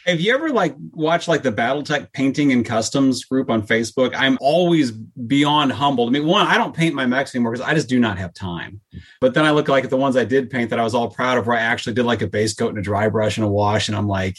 Have 0.07 0.21
you 0.21 0.33
ever 0.33 0.51
like 0.51 0.77
watched 0.93 1.27
like 1.27 1.43
the 1.43 1.51
BattleTech 1.51 2.13
painting 2.13 2.53
and 2.53 2.65
customs 2.65 3.25
group 3.25 3.51
on 3.51 3.67
Facebook? 3.67 4.15
I'm 4.17 4.39
always 4.41 4.93
beyond 4.93 5.73
humbled. 5.73 6.09
I 6.09 6.13
mean, 6.13 6.29
one, 6.29 6.47
I 6.47 6.57
don't 6.57 6.75
paint 6.75 6.95
my 6.95 7.05
mechs 7.05 7.35
anymore 7.35 7.51
because 7.51 7.67
I 7.67 7.75
just 7.75 7.89
do 7.89 7.99
not 7.99 8.17
have 8.17 8.33
time. 8.33 8.81
But 9.21 9.35
then 9.35 9.45
I 9.45 9.51
look 9.51 9.67
like 9.67 9.83
at 9.83 9.91
the 9.91 9.97
ones 9.97 10.17
I 10.17 10.25
did 10.25 10.51
paint 10.51 10.71
that 10.71 10.79
I 10.79 10.85
was 10.85 10.95
all 10.95 11.11
proud 11.11 11.37
of, 11.37 11.49
where 11.49 11.57
I 11.57 11.63
actually 11.63 11.95
did 11.95 12.05
like 12.05 12.23
a 12.23 12.29
base 12.29 12.55
coat 12.55 12.69
and 12.69 12.79
a 12.79 12.83
dry 12.83 13.09
brush 13.09 13.37
and 13.37 13.45
a 13.45 13.51
wash, 13.51 13.89
and 13.89 13.97
I'm 13.97 14.07
like, 14.07 14.37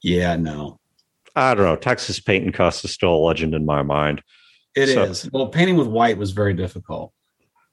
yeah, 0.00 0.36
no. 0.36 0.78
I 1.34 1.54
don't 1.54 1.64
know. 1.64 1.74
Texas 1.74 2.20
paint 2.20 2.44
and 2.44 2.54
cuss 2.54 2.84
is 2.84 2.92
still 2.92 3.14
a 3.14 3.16
legend 3.16 3.52
in 3.52 3.66
my 3.66 3.82
mind. 3.82 4.22
It 4.76 4.94
so, 4.94 5.02
is. 5.02 5.28
Well, 5.32 5.48
painting 5.48 5.76
with 5.76 5.88
white 5.88 6.18
was 6.18 6.30
very 6.30 6.54
difficult. 6.54 7.12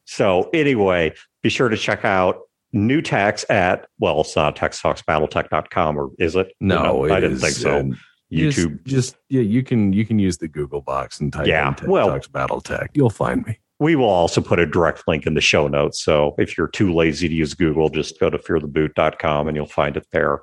So 0.06 0.50
anyway, 0.54 1.14
be 1.44 1.50
sure 1.50 1.70
to 1.70 1.78
check 1.78 2.04
out 2.04 2.40
new 2.74 3.02
Tex 3.02 3.46
at 3.50 3.88
well, 4.00 4.22
it's 4.22 4.36
not 4.36 4.56
textalksbattletech.com 4.56 5.98
or 5.98 6.10
is 6.20 6.36
it? 6.36 6.54
No, 6.60 7.06
no 7.06 7.14
I 7.14 7.20
didn't 7.20 7.38
is, 7.38 7.42
think 7.42 7.56
so. 7.56 7.94
YouTube, 8.32 8.84
just, 8.84 9.14
just, 9.14 9.16
yeah, 9.30 9.42
you 9.42 9.62
can 9.62 9.94
you 9.94 10.06
can 10.06 10.18
use 10.18 10.40
the 10.40 10.48
Google 10.48 10.82
box 10.82 11.20
and 11.20 11.32
type 11.32 11.46
yeah, 11.46 11.68
in 11.68 11.76
Tex 11.76 11.88
well, 11.88 12.10
Talks 12.10 12.28
BattleTech. 12.28 12.88
You'll 12.94 13.12
find 13.12 13.46
me. 13.46 13.60
We 13.80 13.96
will 13.96 14.10
also 14.10 14.42
put 14.42 14.60
a 14.60 14.66
direct 14.66 15.08
link 15.08 15.28
in 15.28 15.34
the 15.34 15.42
show 15.42 15.68
notes. 15.68 16.02
So 16.02 16.36
if 16.38 16.58
you're 16.58 16.68
too 16.68 16.94
lazy 16.94 17.28
to 17.28 17.34
use 17.34 17.54
Google, 17.54 17.90
just 17.90 18.20
go 18.20 18.30
to 18.30 18.38
feartheboot.com 18.38 19.48
and 19.48 19.56
you'll 19.56 19.66
find 19.66 19.98
it 19.98 20.08
there. 20.12 20.40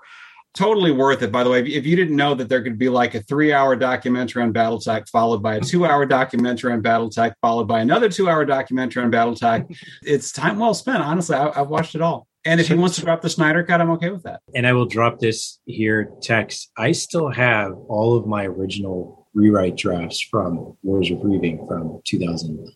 Totally 0.54 0.90
worth 0.90 1.22
it. 1.22 1.30
By 1.30 1.44
the 1.44 1.50
way, 1.50 1.60
if 1.60 1.86
you 1.86 1.94
didn't 1.94 2.16
know 2.16 2.34
that 2.34 2.48
there 2.48 2.62
could 2.62 2.76
be 2.76 2.88
like 2.88 3.14
a 3.14 3.22
three-hour 3.22 3.76
documentary 3.76 4.42
on 4.42 4.52
BattleTech, 4.52 5.08
followed 5.08 5.42
by 5.42 5.56
a 5.56 5.60
two-hour 5.60 6.06
documentary 6.06 6.72
on 6.72 6.82
BattleTech, 6.82 7.34
followed 7.40 7.66
by 7.68 7.80
another 7.80 8.08
two-hour 8.08 8.44
documentary 8.44 9.04
on 9.04 9.12
BattleTech, 9.12 9.76
it's 10.02 10.32
time 10.32 10.58
well 10.58 10.74
spent. 10.74 11.02
Honestly, 11.02 11.36
I, 11.36 11.52
have 11.54 11.68
watched 11.68 11.94
it 11.94 12.02
all. 12.02 12.26
And 12.44 12.60
if 12.60 12.68
he 12.68 12.74
wants 12.74 12.96
to 12.96 13.02
drop 13.02 13.20
the 13.20 13.28
Snyder 13.28 13.62
cut, 13.62 13.80
I'm 13.80 13.90
okay 13.92 14.10
with 14.10 14.22
that. 14.22 14.40
And 14.54 14.66
I 14.66 14.72
will 14.72 14.86
drop 14.86 15.18
this 15.18 15.60
here, 15.66 16.10
Tex. 16.22 16.68
I 16.76 16.92
still 16.92 17.28
have 17.28 17.72
all 17.88 18.16
of 18.16 18.26
my 18.26 18.46
original 18.46 19.28
rewrite 19.34 19.76
drafts 19.76 20.20
from 20.20 20.76
Wars 20.82 21.10
of 21.10 21.18
Reaving 21.22 21.64
from 21.68 22.00
2011. 22.06 22.72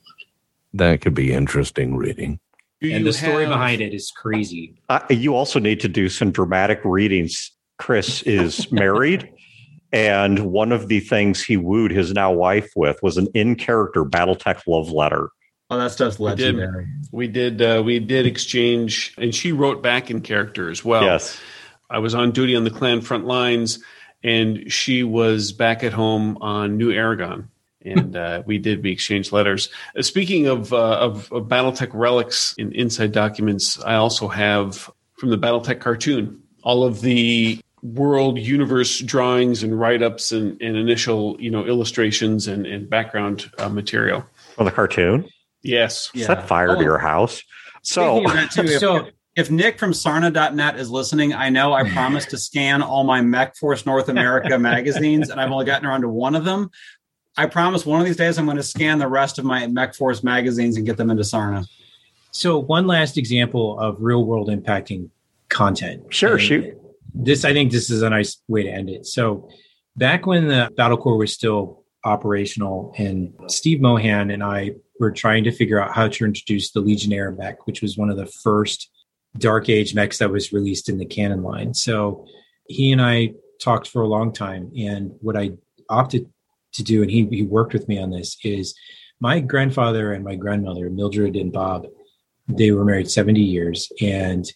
That 0.75 1.01
could 1.01 1.15
be 1.15 1.33
interesting 1.33 1.97
reading. 1.97 2.41
and 2.83 3.07
the 3.07 3.13
story 3.13 3.45
have... 3.45 3.53
behind 3.53 3.81
it 3.81 3.95
is 3.95 4.11
crazy. 4.11 4.75
Uh, 4.89 5.01
you 5.09 5.35
also 5.35 5.59
need 5.59 5.81
to 5.81 5.89
do 5.89 6.09
some 6.09 6.31
dramatic 6.31 6.81
readings. 6.85 7.53
Chris 7.79 8.23
is 8.23 8.71
married. 8.73 9.31
And 9.93 10.51
one 10.51 10.73
of 10.73 10.89
the 10.89 10.99
things 10.99 11.43
he 11.43 11.57
wooed 11.57 11.93
his 11.93 12.13
now 12.13 12.33
wife 12.33 12.71
with 12.75 13.01
was 13.01 13.17
an 13.17 13.29
in 13.33 13.55
character 13.55 14.05
Battletech 14.05 14.63
love 14.67 14.91
letter. 14.91 15.29
Oh, 15.71 15.79
that 15.79 15.93
stuff's 15.93 16.19
legendary. 16.19 16.89
We 17.13 17.29
did. 17.29 17.57
We 17.57 17.59
did, 17.59 17.63
uh, 17.63 17.83
we 17.83 17.99
did 18.01 18.27
exchange, 18.27 19.15
and 19.17 19.35
she 19.35 19.53
wrote 19.53 19.83
back 19.83 20.11
in 20.11 20.21
character 20.21 20.69
as 20.69 20.85
well. 20.85 21.05
Yes, 21.05 21.41
I 21.89 21.99
was 22.01 22.15
on 22.15 22.33
duty 22.33 22.57
on 22.57 22.65
the 22.65 22.71
clan 22.71 23.03
front 23.03 23.25
lines, 23.25 23.83
and 24.23 24.71
she 24.71 25.05
was 25.05 25.53
back 25.53 25.85
at 25.85 25.93
home 25.93 26.39
on 26.41 26.77
New 26.77 26.91
Aragon, 26.91 27.49
and 27.81 28.17
uh, 28.17 28.43
we 28.45 28.59
did. 28.59 28.83
We 28.83 28.91
exchanged 28.91 29.33
letters. 29.33 29.71
Uh, 29.97 30.03
speaking 30.03 30.49
of, 30.49 30.73
uh, 30.73 30.99
of, 30.99 31.33
of 31.33 31.45
BattleTech 31.45 31.91
relics 31.95 32.55
in 32.59 32.73
inside 32.73 33.13
documents, 33.13 33.81
I 33.81 33.95
also 33.95 34.29
have 34.29 34.91
from 35.15 35.31
the 35.31 35.39
BattleTech 35.39 35.81
cartoon 35.81 36.43
all 36.63 36.83
of 36.83 37.01
the 37.01 37.61
world 37.85 38.39
universe 38.39 38.99
drawings 39.01 39.63
and 39.63 39.79
write-ups 39.79 40.33
and, 40.33 40.61
and 40.63 40.77
initial 40.77 41.37
you 41.39 41.51
know 41.51 41.65
illustrations 41.67 42.49
and, 42.49 42.67
and 42.67 42.89
background 42.89 43.51
uh, 43.59 43.69
material. 43.69 44.25
On 44.59 44.65
the 44.65 44.73
cartoon. 44.73 45.29
Yes. 45.63 46.11
Yeah. 46.15 46.27
Set 46.27 46.49
fire 46.49 46.71
oh. 46.71 46.77
to 46.77 46.83
your 46.83 46.99
house. 46.99 47.43
So, 47.83 48.21
too, 48.23 48.63
if, 48.63 48.81
so 48.81 49.09
if 49.37 49.51
Nick 49.51 49.79
from 49.79 49.93
Sarna.net 49.93 50.79
is 50.79 50.91
listening, 50.91 51.35
I 51.35 51.51
know 51.51 51.73
I 51.73 51.89
promised 51.91 52.31
to 52.31 52.39
scan 52.39 52.83
all 52.83 53.05
my 53.05 53.21
Mech 53.21 53.57
Force 53.57 53.85
North 53.85 54.09
America 54.09 54.59
magazines, 54.61 55.31
and 55.31 55.41
I've 55.41 55.51
only 55.51 55.65
gotten 55.65 55.87
around 55.87 56.03
to 56.03 56.09
one 56.09 56.35
of 56.35 56.45
them. 56.45 56.71
I 57.37 57.47
promise 57.47 57.85
one 57.85 57.99
of 57.99 58.07
these 58.07 58.17
days 58.17 58.39
I'm 58.39 58.45
going 58.45 58.59
to 58.59 58.63
scan 58.63 58.99
the 58.99 59.09
rest 59.09 59.39
of 59.39 59.45
my 59.45 59.67
Mech 59.67 59.95
Force 59.95 60.23
magazines 60.23 60.77
and 60.77 60.87
get 60.87 60.97
them 60.97 61.11
into 61.11 61.25
Sarna. 61.25 61.67
So, 62.31 62.59
one 62.59 62.87
last 62.87 63.19
example 63.19 63.79
of 63.79 63.97
real 63.99 64.25
world 64.25 64.49
impacting 64.49 65.11
content. 65.49 66.05
Sure, 66.11 66.35
and 66.35 66.43
shoot. 66.43 66.84
This, 67.15 67.45
I 67.45 67.53
think, 67.53 67.71
this 67.71 67.91
is 67.91 68.03
a 68.03 68.11
nice 68.11 68.43
way 68.49 68.65
to 68.65 68.71
end 68.71 68.91
it. 68.91 69.07
So, 69.07 69.49
back 69.97 70.27
when 70.27 70.49
the 70.49 70.71
Battle 70.77 70.97
Corps 70.97 71.17
was 71.17 71.33
still 71.33 71.85
operational, 72.05 72.93
and 72.99 73.33
Steve 73.49 73.81
Mohan 73.81 74.31
and 74.31 74.43
I 74.43 74.73
we're 74.99 75.11
trying 75.11 75.45
to 75.45 75.53
figure 75.53 75.81
out 75.81 75.93
how 75.93 76.09
to 76.09 76.25
introduce 76.25 76.71
the 76.71 76.81
Legionnaire 76.81 77.33
mech, 77.33 77.67
which 77.67 77.83
was 77.83 77.97
one 77.97 78.11
of 78.11 78.17
the 78.17 78.27
first 78.27 78.91
Dark 79.37 79.69
Age 79.69 79.95
mechs 79.95 80.19
that 80.19 80.31
was 80.31 80.53
released 80.53 80.89
in 80.89 80.99
the 80.99 81.05
canon 81.05 81.43
line. 81.43 81.75
So 81.75 82.27
he 82.69 82.93
and 82.93 83.03
I 83.03 83.35
talked 83.61 83.89
for 83.89 84.03
a 84.03 84.09
long 84.09 84.33
time. 84.33 84.71
And 84.79 85.13
what 85.21 85.37
I 85.37 85.53
opted 85.89 86.31
to 86.75 86.83
do, 86.83 87.03
and 87.03 87.11
he, 87.11 87.27
he 87.27 87.43
worked 87.43 87.73
with 87.73 87.89
me 87.89 87.99
on 87.99 88.11
this, 88.11 88.37
is 88.45 88.75
my 89.21 89.41
grandfather 89.41 90.13
and 90.13 90.25
my 90.25 90.37
grandmother, 90.37 90.89
Mildred 90.91 91.35
and 91.35 91.53
Bob, 91.53 91.87
they 92.47 92.71
were 92.71 92.85
married 92.85 93.11
70 93.11 93.41
years. 93.41 93.91
And 94.01 94.47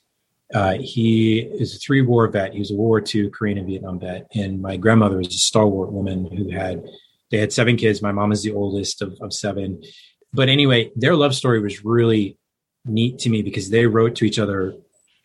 uh, 0.55 0.75
he 0.81 1.41
is 1.41 1.75
a 1.75 1.79
three 1.79 2.03
war 2.03 2.27
vet. 2.29 2.53
He 2.53 2.59
was 2.59 2.71
a 2.71 2.75
World 2.75 2.89
War 2.89 3.05
II 3.15 3.31
Korean 3.31 3.59
and 3.59 3.67
Vietnam 3.67 4.01
vet. 4.01 4.27
And 4.35 4.63
my 4.63 4.77
grandmother 4.77 5.19
was 5.19 5.29
a 5.29 5.39
stalwart 5.39 5.93
woman 5.93 6.25
who 6.35 6.51
had, 6.51 6.85
they 7.31 7.39
had 7.39 7.53
seven 7.53 7.77
kids. 7.77 8.01
My 8.01 8.13
mom 8.13 8.33
is 8.33 8.43
the 8.43 8.53
oldest 8.53 9.03
of, 9.03 9.17
of 9.21 9.33
seven 9.33 9.83
but 10.33 10.49
anyway, 10.49 10.91
their 10.95 11.17
love 11.17 11.35
story 11.35 11.61
was 11.61 11.85
really 11.85 12.39
neat 12.85 13.19
to 13.21 13.31
me 13.31 13.43
because 13.43 13.71
they 13.71 13.87
wrote 13.87 14.17
to 14.17 14.25
each 14.25 14.39
other 14.39 14.75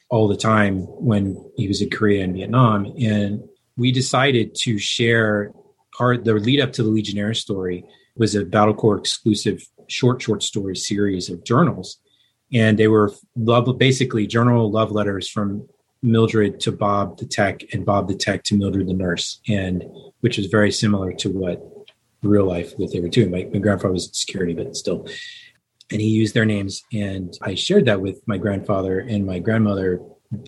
all 0.09 0.27
the 0.27 0.37
time 0.37 0.81
when 0.81 1.51
he 1.57 1.67
was 1.67 1.81
in 1.81 1.89
Korea 1.89 2.23
and 2.23 2.33
Vietnam. 2.33 2.93
And 2.99 3.43
we 3.77 3.91
decided 3.91 4.55
to 4.61 4.77
share 4.77 5.51
part 5.97 6.23
the 6.23 6.33
lead 6.33 6.61
up 6.61 6.73
to 6.73 6.83
the 6.83 6.89
Legionnaire 6.89 7.33
story 7.33 7.83
was 8.15 8.35
a 8.35 8.45
Battle 8.45 8.73
Corps 8.73 8.97
exclusive 8.97 9.63
short 9.87 10.21
short 10.21 10.43
story 10.43 10.75
series 10.75 11.29
of 11.29 11.43
journals. 11.43 11.99
And 12.53 12.77
they 12.77 12.87
were 12.87 13.11
love 13.35 13.77
basically 13.77 14.27
journal 14.27 14.69
love 14.71 14.91
letters 14.91 15.27
from 15.27 15.67
Mildred 16.01 16.59
to 16.61 16.71
Bob 16.71 17.17
the 17.17 17.25
tech 17.25 17.63
and 17.73 17.85
Bob 17.85 18.07
the 18.07 18.15
tech 18.15 18.43
to 18.43 18.55
Mildred 18.55 18.87
the 18.87 18.93
nurse, 18.93 19.39
and 19.47 19.83
which 20.21 20.37
was 20.37 20.47
very 20.47 20.71
similar 20.71 21.13
to 21.13 21.29
what 21.29 21.61
real 22.21 22.45
life 22.45 22.73
what 22.77 22.91
they 22.91 22.99
were 22.99 23.09
doing. 23.09 23.31
My, 23.31 23.47
my 23.51 23.59
grandfather 23.59 23.93
was 23.93 24.07
in 24.07 24.13
security, 24.13 24.53
but 24.53 24.75
still. 24.75 25.07
And 25.91 26.01
he 26.01 26.07
used 26.07 26.33
their 26.33 26.45
names. 26.45 26.83
And 26.93 27.37
I 27.41 27.55
shared 27.55 27.85
that 27.85 28.01
with 28.01 28.25
my 28.27 28.37
grandfather 28.37 28.99
and 28.99 29.25
my 29.25 29.39
grandmother 29.39 30.01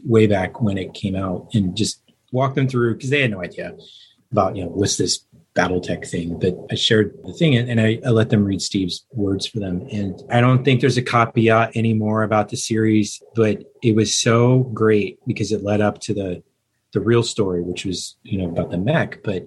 way 0.04 0.28
back 0.28 0.62
when 0.62 0.78
it 0.78 0.94
came 0.94 1.16
out 1.16 1.50
and 1.54 1.76
just 1.76 2.02
walked 2.32 2.56
them 2.56 2.68
through 2.68 2.96
because 2.96 3.10
they 3.10 3.22
had 3.22 3.32
no 3.32 3.42
idea 3.42 3.76
about, 4.32 4.56
you 4.56 4.64
know, 4.64 4.70
what's 4.70 4.98
this 4.98 5.25
Battletech 5.56 6.08
thing. 6.08 6.38
But 6.38 6.58
I 6.70 6.76
shared 6.76 7.18
the 7.24 7.34
thing 7.34 7.56
and 7.56 7.80
I, 7.80 8.00
I 8.06 8.10
let 8.10 8.30
them 8.30 8.44
read 8.44 8.62
Steve's 8.62 9.06
words 9.14 9.48
for 9.48 9.60
them. 9.60 9.88
And 9.92 10.22
I 10.30 10.42
don't 10.42 10.64
think 10.66 10.82
there's 10.82 10.98
a 10.98 11.02
copy 11.02 11.50
out 11.50 11.76
anymore 11.76 12.24
about 12.24 12.50
the 12.50 12.58
series, 12.58 13.22
but 13.36 13.64
it 13.82 13.96
was 13.96 14.16
so 14.16 14.64
great 14.74 15.18
because 15.26 15.52
it 15.52 15.64
led 15.64 15.82
up 15.82 16.00
to 16.02 16.14
the 16.14 16.44
the 16.92 17.02
real 17.02 17.24
story, 17.24 17.62
which 17.62 17.86
was, 17.86 18.16
you 18.24 18.38
know, 18.38 18.48
about 18.48 18.72
the 18.72 18.78
mech. 18.78 19.22
But 19.22 19.46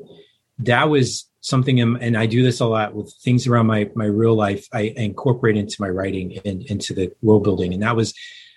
that 0.59 0.90
was 0.90 1.30
something 1.40 1.78
in, 1.78 1.96
and 1.96 2.16
I 2.16 2.26
do 2.26 2.42
this 2.42 2.61
a 2.61 2.66
lot 2.66 2.94
with 2.94 3.12
things 3.22 3.46
around 3.46 3.66
my 3.66 3.90
my 3.94 4.04
real 4.04 4.34
life. 4.34 4.66
I 4.72 4.92
incorporate 4.96 5.56
into 5.56 5.76
my 5.80 5.88
writing 5.88 6.38
and 6.44 6.62
into 6.64 6.94
the 6.94 7.12
world 7.22 7.44
building, 7.44 7.72
and 7.72 7.82
that 7.82 7.96
was 7.96 8.14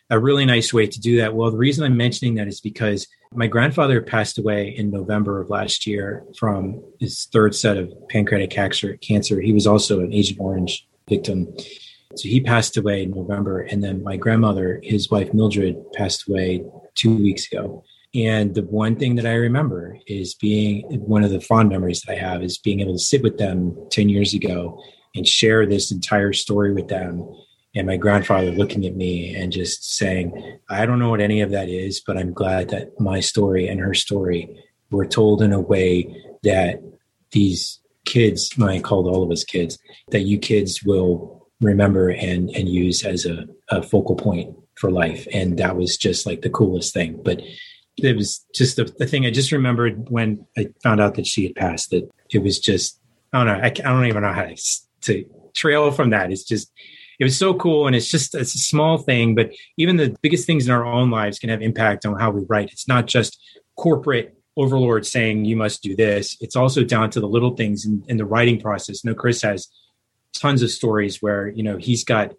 a 0.09 0.19
really 0.19 0.45
nice 0.45 0.73
way 0.73 0.87
to 0.87 0.99
do 0.99 1.17
that. 1.17 1.33
Well, 1.33 1.51
the 1.51 1.57
reason 1.57 1.85
I'm 1.85 1.97
mentioning 1.97 2.35
that 2.35 2.47
is 2.47 2.59
because 2.59 3.07
my 3.33 3.47
grandfather 3.47 4.01
passed 4.01 4.37
away 4.37 4.75
in 4.75 4.91
November 4.91 5.39
of 5.39 5.49
last 5.49 5.87
year 5.87 6.25
from 6.37 6.83
his 6.99 7.25
third 7.31 7.55
set 7.55 7.77
of 7.77 7.93
pancreatic 8.09 8.49
cancer. 8.49 9.41
He 9.41 9.53
was 9.53 9.65
also 9.65 10.01
an 10.01 10.13
Agent 10.13 10.39
Orange 10.39 10.87
victim. 11.07 11.53
So 12.15 12.27
he 12.27 12.41
passed 12.41 12.75
away 12.75 13.03
in 13.03 13.11
November. 13.11 13.61
And 13.61 13.81
then 13.81 14.03
my 14.03 14.17
grandmother, 14.17 14.81
his 14.83 15.09
wife 15.09 15.33
Mildred, 15.33 15.77
passed 15.93 16.27
away 16.27 16.65
two 16.95 17.15
weeks 17.15 17.49
ago. 17.49 17.85
And 18.13 18.53
the 18.53 18.63
one 18.63 18.97
thing 18.97 19.15
that 19.15 19.25
I 19.25 19.35
remember 19.35 19.97
is 20.07 20.33
being 20.33 20.83
one 20.99 21.23
of 21.23 21.31
the 21.31 21.39
fond 21.39 21.69
memories 21.69 22.01
that 22.01 22.11
I 22.11 22.17
have 22.17 22.43
is 22.43 22.57
being 22.57 22.81
able 22.81 22.93
to 22.93 22.99
sit 22.99 23.23
with 23.23 23.37
them 23.37 23.77
10 23.91 24.09
years 24.09 24.33
ago 24.33 24.83
and 25.15 25.25
share 25.25 25.65
this 25.65 25.91
entire 25.91 26.33
story 26.33 26.73
with 26.73 26.89
them 26.89 27.25
and 27.73 27.87
my 27.87 27.97
grandfather 27.97 28.51
looking 28.51 28.85
at 28.85 28.95
me 28.95 29.33
and 29.33 29.51
just 29.51 29.95
saying, 29.95 30.59
I 30.69 30.85
don't 30.85 30.99
know 30.99 31.09
what 31.09 31.21
any 31.21 31.41
of 31.41 31.51
that 31.51 31.69
is, 31.69 32.01
but 32.01 32.17
I'm 32.17 32.33
glad 32.33 32.69
that 32.69 32.99
my 32.99 33.21
story 33.21 33.67
and 33.67 33.79
her 33.79 33.93
story 33.93 34.57
were 34.89 35.05
told 35.05 35.41
in 35.41 35.53
a 35.53 35.61
way 35.61 36.13
that 36.43 36.81
these 37.31 37.79
kids, 38.03 38.51
I 38.61 38.79
called 38.79 39.07
all 39.07 39.23
of 39.23 39.31
us 39.31 39.45
kids, 39.45 39.79
that 40.09 40.21
you 40.21 40.37
kids 40.37 40.83
will 40.83 41.47
remember 41.61 42.09
and, 42.09 42.49
and 42.49 42.67
use 42.67 43.05
as 43.05 43.25
a, 43.25 43.47
a 43.69 43.81
focal 43.81 44.15
point 44.15 44.53
for 44.75 44.91
life. 44.91 45.25
And 45.31 45.57
that 45.59 45.77
was 45.77 45.95
just 45.95 46.25
like 46.25 46.41
the 46.41 46.49
coolest 46.49 46.93
thing. 46.93 47.21
But 47.23 47.41
it 47.97 48.17
was 48.17 48.45
just 48.53 48.75
the, 48.75 48.93
the 48.97 49.05
thing 49.05 49.25
I 49.25 49.31
just 49.31 49.51
remembered 49.53 50.09
when 50.09 50.45
I 50.57 50.67
found 50.83 50.99
out 50.99 51.15
that 51.15 51.27
she 51.27 51.43
had 51.43 51.55
passed, 51.55 51.91
that 51.91 52.09
it 52.31 52.39
was 52.39 52.59
just, 52.59 52.99
I 53.31 53.37
don't 53.37 53.47
know, 53.47 53.63
I, 53.63 53.67
I 53.67 53.93
don't 53.93 54.07
even 54.07 54.23
know 54.23 54.33
how 54.33 54.43
to, 54.43 54.57
to 55.01 55.25
trail 55.53 55.91
from 55.91 56.09
that. 56.09 56.31
It's 56.31 56.43
just, 56.43 56.69
it 57.21 57.23
was 57.23 57.37
so 57.37 57.53
cool 57.53 57.85
and 57.85 57.95
it's 57.95 58.09
just 58.09 58.33
it's 58.33 58.55
a 58.55 58.57
small 58.57 58.97
thing 58.97 59.35
but 59.35 59.51
even 59.77 59.95
the 59.95 60.17
biggest 60.23 60.47
things 60.47 60.65
in 60.65 60.73
our 60.73 60.83
own 60.83 61.11
lives 61.11 61.37
can 61.37 61.51
have 61.51 61.61
impact 61.61 62.03
on 62.03 62.19
how 62.19 62.31
we 62.31 62.43
write. 62.49 62.71
It's 62.71 62.87
not 62.87 63.05
just 63.05 63.39
corporate 63.77 64.35
overlord 64.57 65.05
saying 65.05 65.45
you 65.45 65.55
must 65.55 65.83
do 65.83 65.95
this. 65.95 66.35
It's 66.41 66.55
also 66.55 66.83
down 66.83 67.11
to 67.11 67.19
the 67.19 67.27
little 67.27 67.55
things 67.55 67.85
in, 67.85 68.03
in 68.07 68.17
the 68.17 68.25
writing 68.25 68.59
process. 68.59 69.05
No 69.05 69.13
chris 69.13 69.43
has 69.43 69.67
tons 70.33 70.63
of 70.63 70.71
stories 70.71 71.21
where 71.21 71.49
you 71.49 71.61
know 71.61 71.77
he's 71.77 72.03
got 72.03 72.33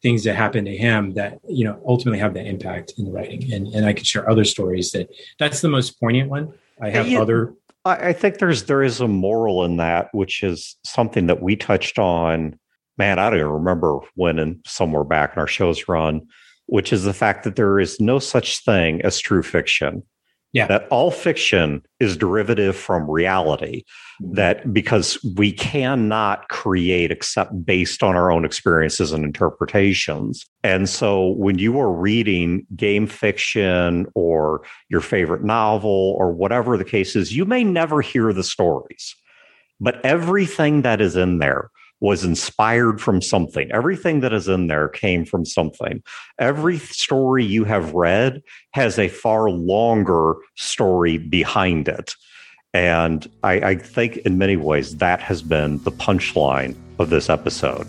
things 0.00 0.22
that 0.24 0.36
happen 0.36 0.64
to 0.64 0.76
him 0.76 1.14
that 1.14 1.40
you 1.48 1.64
know 1.64 1.82
ultimately 1.84 2.20
have 2.20 2.34
that 2.34 2.46
impact 2.46 2.94
in 2.98 3.06
the 3.06 3.10
writing. 3.10 3.52
And 3.52 3.66
and 3.74 3.84
i 3.84 3.92
could 3.92 4.06
share 4.06 4.30
other 4.30 4.44
stories 4.44 4.92
that 4.92 5.08
that's 5.40 5.60
the 5.60 5.68
most 5.68 5.98
poignant 5.98 6.30
one. 6.30 6.54
I 6.80 6.90
have 6.90 7.08
yeah, 7.08 7.20
other 7.20 7.54
i 7.84 8.12
think 8.12 8.38
there's 8.38 8.64
there 8.64 8.82
is 8.82 9.00
a 9.00 9.08
moral 9.08 9.64
in 9.64 9.78
that 9.78 10.08
which 10.12 10.42
is 10.42 10.76
something 10.84 11.26
that 11.26 11.42
we 11.42 11.56
touched 11.56 11.98
on 11.98 12.58
man, 13.00 13.18
I 13.18 13.30
don't 13.30 13.38
even 13.38 13.50
remember 13.50 13.98
when 14.14 14.38
and 14.38 14.60
somewhere 14.66 15.04
back 15.04 15.32
in 15.32 15.40
our 15.40 15.46
show's 15.46 15.88
run, 15.88 16.20
which 16.66 16.92
is 16.92 17.04
the 17.04 17.14
fact 17.14 17.44
that 17.44 17.56
there 17.56 17.80
is 17.80 17.98
no 17.98 18.18
such 18.18 18.62
thing 18.62 19.00
as 19.00 19.18
true 19.18 19.42
fiction. 19.42 20.02
Yeah. 20.52 20.66
That 20.66 20.86
all 20.90 21.10
fiction 21.10 21.80
is 21.98 22.16
derivative 22.16 22.76
from 22.76 23.10
reality. 23.10 23.84
Mm-hmm. 24.20 24.34
That 24.34 24.74
because 24.74 25.16
we 25.34 25.50
cannot 25.50 26.48
create 26.50 27.10
except 27.10 27.64
based 27.64 28.02
on 28.02 28.16
our 28.16 28.30
own 28.30 28.44
experiences 28.44 29.12
and 29.12 29.24
interpretations. 29.24 30.44
And 30.62 30.86
so 30.86 31.28
when 31.28 31.58
you 31.58 31.80
are 31.80 31.90
reading 31.90 32.66
game 32.76 33.06
fiction 33.06 34.08
or 34.14 34.62
your 34.90 35.00
favorite 35.00 35.42
novel 35.42 36.16
or 36.18 36.32
whatever 36.32 36.76
the 36.76 36.84
case 36.84 37.16
is, 37.16 37.34
you 37.34 37.46
may 37.46 37.64
never 37.64 38.02
hear 38.02 38.32
the 38.34 38.44
stories, 38.44 39.14
but 39.80 40.04
everything 40.04 40.82
that 40.82 41.00
is 41.00 41.16
in 41.16 41.38
there 41.38 41.70
was 42.00 42.24
inspired 42.24 43.00
from 43.00 43.20
something. 43.20 43.70
Everything 43.70 44.20
that 44.20 44.32
is 44.32 44.48
in 44.48 44.66
there 44.66 44.88
came 44.88 45.24
from 45.24 45.44
something. 45.44 46.02
Every 46.38 46.78
story 46.78 47.44
you 47.44 47.64
have 47.64 47.92
read 47.92 48.42
has 48.72 48.98
a 48.98 49.08
far 49.08 49.50
longer 49.50 50.34
story 50.56 51.18
behind 51.18 51.88
it. 51.88 52.14
And 52.72 53.28
I, 53.42 53.52
I 53.52 53.74
think 53.74 54.18
in 54.18 54.38
many 54.38 54.56
ways 54.56 54.96
that 54.98 55.20
has 55.20 55.42
been 55.42 55.82
the 55.82 55.92
punchline 55.92 56.76
of 56.98 57.10
this 57.10 57.28
episode. 57.28 57.86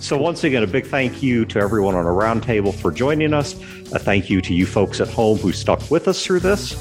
So, 0.00 0.16
once 0.16 0.44
again, 0.44 0.62
a 0.62 0.66
big 0.66 0.86
thank 0.86 1.22
you 1.22 1.44
to 1.46 1.58
everyone 1.58 1.96
on 1.96 2.06
a 2.06 2.10
roundtable 2.10 2.72
for 2.72 2.92
joining 2.92 3.34
us. 3.34 3.54
A 3.92 3.98
thank 3.98 4.30
you 4.30 4.40
to 4.42 4.54
you 4.54 4.64
folks 4.64 5.00
at 5.00 5.08
home 5.08 5.38
who 5.38 5.50
stuck 5.50 5.90
with 5.90 6.06
us 6.06 6.24
through 6.24 6.40
this. 6.40 6.76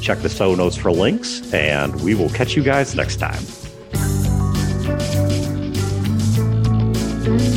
Check 0.00 0.20
the 0.20 0.30
show 0.30 0.54
notes 0.54 0.76
for 0.76 0.90
links, 0.90 1.52
and 1.52 1.94
we 2.02 2.14
will 2.14 2.30
catch 2.30 2.56
you 2.56 2.62
guys 2.62 2.94
next 2.94 3.16
time. 3.16 3.61
You. 7.24 7.51